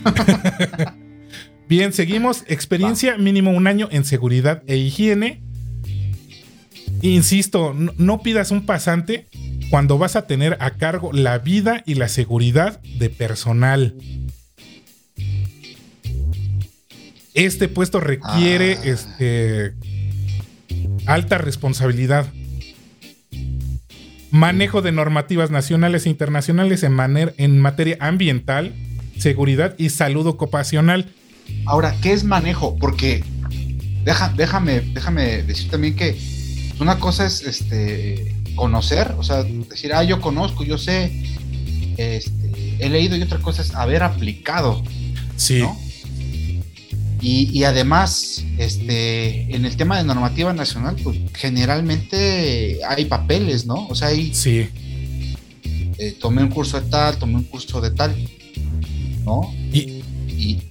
[1.68, 2.44] Bien, seguimos.
[2.46, 5.42] Experiencia mínimo un año en seguridad e higiene
[7.04, 9.26] Insisto, no, pidas un pasante
[9.68, 13.94] cuando vas a tener a cargo la vida y la seguridad de personal.
[17.34, 18.86] Este puesto requiere ah.
[18.86, 19.74] este,
[21.04, 22.32] alta responsabilidad.
[24.30, 26.96] Manejo de normativas nacionales e internacionales en,
[27.36, 28.72] en materia ambiental,
[29.18, 31.12] seguridad y salud ocupacional.
[31.66, 32.78] Ahora, ¿qué es manejo?
[32.78, 33.22] Porque
[34.36, 36.16] déjame, déjame decir también que
[36.80, 41.12] una cosa es este conocer, o sea, decir, ah, yo conozco, yo sé,
[41.96, 44.82] este, he leído, y otra cosa es haber aplicado.
[45.36, 45.64] Sí.
[47.20, 53.86] Y, además, este, en el tema de normativa nacional, pues generalmente hay papeles, ¿no?
[53.88, 54.34] O sea, hay.
[54.34, 54.68] Sí.
[55.96, 58.14] Eh, tomé un curso de tal, tomé un curso de tal,
[59.24, 59.54] ¿no?
[59.72, 60.62] Y, y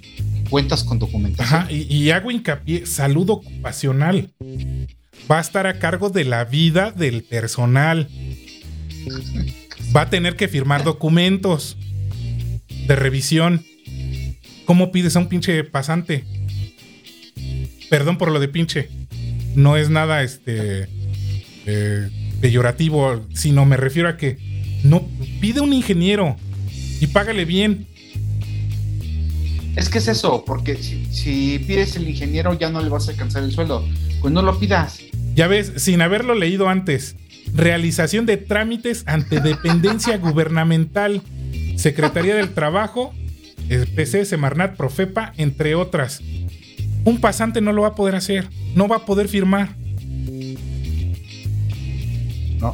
[0.47, 1.61] cuentas con documentación.
[1.61, 4.29] Ajá, y, y hago hincapié, salud ocupacional
[5.29, 8.09] va a estar a cargo de la vida del personal.
[9.95, 11.77] Va a tener que firmar documentos
[12.87, 13.65] de revisión.
[14.65, 16.23] ¿Cómo pides a un pinche pasante?
[17.89, 18.89] Perdón por lo de pinche.
[19.55, 20.87] No es nada este
[21.65, 22.09] eh,
[22.41, 24.37] peyorativo, sino me refiero a que
[24.83, 25.07] no
[25.39, 26.35] pide un ingeniero
[26.99, 27.87] y págale bien.
[29.75, 33.11] Es que es eso, porque si, si, pides el ingeniero ya no le vas a
[33.11, 33.83] alcanzar el sueldo.
[34.23, 35.01] Pues no lo pidas.
[35.35, 37.17] Ya ves, sin haberlo leído antes.
[37.53, 41.21] Realización de trámites ante dependencia gubernamental,
[41.75, 43.13] Secretaría del Trabajo,
[43.67, 46.21] PC, Semarnat, Profepa, entre otras.
[47.03, 49.75] Un pasante no lo va a poder hacer, no va a poder firmar.
[52.61, 52.73] No.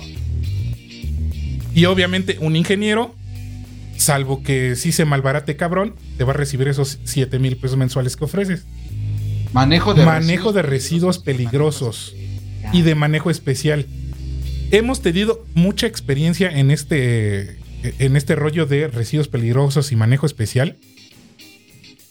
[1.74, 3.16] Y obviamente un ingeniero,
[3.98, 8.16] salvo que si se malbarate cabrón, te va a recibir esos 7 mil pesos mensuales
[8.16, 8.68] que ofreces.
[9.54, 12.14] Manejo de Manejo de residuos peligrosos.
[12.72, 13.88] y de manejo especial.
[14.72, 20.78] Hemos tenido mucha experiencia en este, en este rollo de residuos peligrosos y manejo especial.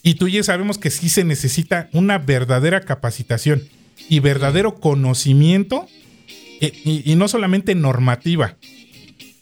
[0.03, 3.63] Y tú ya sabemos que sí se necesita una verdadera capacitación
[4.09, 5.87] y verdadero conocimiento,
[6.61, 8.57] e- y, y no solamente normativa,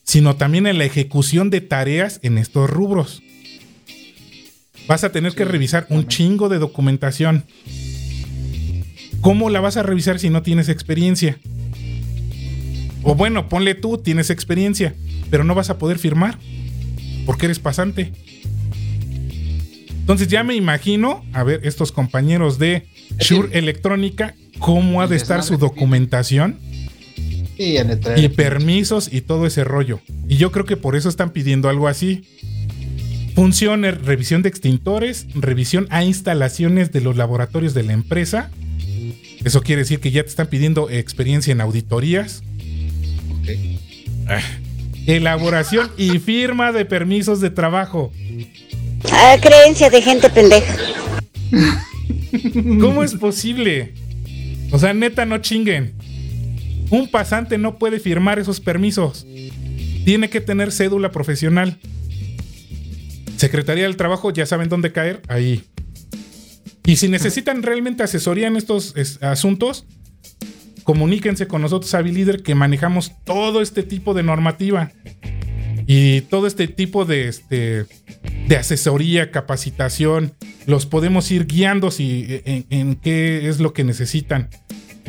[0.04, 3.24] sino también en la ejecución de tareas en estos rubros.
[4.88, 7.46] Vas a tener que revisar un chingo de documentación.
[9.22, 11.38] ¿Cómo la vas a revisar si no tienes experiencia?
[13.04, 14.96] O bueno, ponle tú, tienes experiencia,
[15.30, 16.38] pero no vas a poder firmar
[17.26, 18.12] porque eres pasante.
[19.90, 22.88] Entonces ya me imagino, a ver, estos compañeros de
[23.20, 26.60] Shure Electrónica, cómo ha de estar su documentación
[27.58, 30.00] y permisos y todo ese rollo.
[30.30, 32.24] Y yo creo que por eso están pidiendo algo así.
[33.38, 38.50] Funciones, revisión de extintores, revisión a instalaciones de los laboratorios de la empresa.
[39.46, 42.42] Eso quiere decir que ya te están pidiendo experiencia en auditorías,
[43.30, 44.42] Ok.
[45.06, 48.12] elaboración y firma de permisos de trabajo.
[49.12, 50.76] Ah, creencia de gente pendeja.
[52.82, 53.94] ¿Cómo es posible?
[54.72, 55.94] O sea, neta, no chinguen.
[56.90, 59.28] Un pasante no puede firmar esos permisos.
[60.06, 61.78] Tiene que tener cédula profesional.
[63.38, 65.64] Secretaría del Trabajo, ya saben dónde caer, ahí.
[66.86, 69.86] Y si necesitan realmente asesoría en estos es, asuntos,
[70.84, 74.92] comuníquense con nosotros, Líder, que manejamos todo este tipo de normativa
[75.86, 77.86] y todo este tipo de, este,
[78.48, 80.34] de asesoría, capacitación.
[80.66, 84.50] Los podemos ir guiando si, en, en qué es lo que necesitan.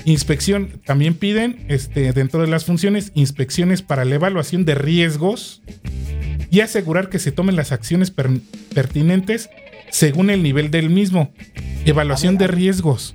[0.04, 5.62] Inspección, también piden este, dentro de las funciones inspecciones para la evaluación de riesgos
[6.50, 8.40] y asegurar que se tomen las acciones per-
[8.74, 9.50] pertinentes
[9.90, 11.32] según el nivel del mismo.
[11.84, 13.14] Evaluación de riesgos.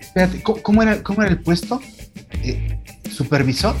[0.00, 1.80] Espérate, ¿cómo, era, cómo era el puesto?
[2.42, 2.78] Eh,
[3.10, 3.74] ¿Supervisor?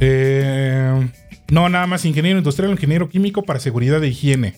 [0.00, 1.08] Eh,
[1.50, 4.54] no, nada más ingeniero industrial ingeniero químico para seguridad e higiene.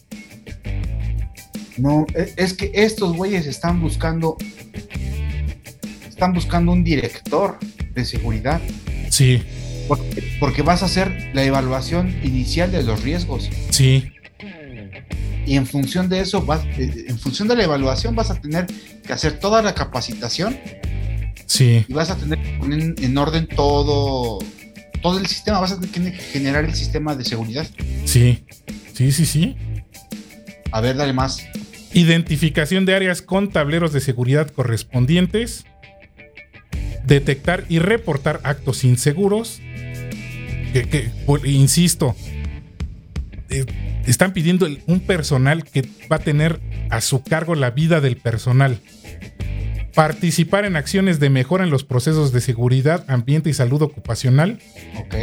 [1.77, 4.37] No, e- es que estos güeyes están buscando.
[6.09, 7.59] Están buscando un director
[7.95, 8.61] de seguridad.
[9.09, 9.43] Sí,
[9.91, 13.51] Porque, porque vas a hacer la evaluación inicial de los riesgos.
[13.71, 14.13] sí,
[15.45, 18.69] Y en función de eso, vas, eh, en función de la evaluación, vas a tener
[19.05, 20.57] que hacer toda la capacitación
[21.47, 21.85] sí.
[21.89, 24.39] y vas a tener que poner en, en orden todo,
[25.03, 25.59] todo el sistema.
[25.59, 27.67] Vas a tener que generar el sistema de seguridad.
[28.05, 28.45] Sí,
[28.95, 29.57] sí, sí, sí.
[30.71, 31.45] A ver, dale más.
[31.95, 35.65] Identificación de áreas con tableros de seguridad correspondientes.
[37.05, 39.61] Detectar y reportar actos inseguros.
[40.73, 41.11] Que, que,
[41.49, 42.15] insisto,
[43.49, 43.65] eh,
[44.07, 46.61] están pidiendo el- un personal que va a tener
[46.91, 48.81] a su cargo la vida del personal.
[49.95, 54.61] Participar en acciones de mejora en los procesos de seguridad, ambiente y salud ocupacional.
[54.99, 55.15] Ok.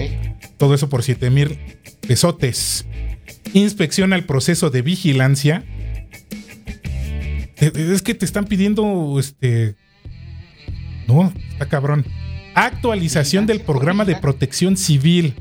[0.58, 1.58] Todo eso por 7 mil
[2.06, 2.86] pesotes.
[3.54, 5.64] Inspecciona el proceso de vigilancia.
[7.60, 9.76] Eh, Es que te están pidiendo este.
[11.08, 12.06] No, está cabrón.
[12.58, 15.36] Actualización del programa de protección civil.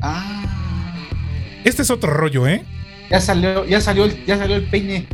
[0.00, 0.94] Ah.
[1.64, 2.64] Este es otro rollo, ¿eh?
[3.10, 5.06] Ya salió, ya salió, el, ya salió el peine.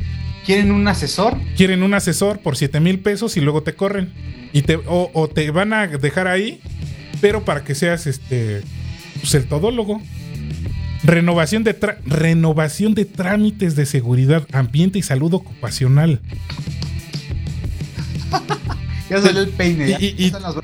[0.47, 1.37] ¿Quieren un asesor?
[1.57, 4.13] Quieren un asesor por 7 mil pesos y luego te corren.
[4.53, 6.61] Y te, o, o te van a dejar ahí,
[7.21, 8.63] pero para que seas este.
[9.19, 10.01] Pues el todólogo.
[11.03, 11.77] Renovación de,
[12.07, 16.21] renovación de trámites de seguridad, ambiente y salud ocupacional.
[19.13, 19.89] Ya salió el peine.
[19.89, 20.55] ya- Y- están las.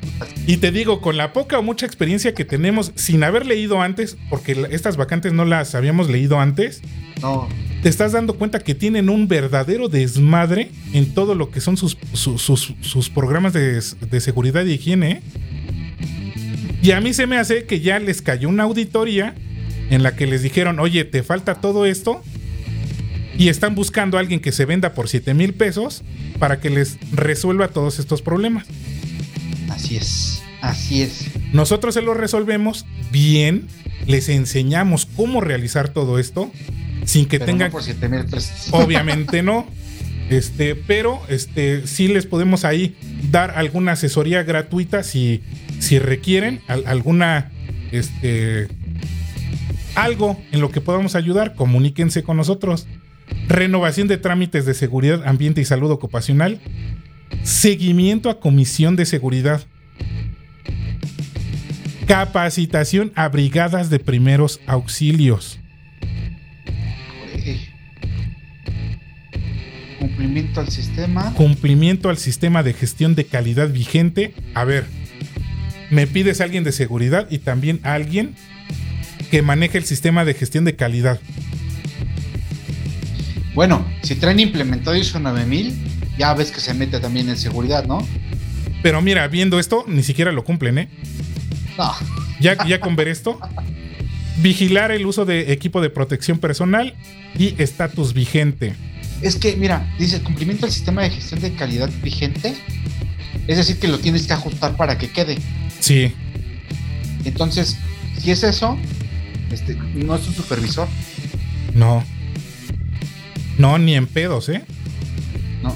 [0.47, 4.17] Y te digo, con la poca o mucha experiencia que tenemos, sin haber leído antes,
[4.29, 6.81] porque estas vacantes no las habíamos leído antes,
[7.21, 7.47] No,
[7.83, 11.97] te estás dando cuenta que tienen un verdadero desmadre en todo lo que son sus,
[12.13, 15.21] sus, sus- sus programas de, de seguridad y higiene.
[16.81, 19.35] Y a mí se me hace que ya les cayó una auditoría
[19.89, 22.23] en la que les dijeron, oye, te falta todo esto.
[23.39, 26.03] Y están buscando a alguien que se venda por 7 mil pesos
[26.37, 28.67] para que les resuelva todos estos problemas.
[29.69, 30.43] así es.
[30.61, 31.25] Así es.
[31.53, 33.67] Nosotros se lo resolvemos bien,
[34.05, 36.51] les enseñamos cómo realizar todo esto
[37.05, 38.67] sin que Pero tengan no por 7 mil pesos.
[38.71, 39.65] Obviamente no.
[40.29, 42.95] Este, pero este, sí les podemos ahí
[43.31, 45.41] dar alguna asesoría gratuita si,
[45.79, 47.51] si requieren al- alguna
[47.91, 48.67] este,
[49.95, 52.85] algo en lo que podamos ayudar, comuníquense con nosotros.
[53.47, 56.59] Renovación de trámites de seguridad, ambiente y salud ocupacional.
[57.43, 59.61] Seguimiento a comisión de seguridad.
[62.07, 65.59] Capacitación a brigadas de primeros auxilios.
[69.99, 71.33] Cumplimiento al sistema.
[71.33, 74.33] Cumplimiento al sistema de gestión de calidad vigente.
[74.53, 74.85] A ver,
[75.89, 78.35] me pides a alguien de seguridad y también a alguien
[79.31, 81.19] que maneje el sistema de gestión de calidad.
[83.59, 85.75] Bueno, si traen implementado ISO 9000,
[86.17, 88.07] ya ves que se mete también en seguridad, ¿no?
[88.81, 90.89] Pero mira, viendo esto, ni siquiera lo cumplen, ¿eh?
[91.77, 91.91] No.
[92.39, 93.37] Ya, ya con ver esto,
[94.37, 96.95] vigilar el uso de equipo de protección personal
[97.37, 98.75] y estatus vigente.
[99.21, 102.55] Es que, mira, dice cumplimiento al sistema de gestión de calidad vigente.
[103.45, 105.37] Es decir, que lo tienes que ajustar para que quede.
[105.81, 106.13] Sí.
[107.25, 107.75] Entonces,
[108.21, 108.77] si es eso,
[109.51, 110.87] este, no es un supervisor.
[111.75, 112.05] No.
[113.59, 114.63] No, ni en pedos, ¿eh?
[115.61, 115.75] No.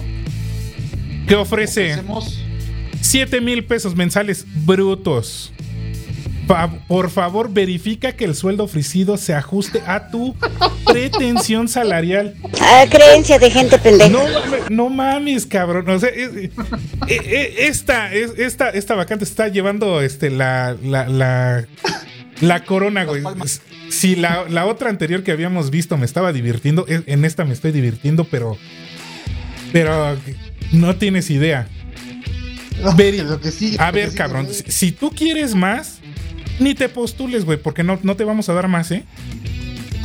[1.27, 1.91] ¿Qué ofrece?
[1.91, 2.39] Ofrecemos
[3.01, 5.51] 7 mil pesos mensuales brutos.
[6.87, 10.35] Por favor, verifica que el sueldo ofrecido se ajuste a tu
[10.85, 12.35] pretensión salarial.
[12.61, 14.09] Ah, creencia de gente pendeja.
[14.09, 15.89] No, mames, no mames, cabrón.
[15.89, 16.51] O sea, es- eh,
[17.07, 21.65] eh, esta, es- esta, esta vacante está llevando este, la, la, la,
[22.41, 23.23] la corona, güey.
[23.93, 27.53] Si la, la otra anterior que habíamos visto me estaba divirtiendo, en en esta me
[27.53, 28.57] estoy divirtiendo, pero.
[29.71, 30.17] Pero
[30.71, 31.67] no tienes idea.
[32.97, 35.99] Veri- lo que sigue, A lo que ver, sigue, cabrón, si, si tú quieres más,
[36.59, 39.03] ni te postules, güey, porque no, no te vamos a dar más, ¿eh?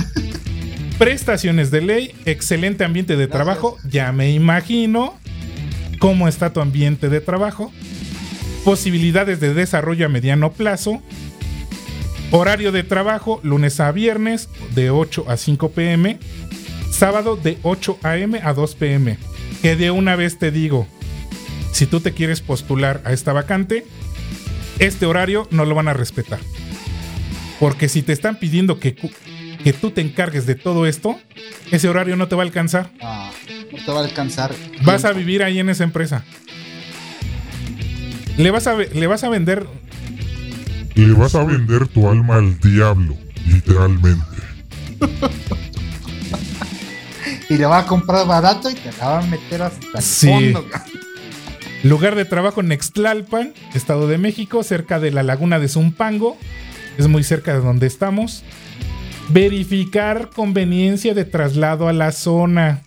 [0.98, 3.44] Prestaciones de ley, excelente ambiente de Gracias.
[3.44, 5.18] trabajo, ya me imagino
[5.98, 7.72] cómo está tu ambiente de trabajo,
[8.64, 11.02] posibilidades de desarrollo a mediano plazo,
[12.30, 16.18] horario de trabajo lunes a viernes de 8 a 5 pm,
[16.90, 19.18] sábado de 8 am a 2 pm.
[19.62, 20.86] Que de una vez te digo,
[21.72, 23.84] si tú te quieres postular a esta vacante,
[24.78, 26.38] este horario no lo van a respetar.
[27.58, 31.18] Porque si te están pidiendo que, que tú te encargues de todo esto,
[31.72, 32.90] ese horario no te va a alcanzar.
[33.00, 33.32] Ah,
[33.72, 34.54] no te va a alcanzar.
[34.82, 36.24] Vas a vivir ahí en esa empresa.
[38.36, 39.66] Le vas a, le vas a vender
[41.06, 43.16] Le vas a vender tu alma al diablo,
[43.46, 44.24] literalmente.
[47.50, 50.28] Y le va a comprar barato y te la va a meter hasta el Sí.
[50.52, 50.66] fondo.
[51.82, 56.36] lugar de trabajo en Nextlalpan, Estado de México, cerca de la laguna de Zumpango.
[56.98, 58.42] Es muy cerca de donde estamos.
[59.30, 62.82] Verificar conveniencia de traslado a la zona.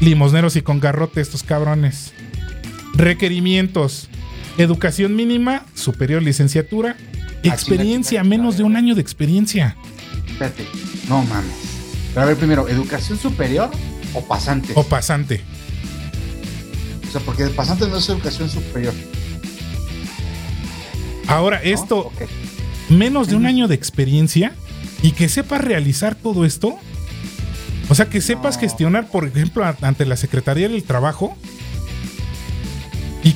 [0.00, 2.14] Limosneros y con garrote estos cabrones.
[2.94, 4.08] Requerimientos.
[4.58, 6.96] Educación mínima, superior licenciatura.
[7.42, 9.76] Experiencia, menos de un año de experiencia.
[10.28, 10.66] Espérate,
[11.08, 11.52] no mames.
[12.12, 13.70] Pero a ver, primero, ¿educación superior
[14.14, 14.72] o pasante?
[14.76, 15.40] O pasante.
[17.08, 18.92] O sea, porque el pasante no es educación superior.
[21.26, 22.10] Ahora, esto,
[22.88, 24.52] menos de un año de experiencia
[25.02, 26.76] y que sepas realizar todo esto.
[27.88, 28.60] O sea, que sepas No.
[28.60, 31.36] gestionar, por ejemplo, ante la Secretaría del Trabajo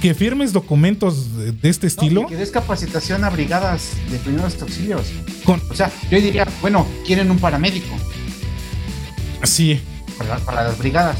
[0.04, 2.26] que firmes documentos de, de este estilo.
[2.26, 5.06] que des capacitación a brigadas de primeros auxilios.
[5.44, 7.96] Con, O sea, yo diría, bueno, quieren un paramédico
[9.44, 9.80] sí,
[10.18, 11.16] para, para las brigadas.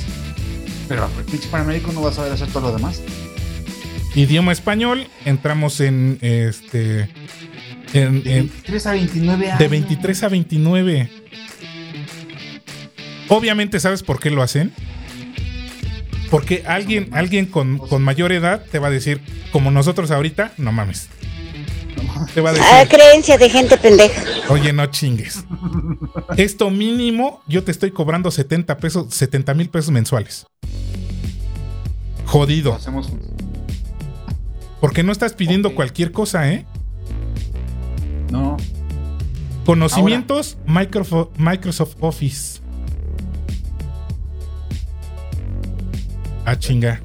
[0.86, 3.00] Pero el pinche paramédico no va a saber hacer todo lo demás.
[4.14, 7.08] idioma español, entramos en este.
[7.94, 9.58] En, De en- 23 a 29 años.
[9.60, 11.10] de 23 a 29.
[13.28, 14.74] Obviamente, ¿sabes por qué lo hacen?
[16.34, 19.20] Porque alguien, alguien con, con mayor edad te va a decir,
[19.52, 21.08] como nosotros ahorita, no mames.
[22.34, 24.20] Te va a Ah, creencia de gente pendeja.
[24.48, 25.44] oye, no chingues.
[26.36, 30.44] Esto mínimo, yo te estoy cobrando 70 pesos, 70 mil pesos mensuales.
[32.26, 32.74] Jodido.
[32.74, 33.12] hacemos
[34.80, 36.66] Porque no estás pidiendo cualquier cosa, ¿eh?
[38.32, 38.56] No.
[39.64, 42.63] Conocimientos Microsoft, Microsoft Office.
[46.44, 47.00] Ah, chinga.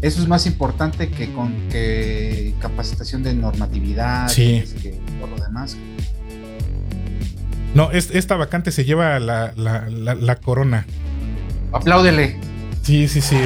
[0.00, 4.64] Eso es más importante que con que capacitación de normatividad, Sí.
[4.82, 5.76] que todo lo demás.
[7.74, 10.86] No, es- esta vacante se lleva la, la- la- la corona.
[11.72, 12.36] Apláudele.
[12.82, 13.38] Sí, sí, sí.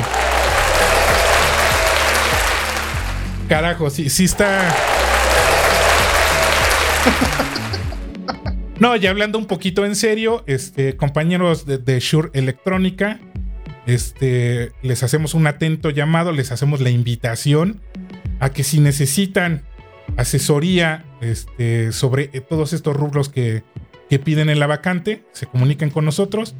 [3.48, 4.74] Carajo, sí, sí está.
[8.78, 13.18] No, ya hablando un poquito en serio, este, compañeros de, de Shure Electrónica,
[13.86, 17.80] este, les hacemos un atento llamado, les hacemos la invitación
[18.40, 19.62] a que si necesitan
[20.16, 23.62] asesoría este, sobre todos estos rubros que,
[24.08, 26.54] que piden en la vacante, se comuniquen con nosotros.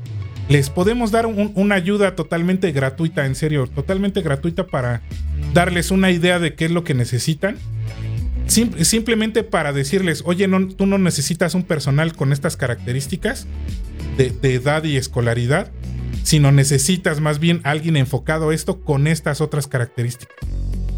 [0.49, 5.03] Les podemos dar un- una ayuda totalmente gratuita, en serio, totalmente gratuita para
[5.55, 7.57] darles una idea de qué es lo que necesitan.
[8.47, 13.47] Sim- simplemente para decirles, oye, no, tú no necesitas un personal con estas características
[14.17, 15.73] de edad y escolaridad.
[16.27, 20.35] Sino necesitas más bien alguien enfocado a esto con estas otras características.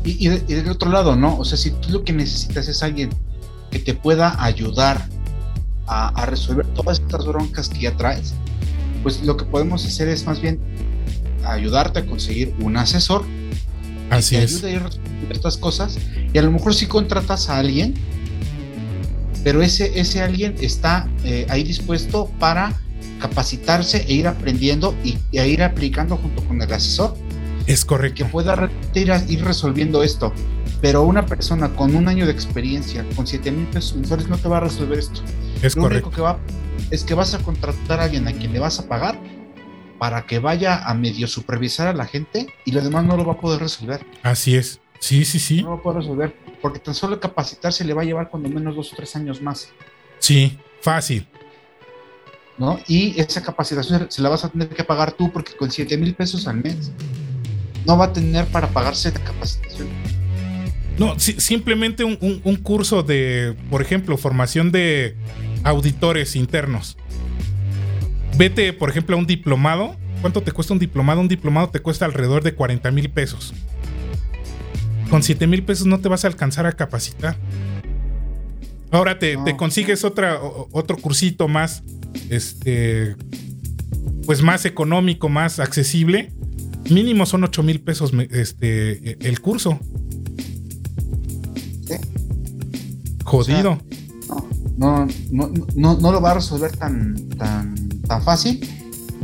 [0.03, 1.37] Y, y, de- y del otro lado, ¿no?
[1.37, 3.11] O sea, si tú lo que necesitas es alguien
[3.71, 5.07] que te pueda ayudar
[5.87, 8.33] a, a resolver todas estas broncas que ya traes,
[9.03, 10.59] pues lo que podemos hacer es más bien
[11.45, 13.23] ayudarte a conseguir un asesor
[14.09, 14.55] Así que es.
[14.55, 15.99] ayude a ir resolviendo estas cosas
[16.33, 17.93] y a lo mejor si contratas a alguien,
[19.45, 22.73] pero ese, ese alguien está eh, ahí dispuesto para
[23.19, 27.17] capacitarse e ir aprendiendo y, a ir aplicando junto con el asesor
[27.67, 28.27] Es que correcto.
[28.31, 30.33] pueda re- ir, resolviendo esto.
[30.81, 34.49] Pero una persona con un año de experiencia, con 7 mil pesos mensuales, no te
[34.49, 35.21] va a resolver esto.
[35.63, 36.09] Es Lo correcto.
[36.09, 36.39] único que va
[36.91, 39.19] es que vas a contratar a alguien a quien le vas a pagar
[39.99, 43.33] para que vaya a medio supervisar a la gente y lo demás no lo va
[43.33, 44.07] a poder resolver.
[44.23, 44.81] Así es.
[45.01, 45.57] Sí, sí, sí.
[45.63, 48.49] No lo va a poder resolver porque tan solo capacitarse le va a llevar cuando
[48.49, 49.69] menos dos o tres años más.
[50.21, 51.27] Sí, fácil.
[52.59, 52.79] ¿No?
[52.89, 56.15] Y esa capacitación se la vas a tener que pagar tú porque con 7 mil
[56.15, 56.91] pesos al mes
[57.87, 59.89] no va a tener para pagarse la capacitación.
[60.99, 65.17] No, si- simplemente un, un- un curso de, por ejemplo, formación de
[65.63, 66.97] auditores internos.
[68.37, 69.97] Vete, por ejemplo, a un diplomado.
[70.21, 71.21] ¿Cuánto te cuesta un diplomado?
[71.21, 73.55] Un diplomado te cuesta alrededor de 40 mil pesos.
[75.11, 77.37] Con 7 mil pesos no te vas a alcanzar a capacitar.
[78.91, 79.45] Ahora te, No.
[79.45, 80.41] te consigues otra,
[80.73, 81.83] otro cursito más,
[82.31, 83.17] este,
[84.25, 86.33] pues más económico, más accesible.
[86.91, 89.79] Mínimo son 8 mil pesos este, el curso.
[91.87, 91.95] Sí.
[93.25, 93.79] Jodido.
[94.79, 97.75] no, no, no, no, no lo va a resolver tan, tan,
[98.07, 98.67] tan fácil,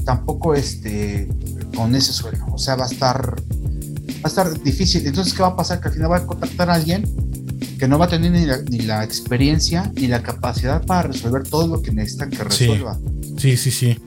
[0.05, 1.29] tampoco este,
[1.75, 2.45] con ese sueldo.
[2.53, 5.07] O sea, va a estar, va a estar difícil.
[5.07, 5.81] Entonces, ¿qué va a pasar?
[5.81, 7.05] Que al final va a contactar a alguien
[7.85, 11.43] que no va a tener ni la, ni la experiencia ni la capacidad para resolver
[11.43, 12.99] todo lo que necesitan que resuelva.
[13.37, 13.99] Sí, sí, sí.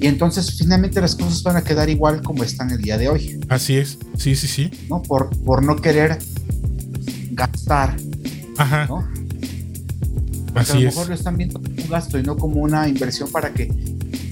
[0.00, 3.40] Y entonces, finalmente, las cosas van a quedar igual como están el día de hoy,
[3.48, 3.98] Así es.
[4.16, 4.70] Sí, sí, sí.
[4.88, 5.02] ¿no?
[5.02, 6.20] Por, por no querer
[7.32, 7.96] gastar,
[8.56, 8.86] Ajá.
[8.86, 9.08] ¿no?
[10.44, 10.84] Porque a Así lo es.
[10.94, 13.68] mejor lo están viendo como un gasto y no como una inversión para que,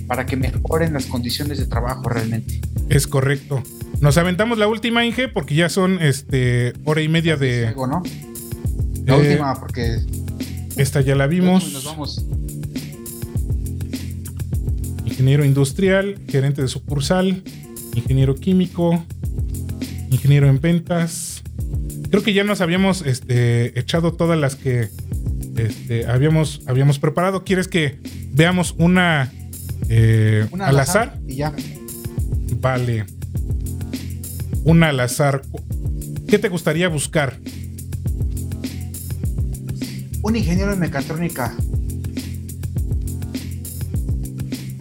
[0.06, 2.60] para que mejoren las condiciones de trabajo realmente.
[2.88, 3.64] Es correcto.
[4.00, 7.66] Nos aventamos la última, Inge, porque ya son este hora y media de.
[7.66, 8.04] Algo, ¿no?
[9.06, 10.00] La Eh, última, porque
[10.76, 11.84] Esta ya la nos vimos.
[11.84, 12.24] vamos.
[15.04, 17.42] Ingeniero industrial, gerente de sucursal,
[17.94, 19.02] ingeniero químico,
[20.10, 21.42] ingeniero en ventas.
[22.10, 24.88] Creo que ya nos habíamos este, echado todas las que
[25.56, 27.44] este, habíamos, habíamos preparado.
[27.44, 27.98] ¿Quieres que
[28.32, 29.32] veamos una,
[29.88, 31.18] eh, Una al azar?
[31.26, 31.54] Y ya.
[32.60, 33.06] Vale.
[34.64, 35.42] Una al azar.
[36.28, 37.38] ¿Qué te gustaría buscar?
[40.26, 41.54] Un ingeniero en mecatrónica.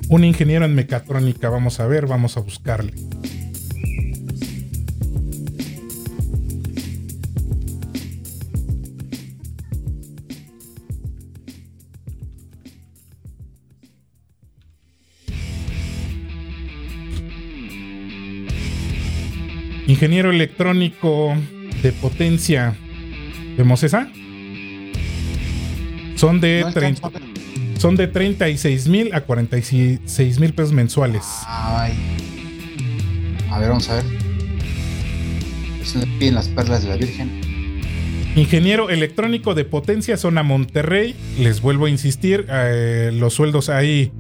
[0.10, 1.50] Un ingeniero en mecatrónica.
[1.50, 2.96] Vamos a ver, vamos a buscarle.
[19.86, 21.36] Ingeniero electrónico
[21.84, 22.76] de potencia.
[23.56, 24.10] ¿Vemos esa?
[26.16, 27.80] Son de No 30 alcanzo a ver.
[27.80, 31.24] son de 36 mil a 46 mil pesos mensuales.
[31.48, 31.94] Ay.
[33.52, 34.06] A ver, vamos a ver.
[35.84, 37.42] Se piden las perlas de la Virgen.
[38.36, 41.16] Ingeniero electrónico de potencia, zona Monterrey.
[41.40, 44.12] Les vuelvo a insistir, eh, los sueldos hay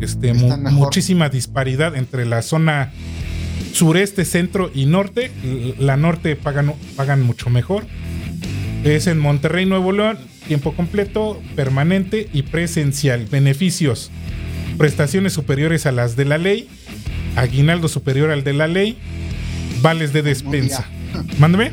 [0.00, 0.78] este, mu- Están mejor.
[0.78, 2.92] muchísima disparidad entre la zona
[3.72, 5.32] sureste, centro y norte.
[5.78, 7.84] La norte pagan, pagan mucho mejor.
[8.84, 13.26] Es en Monterrey, Nuevo León, tiempo completo, permanente y presencial.
[13.30, 14.10] Beneficios.
[14.78, 16.68] Prestaciones superiores a las de la ley.
[17.36, 18.96] Aguinaldo superior al de la ley.
[19.82, 20.86] Vales de despensa.
[21.38, 21.72] Mándame.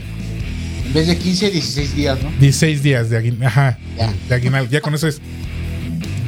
[0.87, 2.29] En vez de 15, 16 días, ¿no?
[2.39, 3.47] 16 días de aguinaldo.
[3.47, 3.77] Ajá.
[3.97, 4.13] Ya.
[4.29, 4.69] De aguinaldo.
[4.71, 5.21] Ya con eso es.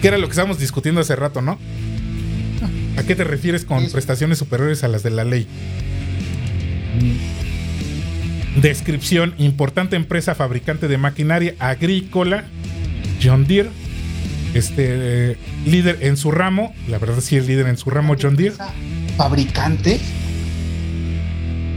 [0.02, 1.60] ¿Qué era lo que estábamos discutiendo hace rato, no?
[2.98, 5.48] ¿A qué te refieres con Es- prestaciones superiores a las de la ley?
[8.62, 12.46] Descripción: importante empresa fabricante de maquinaria agrícola,
[13.22, 13.70] John Deere.
[14.54, 14.86] Este
[15.32, 18.56] eh, líder en su ramo, la verdad sí es líder en su ramo, John Deere.
[19.18, 20.00] Fabricante.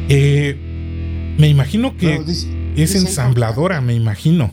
[0.08, 0.56] Eh,
[1.36, 4.52] me imagino que dice- es dice ensambladora, me imagino.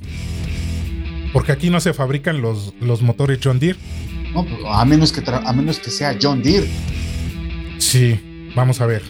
[1.34, 3.78] Porque aquí no se fabrican los, los motores John Deere.
[4.34, 6.68] No, a menos que a menos que sea John Deere.
[7.78, 9.04] Sí, vamos a ver.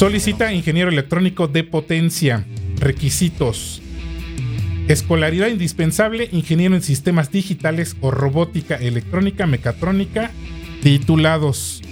[0.00, 2.46] Solicita ingeniero electrónico de potencia.
[2.76, 3.82] Requisitos.
[4.88, 10.30] Escolaridad indispensable, ingeniero en sistemas digitales o robótica electrónica, mecatrónica,
[10.82, 11.82] titulados.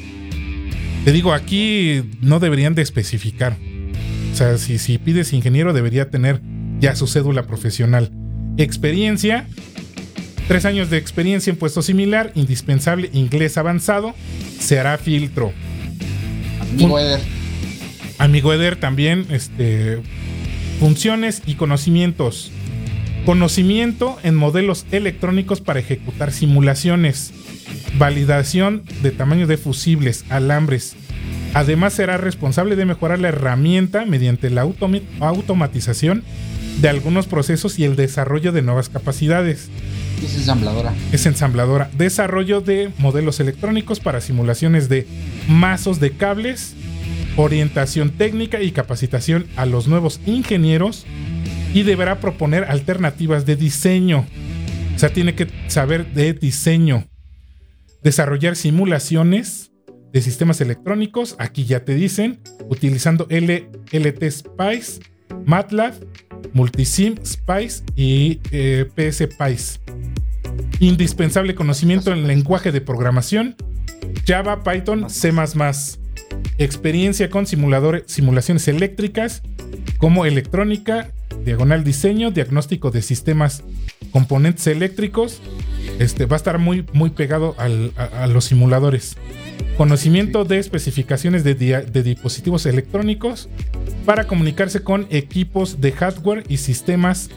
[1.05, 3.59] Te digo, aquí no deberían de especificar.
[4.32, 6.40] O sea, si, pides ingeniero debería tener
[6.80, 8.10] ya su cédula profesional.
[8.56, 9.47] Experiencia,
[10.47, 14.14] tres años de experiencia en puesto similar, indispensable inglés avanzado,
[14.59, 15.52] se hará filtro.
[18.18, 20.00] Amigo Eder también, este,
[20.80, 22.50] funciones y conocimientos.
[23.24, 27.32] Conocimiento en modelos electrónicos para ejecutar simulaciones.
[27.98, 30.96] Validación de tamaño de fusibles, alambres.
[31.54, 34.62] Además será responsable de mejorar la herramienta mediante la
[35.20, 36.24] automatización
[36.80, 39.68] de algunos procesos y el desarrollo de nuevas capacidades.
[40.24, 40.94] Es ensambladora.
[41.12, 41.90] Es ensambladora.
[41.96, 45.06] Desarrollo de modelos electrónicos para simulaciones de
[45.48, 46.74] mazos de cables,
[47.39, 51.06] orientación técnica y capacitación a los nuevos ingenieros
[51.73, 54.27] y deberá proponer alternativas de diseño.
[54.94, 57.06] O sea, tiene que saber de diseño.
[58.02, 59.70] Desarrollar simulaciones
[60.12, 65.01] de sistemas electrónicos, aquí ya te dicen, utilizando L- LT Spice,
[65.47, 65.94] MATLAB,
[66.52, 69.78] Multisim Spice y eh, PS Spice.
[70.81, 73.55] Indispensable conocimiento en lenguaje de programación,
[74.27, 75.31] Java, Python, C++.
[76.58, 79.42] Experiencia con simuladores, simulaciones eléctricas
[79.98, 81.10] como electrónica,
[81.44, 83.62] diagonal diseño, diagnóstico de sistemas,
[84.10, 85.40] componentes eléctricos.
[85.98, 89.16] Este va a estar muy, muy pegado a, los simuladores.
[89.76, 93.48] Conocimiento de especificaciones de dispositivos electrónicos
[94.04, 97.30] para comunicarse con equipos de hardware y sistemas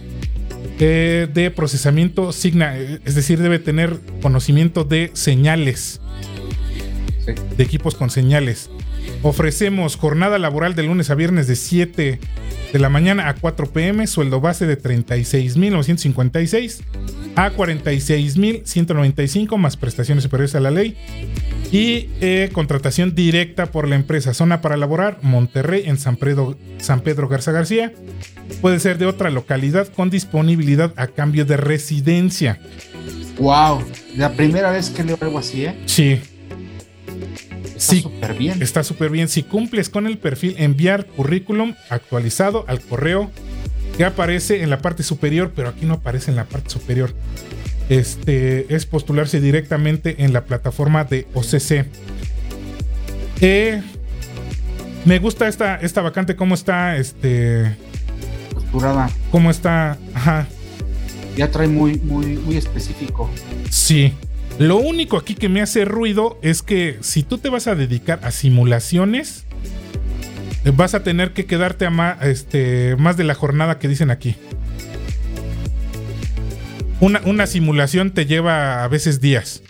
[0.84, 6.02] eh, de procesamiento signa, eh, es decir, debe tener conocimiento de señales,
[7.26, 7.34] Sí.
[7.58, 8.70] de equipos con señales.
[9.24, 12.20] Ofrecemos jornada laboral de lunes a viernes de 7
[12.74, 16.82] de la mañana a 4 pm, sueldo base de 36.956
[17.36, 20.98] a 46.195 más prestaciones superiores a la ley
[21.72, 24.34] y eh, contratación directa por la empresa.
[24.34, 27.94] Zona para laborar, Monterrey en San Pedro, San Pedro Garza García.
[28.62, 32.60] Puede ser de otra localidad con disponibilidad a cambio de residencia.
[33.40, 33.84] Wow.
[34.18, 35.76] La primera vez que leo algo así, ¿eh?
[35.86, 36.20] Sí,
[37.66, 38.02] Está Sí.
[38.02, 38.62] súper bien.
[38.62, 39.28] está súper bien.
[39.28, 43.32] Si cumples con el perfil, enviar currículum actualizado al correo
[43.98, 47.14] que aparece en la parte superior, pero aquí no aparece en la parte superior.
[47.90, 51.86] Este es postularse directamente en la plataforma de OCC.
[53.42, 53.82] Eh,
[55.06, 57.76] me gusta esta, esta vacante, cómo está, este,
[58.54, 59.10] Posturada.
[59.32, 60.48] cómo está, ajá,
[61.36, 63.30] Ya trae muy, muy, muy específico.
[63.70, 64.14] Sí.
[64.62, 68.20] Lo único aquí que me hace ruido es que si tú te vas a dedicar
[68.22, 69.46] a simulaciones,
[70.76, 74.36] vas a tener que quedarte a ma- este, más de la jornada que dicen aquí.
[77.00, 79.64] Una, una simulación te lleva a veces días.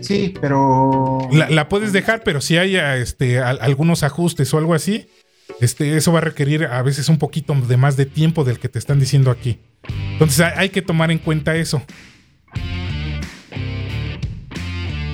[0.00, 1.28] Sí, pero.
[1.30, 5.06] La, la puedes dejar, pero si hay este, al- algunos ajustes o algo así,
[5.60, 8.68] este, eso va a requerir a veces un poquito de más de tiempo del que
[8.68, 9.60] te están diciendo aquí.
[10.14, 11.80] Entonces hay, hay que tomar en cuenta eso.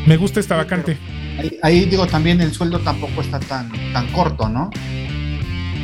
[0.07, 0.99] Me gusta esta vacante.
[1.39, 4.71] Ahí, ahí digo, también el sueldo tampoco está tan, tan corto, ¿no?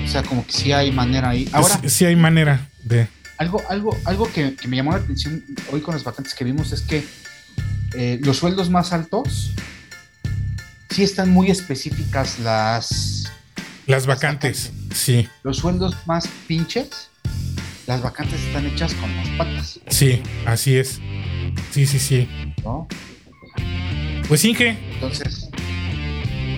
[0.05, 1.49] O sea, como que sí hay manera ahí.
[1.53, 3.09] Ahora, Sí hay manera de...
[3.39, 6.73] algo, algo, algo que, que me llamó la atención hoy con las vacantes que vimos
[6.73, 7.05] es que
[7.95, 9.53] eh, los sueldos más altos
[10.91, 13.31] sí están muy específicas las
[13.87, 14.73] Las vacantes.
[14.95, 17.11] Sí, los sueldos más pinches
[17.87, 21.01] las vacantes están hechas con las patas sí, así es.
[21.71, 22.29] Sí, sí, sí.
[22.65, 22.89] ¿no?
[24.28, 25.48] Pues Inge, entonces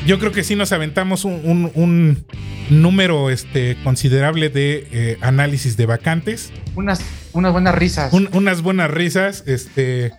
[0.06, 2.24] yo creo que sí nos aventamos un, un- un
[2.70, 6.50] número este, considerable de eh, análisis de vacantes.
[6.76, 7.00] unas
[7.32, 9.44] unas buenas risas Un- unas buenas risas.
[9.46, 10.12] Este.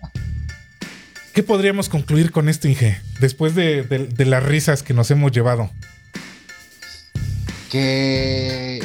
[1.34, 3.00] ¿Qué podríamos concluir con esto, Inge?
[3.20, 5.70] Después de, de- de las risas que nos hemos llevado.
[7.70, 8.82] que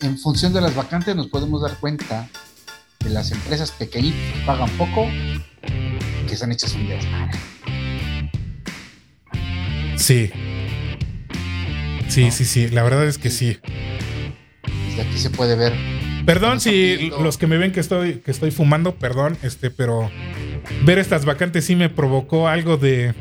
[0.00, 2.28] en función de las vacantes nos podemos dar cuenta
[3.00, 5.08] que las empresas pequeñitas que pagan poco
[6.28, 7.38] que están hechas un desmadre
[9.96, 10.30] Sí.
[12.08, 12.30] Sí, ¿No?
[12.30, 12.68] sí, sí.
[12.68, 13.58] La verdad es que sí.
[14.88, 15.72] desde aquí se puede ver
[16.24, 20.10] Perdón si los que me ven que estoy, que estoy fumando, perdón, este, pero
[20.84, 23.14] ver estas vacantes sí me provocó algo de.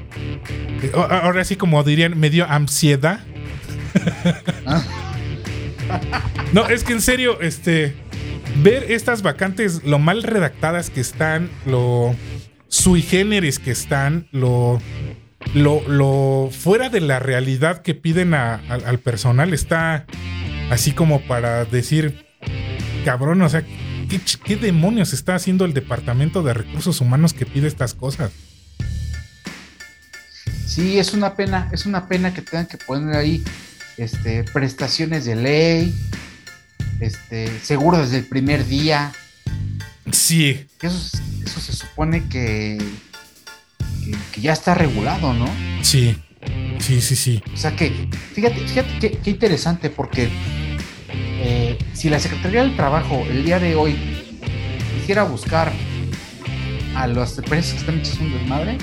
[0.94, 3.22] ahora sí, como dirían, me dio ansiedad.
[6.54, 7.96] no, es que en serio, este.
[8.58, 12.14] Ver estas vacantes, lo mal redactadas que están, lo
[12.68, 14.80] sui generis que están, lo.
[15.54, 20.06] Lo, lo fuera de la realidad que piden a- al- al personal está
[20.70, 22.26] así como para decir,
[23.04, 23.64] cabrón, o sea,
[24.10, 28.32] ¿qué, qué demonios está haciendo el Departamento de Recursos Humanos que pide estas cosas?
[30.66, 33.44] Sí, es una pena, es una pena que tengan que poner ahí
[33.98, 35.94] este, prestaciones de ley,
[37.02, 39.12] este, seguro desde el primer día.
[40.14, 40.66] Sí.
[40.82, 42.78] Eso, eso se supone que,
[44.12, 45.46] que, que ya está regulado, ¿no?
[45.82, 46.18] Sí.
[46.80, 47.44] Sí, sí, sí.
[47.54, 47.92] O sea que,
[48.34, 50.30] fíjate, fíjate qué, qué interesante, porque
[51.14, 53.96] eh, si la Secretaría del Trabajo el día de hoy
[55.00, 55.72] quisiera buscar
[56.96, 58.78] a las empresas que están hechas un desmadre,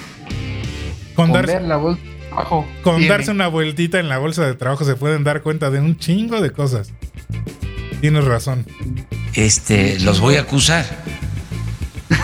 [1.15, 3.11] Con, con darse, ver la bolsa de trabajo, con tiene.
[3.11, 6.41] darse una vueltita en la bolsa de trabajo se pueden dar cuenta de un chingo
[6.41, 6.93] de cosas.
[8.01, 8.65] Tienes razón.
[9.35, 10.85] Este, los voy a acusar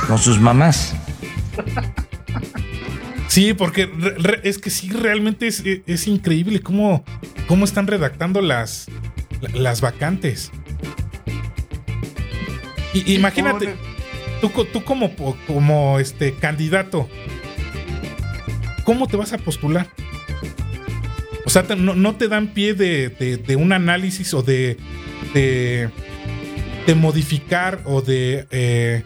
[0.06, 0.94] con sus mamás.
[3.34, 7.04] Sí, porque re- re- es que sí, realmente es, es increíble cómo,
[7.48, 8.86] cómo están redactando las,
[9.54, 10.52] las vacantes.
[12.92, 13.74] Y, imagínate,
[14.40, 15.16] tú, co- tú como,
[15.48, 17.08] como este candidato,
[18.84, 19.88] ¿cómo te vas a postular?
[21.44, 24.76] O sea, no, no te dan pie de, de- de un análisis o de,
[25.34, 25.90] de,
[26.86, 29.02] de modificar o de eh,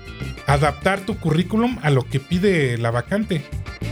[0.46, 3.42] adaptar tu currículum a lo que pide la vacante.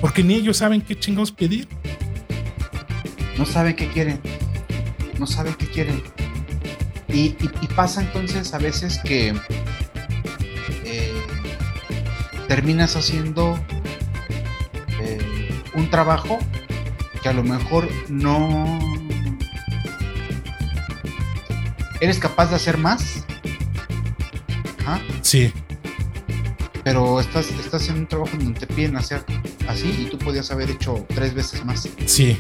[0.01, 1.69] Porque ni ellos saben qué chingados pedir.
[3.39, 4.21] no saben qué quieren.
[5.19, 6.03] No saben qué quieren.
[7.09, 9.35] Y, y- y pasa entonces a veces que
[10.85, 11.13] eh,
[12.49, 13.59] terminas haciendo
[15.01, 16.39] eh, un trabajo
[17.23, 18.79] que a lo mejor no
[22.01, 23.25] eres capaz de hacer más.
[24.81, 25.53] Ajá, Sí,
[26.87, 29.25] pero estás, estás en un trabajo donde te piden hacer
[29.67, 31.89] así y tú podías haber hecho tres veces más.
[32.07, 32.39] sí.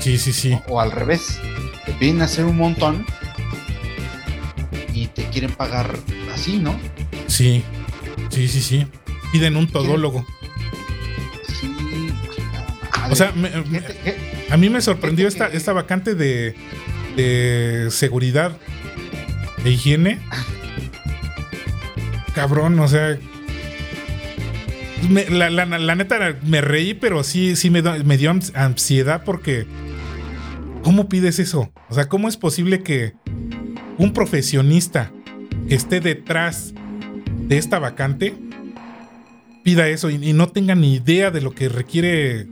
[0.00, 0.56] Sí, sí, sí.
[0.68, 1.40] o al revés,
[1.86, 3.04] te piden hacer un montón
[4.92, 5.96] y te quieren pagar
[6.32, 6.78] así, ¿no?
[7.26, 7.64] Sí.
[8.28, 8.86] Sí, sí, sí.
[9.32, 10.24] Piden un todólogo.
[11.60, 11.68] Sí.
[12.92, 13.12] madre.
[13.12, 13.50] O sea, me-
[14.50, 16.54] a mí me sorprendió esta, esta vacante de,
[17.16, 18.56] de seguridad
[19.64, 20.20] e higiene.
[22.34, 23.18] Cabrón, o sea.
[25.10, 29.66] La, neta me reí, pero sí, sí me, dio ans- ansiedad porque.
[30.82, 31.72] ¿Cómo pides eso?
[31.88, 33.14] O sea, ¿cómo es posible que
[33.96, 35.10] un profesionista
[35.66, 36.74] que esté detrás
[37.48, 38.34] de esta vacante
[39.62, 42.48] pida eso y, no tenga ni idea de lo que requiere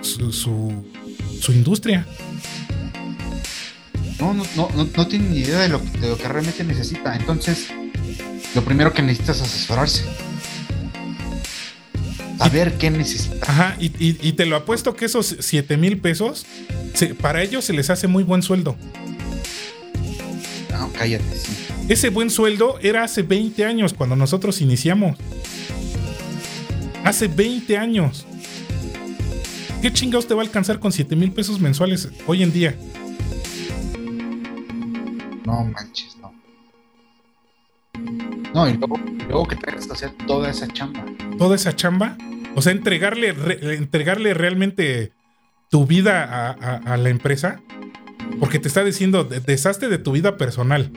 [0.00, 2.06] su, su, industria?
[4.18, 7.14] no, no, no, no, tienen ni idea de lo, de lo que realmente necesita.
[7.16, 7.68] Entonces,
[8.54, 10.04] lo primero que necesita es asesorarse.
[12.42, 13.36] Saber qué necesita.
[13.50, 16.44] Ajá, y, y- y te lo apuesto que esos 7 mil pesos,
[16.94, 18.76] se- para ellos se les hace muy buen sueldo.
[20.70, 21.52] No, cállate, sí.
[21.88, 25.16] Ese buen sueldo era hace 20 años cuando nosotros iniciamos.
[27.04, 28.26] Hace 20 años.
[29.80, 32.76] ¿Qué chingados te va a alcanzar con 7 mil pesos mensuales hoy en día?
[35.44, 36.32] No manches, no.
[38.54, 38.96] No, y luego,
[39.28, 41.04] luego que tengas que hacer toda esa chamba.
[41.36, 42.16] Toda esa chamba.
[42.54, 45.12] O sea, entregarle, re- entregarle realmente
[45.70, 47.60] tu vida a, a- a la empresa.
[48.38, 50.90] Porque te está diciendo, "De- deshazte de tu vida personal.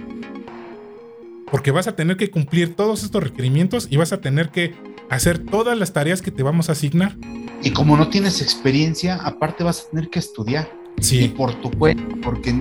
[1.49, 4.73] Porque vas a tener que cumplir todos estos requerimientos y vas a tener que
[5.09, 7.15] hacer todas las tareas que te vamos a asignar.
[7.61, 10.69] Y como no tienes experiencia, aparte vas a tener que estudiar.
[10.97, 11.27] Y Sí.
[11.35, 12.55] por tu cuenta, porque,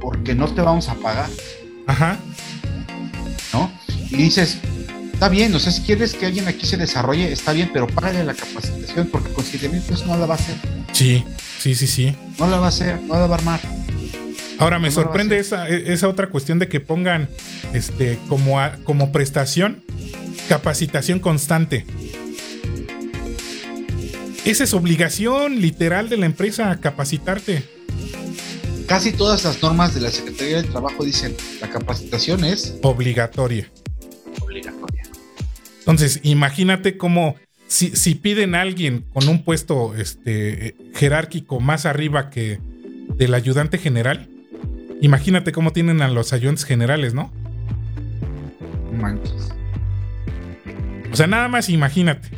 [0.00, 1.28] porque no te vamos a pagar,
[1.86, 2.18] Ajá.
[3.52, 3.70] ¿no?
[4.10, 4.60] Y dices,
[5.16, 8.22] está bien, o sea, si quieres que alguien aquí se desarrolle, está bien, pero págale
[8.22, 10.54] la capacitación, porque con 7 mil pesos no la va a hacer,
[10.92, 11.24] Sí.
[11.58, 12.14] Sí, sí, sí.
[12.38, 13.60] no la va a hacer, no la va a armar.
[14.58, 17.28] Ahora me ¿Cómo lo sorprende esa, e, esa otra cuestión de que pongan
[17.72, 19.82] este como, a- como prestación
[20.50, 21.84] capacitación constante.
[24.44, 27.64] Esa es obligación literal de la empresa capacitarte.
[28.86, 33.68] Casi todas las normas de la Secretaría del Trabajo dicen, la capacitación es obligatoria.
[35.86, 37.36] Entonces, imagínate cómo
[37.68, 42.58] si, si piden a alguien con un puesto este, jerárquico más arriba que
[43.16, 44.28] del ayudante general,
[45.00, 47.32] imagínate cómo tienen a los ayudantes generales, ¿no?
[48.92, 49.52] No manches.
[51.12, 52.28] O sea, nada más imagínate.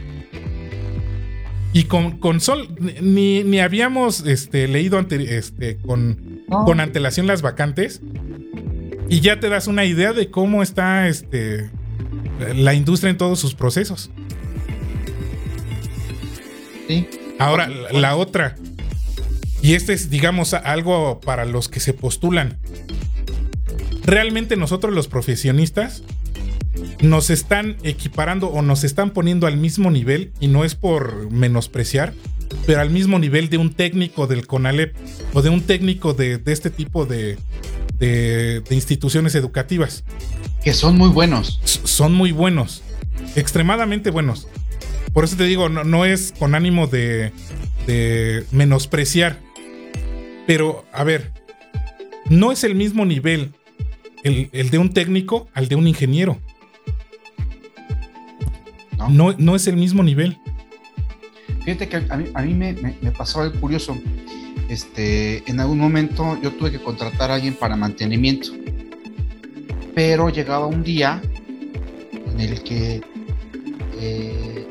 [1.72, 2.68] Y con, con Sol,
[3.00, 8.00] ni, ni habíamos este, leído ante- este, con, con antelación las vacantes.
[9.08, 11.70] Y ya te das una idea de cómo está este,
[12.54, 14.10] la industria en todos sus procesos.
[16.86, 17.08] Sí.
[17.38, 18.56] Ahora, la, otra.
[19.62, 22.58] Y este es, digamos, algo para los que se postulan.
[24.04, 26.02] Realmente nosotros los profesionistas
[27.00, 32.14] nos están equiparando o nos están poniendo al mismo nivel y no es por menospreciar
[32.66, 34.94] pero al mismo nivel de un técnico del CONALEP
[35.32, 37.38] o de un técnico de, de este tipo de,
[37.98, 40.04] de, de instituciones educativas.
[40.62, 41.60] Que son muy buenos.
[41.64, 42.82] S- Son muy buenos,
[43.36, 44.48] extremadamente buenos.
[45.12, 47.32] Por eso te digo, no, no es con ánimo de,
[47.86, 49.38] de menospreciar.
[50.46, 51.32] Pero, a ver,
[52.28, 53.52] no es el mismo nivel
[54.24, 56.38] el, el de un técnico al de un ingeniero.
[58.96, 59.08] ¿no?
[59.10, 60.38] No, no es el mismo nivel.
[61.64, 63.96] Fíjate que a mí, a mí me, me- me pasó algo curioso.
[64.68, 68.50] Este, en algún momento yo tuve que contratar a alguien para mantenimiento.
[69.94, 71.22] Pero llegaba un día
[72.12, 73.00] en el que
[73.98, 74.66] eh,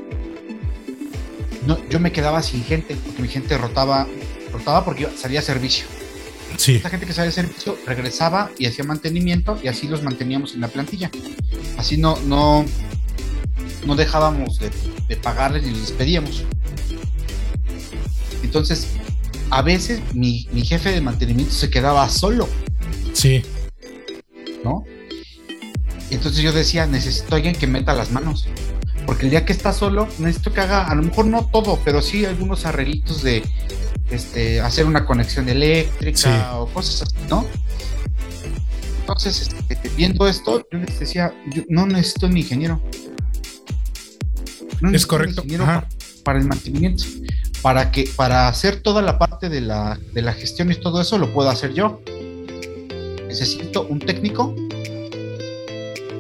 [1.66, 4.08] no, yo me quedaba sin gente, porque mi gente rotaba,
[4.54, 5.86] rotaba porque salía a servicio.
[6.56, 10.54] Sí, Esta gente que salía a servicio regresaba y hacía mantenimiento y así los manteníamos
[10.54, 11.12] en la plantilla.
[11.78, 12.66] Así no, no,
[13.86, 14.72] no dejábamos de,
[15.08, 16.44] de pagarles ni les despedíamos.
[18.44, 18.88] Entonces,
[19.50, 22.48] a veces mi, mi jefe de mantenimiento se quedaba solo,
[23.14, 23.42] sí,
[24.64, 24.84] ¿no?
[26.10, 28.48] Entonces yo decía, necesito a alguien que meta las manos.
[29.06, 32.02] Porque el día que está solo, necesito que haga, a lo mejor no todo, pero
[32.02, 33.44] sí algunos arreglitos de
[34.10, 36.30] este, hacer una conexión eléctrica Sí.
[36.56, 37.46] o cosas así, ¿no?
[39.02, 42.82] Entonces, este, viendo esto, yo les decía, yo no necesito un ingeniero.
[44.82, 45.84] No necesito un correcto, ingeniero
[46.24, 47.06] para el mantenimiento.
[47.68, 51.18] Para que, para hacer toda la parte de la, de la gestión y todo eso,
[51.18, 52.00] lo puedo hacer yo.
[53.28, 54.56] Necesito un técnico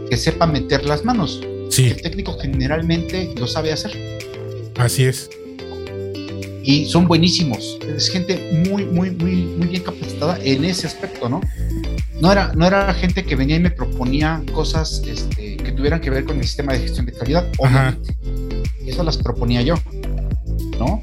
[0.09, 1.41] que sepa meter las manos.
[1.69, 3.95] sí, El técnico generalmente lo sabe hacer
[4.77, 5.29] así es.
[6.63, 7.79] y son buenísimos.
[7.95, 11.39] Es gente muy, muy, muy, muy bien capacitada en ese aspecto, ¿no?
[12.19, 16.09] No era, no era gente que venía y me proponía cosas este, que tuvieran que
[16.09, 17.95] ver con el sistema de gestión de calidad, Ajá.
[17.95, 18.17] obviamente.
[18.85, 19.75] Eso las proponía yo,
[20.77, 21.01] ¿no?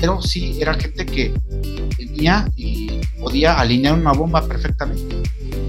[0.00, 1.32] Pero sí era gente que
[1.96, 5.22] venía y podía alinear una bomba perfectamente.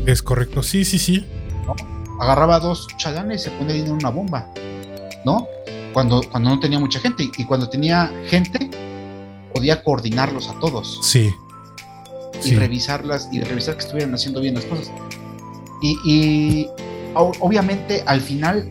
[0.05, 0.61] Es correcto.
[0.63, 1.25] Sí, sí, sí.
[2.19, 4.51] agarraba dos chalanes y se ponía en una bomba,
[5.23, 5.47] ¿no?
[5.93, 8.69] Cuando, cuando no tenía mucha gente y cuando tenía gente
[9.53, 11.31] podía coordinarlos a todos Sí.
[12.43, 12.55] y Sí.
[12.55, 14.91] revisarlas y revisar que estuvieran haciendo bien las cosas.
[15.81, 16.67] Y, y
[17.15, 18.69] obviamente al final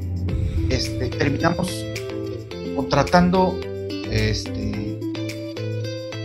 [0.68, 1.70] este, terminamos
[2.76, 3.58] contratando
[4.10, 4.88] este,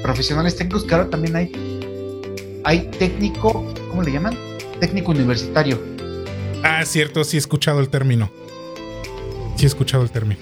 [0.03, 1.51] profesionales técnicos que ahora también hay,
[2.63, 4.37] hay técnico, ¿cómo le llaman?
[4.79, 5.81] Técnico universitario.
[6.63, 8.29] Ah, cierto, sí he escuchado el término.
[9.55, 10.39] Sí he escuchado el término.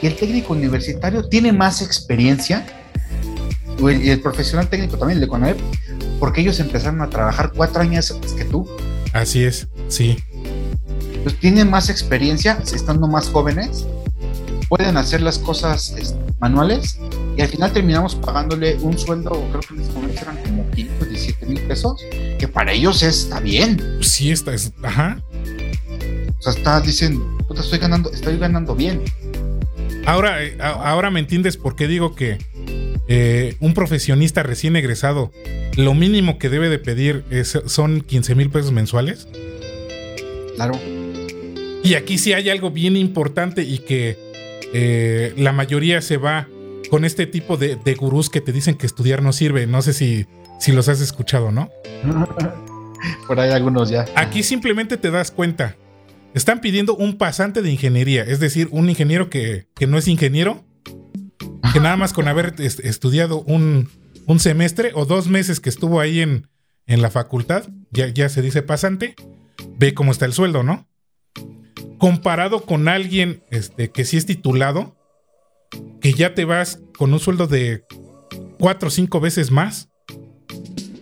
[0.00, 2.66] Y el técnico universitario tiene más experiencia,
[3.78, 5.56] el- y el profesional técnico también, el de
[6.18, 8.68] porque ellos empezaron a trabajar cuatro años antes que tú.
[9.12, 10.16] Así es, sí.
[11.22, 13.86] Pues tienen más experiencia, estando más jóvenes,
[14.68, 16.98] pueden hacer las cosas este, manuales
[17.36, 21.46] y al final terminamos pagándole un sueldo, creo que en este momento eran como 517
[21.46, 22.00] mil pesos,
[22.38, 23.80] que para ellos está bien.
[24.00, 24.54] Sí, está.
[24.54, 25.20] es- ajá.
[26.38, 29.02] O sea, está, dicen, puta, estoy ganando, estoy ganando bien.
[30.06, 32.38] Ahora, eh, a- ahora me entiendes por qué digo que
[33.08, 35.30] eh, un profesionista recién egresado,
[35.76, 39.28] lo mínimo que debe de pedir es- son 15 mil pesos mensuales.
[40.56, 40.78] Claro.
[41.82, 44.16] Y aquí sí hay algo bien importante y que
[44.72, 46.48] eh, la mayoría se va
[46.90, 49.66] con este tipo de, de gurús que te dicen que estudiar no sirve.
[49.66, 50.26] No sé si,
[50.60, 51.70] si los has escuchado, ¿no?
[53.26, 54.06] Por ahí algunos ya.
[54.16, 55.76] Aquí simplemente te das cuenta.
[56.34, 60.64] Están pidiendo un pasante de ingeniería, es decir, un ingeniero que, que no es ingeniero,
[61.72, 63.88] que nada más con haber est- estudiado un,
[64.26, 66.48] un semestre o dos meses que estuvo ahí en,
[66.86, 69.14] en la facultad, ya, ya se dice pasante,
[69.78, 70.88] ve cómo está el sueldo, ¿no?
[71.98, 74.96] Comparado con alguien este, que sí es titulado,
[76.00, 77.84] que ya te vas con un sueldo de
[78.58, 79.88] cuatro o cinco veces más,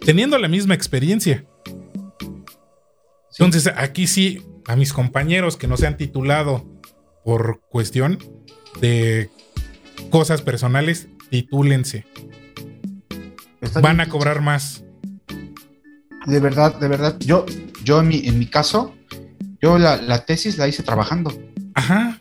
[0.04, 1.44] teniendo la misma experiencia.
[3.38, 6.66] Entonces, aquí sí, a mis compañeros que no se han titulado
[7.24, 8.18] por cuestión
[8.80, 9.30] de
[10.10, 12.04] cosas personales, titúlense.
[13.60, 14.84] Está Van a cobrar más.
[16.26, 17.16] De verdad, de verdad.
[17.20, 17.46] Yo,
[17.84, 18.94] yo en mi, en mi caso,
[19.60, 21.32] yo la, la tesis la hice trabajando.
[21.74, 22.20] Ajá,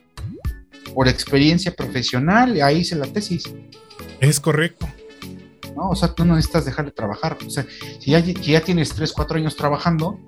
[0.94, 3.44] Por experiencia profesional, ahí hice la tesis.
[4.20, 4.88] es correcto.
[5.76, 5.90] ¿no?
[5.90, 7.38] O sea, tú no necesitas dejar de trabajar.
[7.46, 7.66] O sea,
[8.00, 10.20] si ya, si ya tienes 3, 4 años trabajando,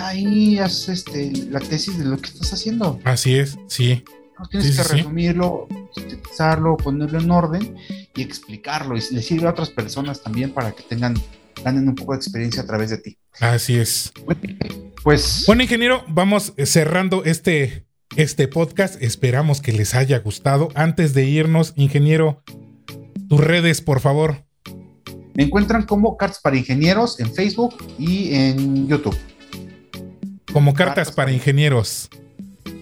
[0.00, 3.00] ahí haces este, la tesis de lo que estás haciendo.
[3.04, 4.04] Así es, sí.
[4.38, 4.46] ¿no?
[4.48, 4.96] Tienes Sí, que sí, sí.
[4.96, 7.76] resumirlo, sintetizarlo, ponerlo en orden
[8.14, 8.96] y explicarlo.
[8.96, 11.14] Y le sirve a otras personas también para que tengan,
[11.64, 13.16] ganen un poco de experiencia a través de ti.
[13.40, 14.12] Así es.
[15.02, 17.86] Pues, Bueno, ingeniero, vamos cerrando este,
[18.16, 19.00] este podcast.
[19.02, 20.68] Esperamos que les haya gustado.
[20.74, 22.42] Antes de irnos, ingeniero,
[23.28, 24.44] Tus redes, por favor.
[25.34, 29.16] Me encuentran como Cartas para Ingenieros en Facebook y en YouTube.
[30.52, 32.10] Como Cartas, para, Ingenieros.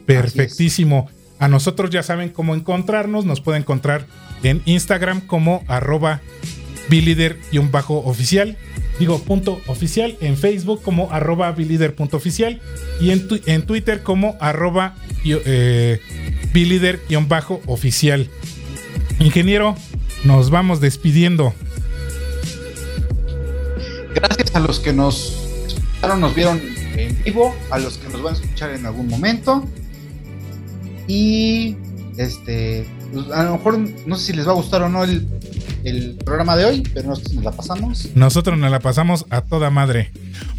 [0.07, 1.11] Perfectísimo.
[1.39, 3.27] A nosotros ya saben cómo encontrarnos.
[3.27, 4.07] Nos pueden encontrar
[4.43, 6.23] en Instagram como arroba
[8.05, 8.57] oficial
[8.99, 10.17] Digo, punto oficial.
[10.21, 11.55] En Facebook como arroba
[12.13, 12.61] oficial
[13.01, 16.01] Y en, en Twitter como arroba eh,
[17.67, 18.29] oficial
[19.21, 19.77] Ingeniero,
[20.25, 21.53] nos vamos despidiendo.
[24.15, 25.35] Gracias a los que nos
[25.67, 26.61] escucharon, nos vieron
[26.97, 29.65] en vivo, a los que nos van a escuchar en algún momento.
[31.09, 31.77] Y
[32.17, 35.27] este, pues, a lo mejor no sé si les va a gustar o no el,
[36.25, 38.09] programa de hoy, pero nosotros nos la pasamos.
[38.15, 40.11] Nosotros nos la pasamos a toda madre.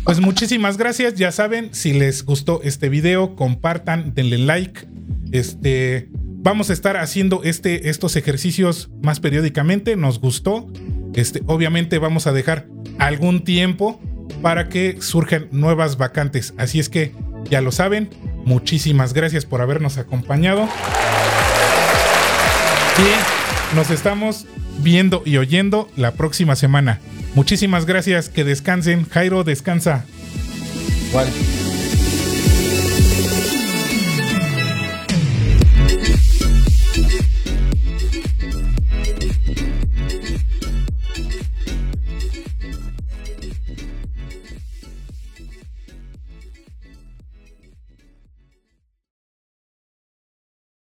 [0.04, 1.16] Pues muchísimas gracias.
[1.16, 4.88] Ya saben, si les gustó este video, compartan, denle like.
[5.32, 9.96] Este, vamos a estar haciendo este, estos ejercicios más periódicamente.
[9.96, 10.68] Nos gustó.
[11.14, 12.68] Este, obviamente vamos a dejar
[12.98, 14.00] algún tiempo
[14.42, 16.54] para que surjan nuevas vacantes.
[16.58, 17.14] Así es que
[17.50, 18.10] ya lo saben.
[18.46, 20.68] Muchísimas gracias por habernos acompañado.
[22.98, 23.39] Y
[23.76, 24.46] nos estamos
[24.80, 27.00] viendo y oyendo la próxima semana.
[27.36, 28.30] Muchísimas gracias.
[28.30, 29.08] Que descansen.
[29.10, 30.06] Jairo, descansa.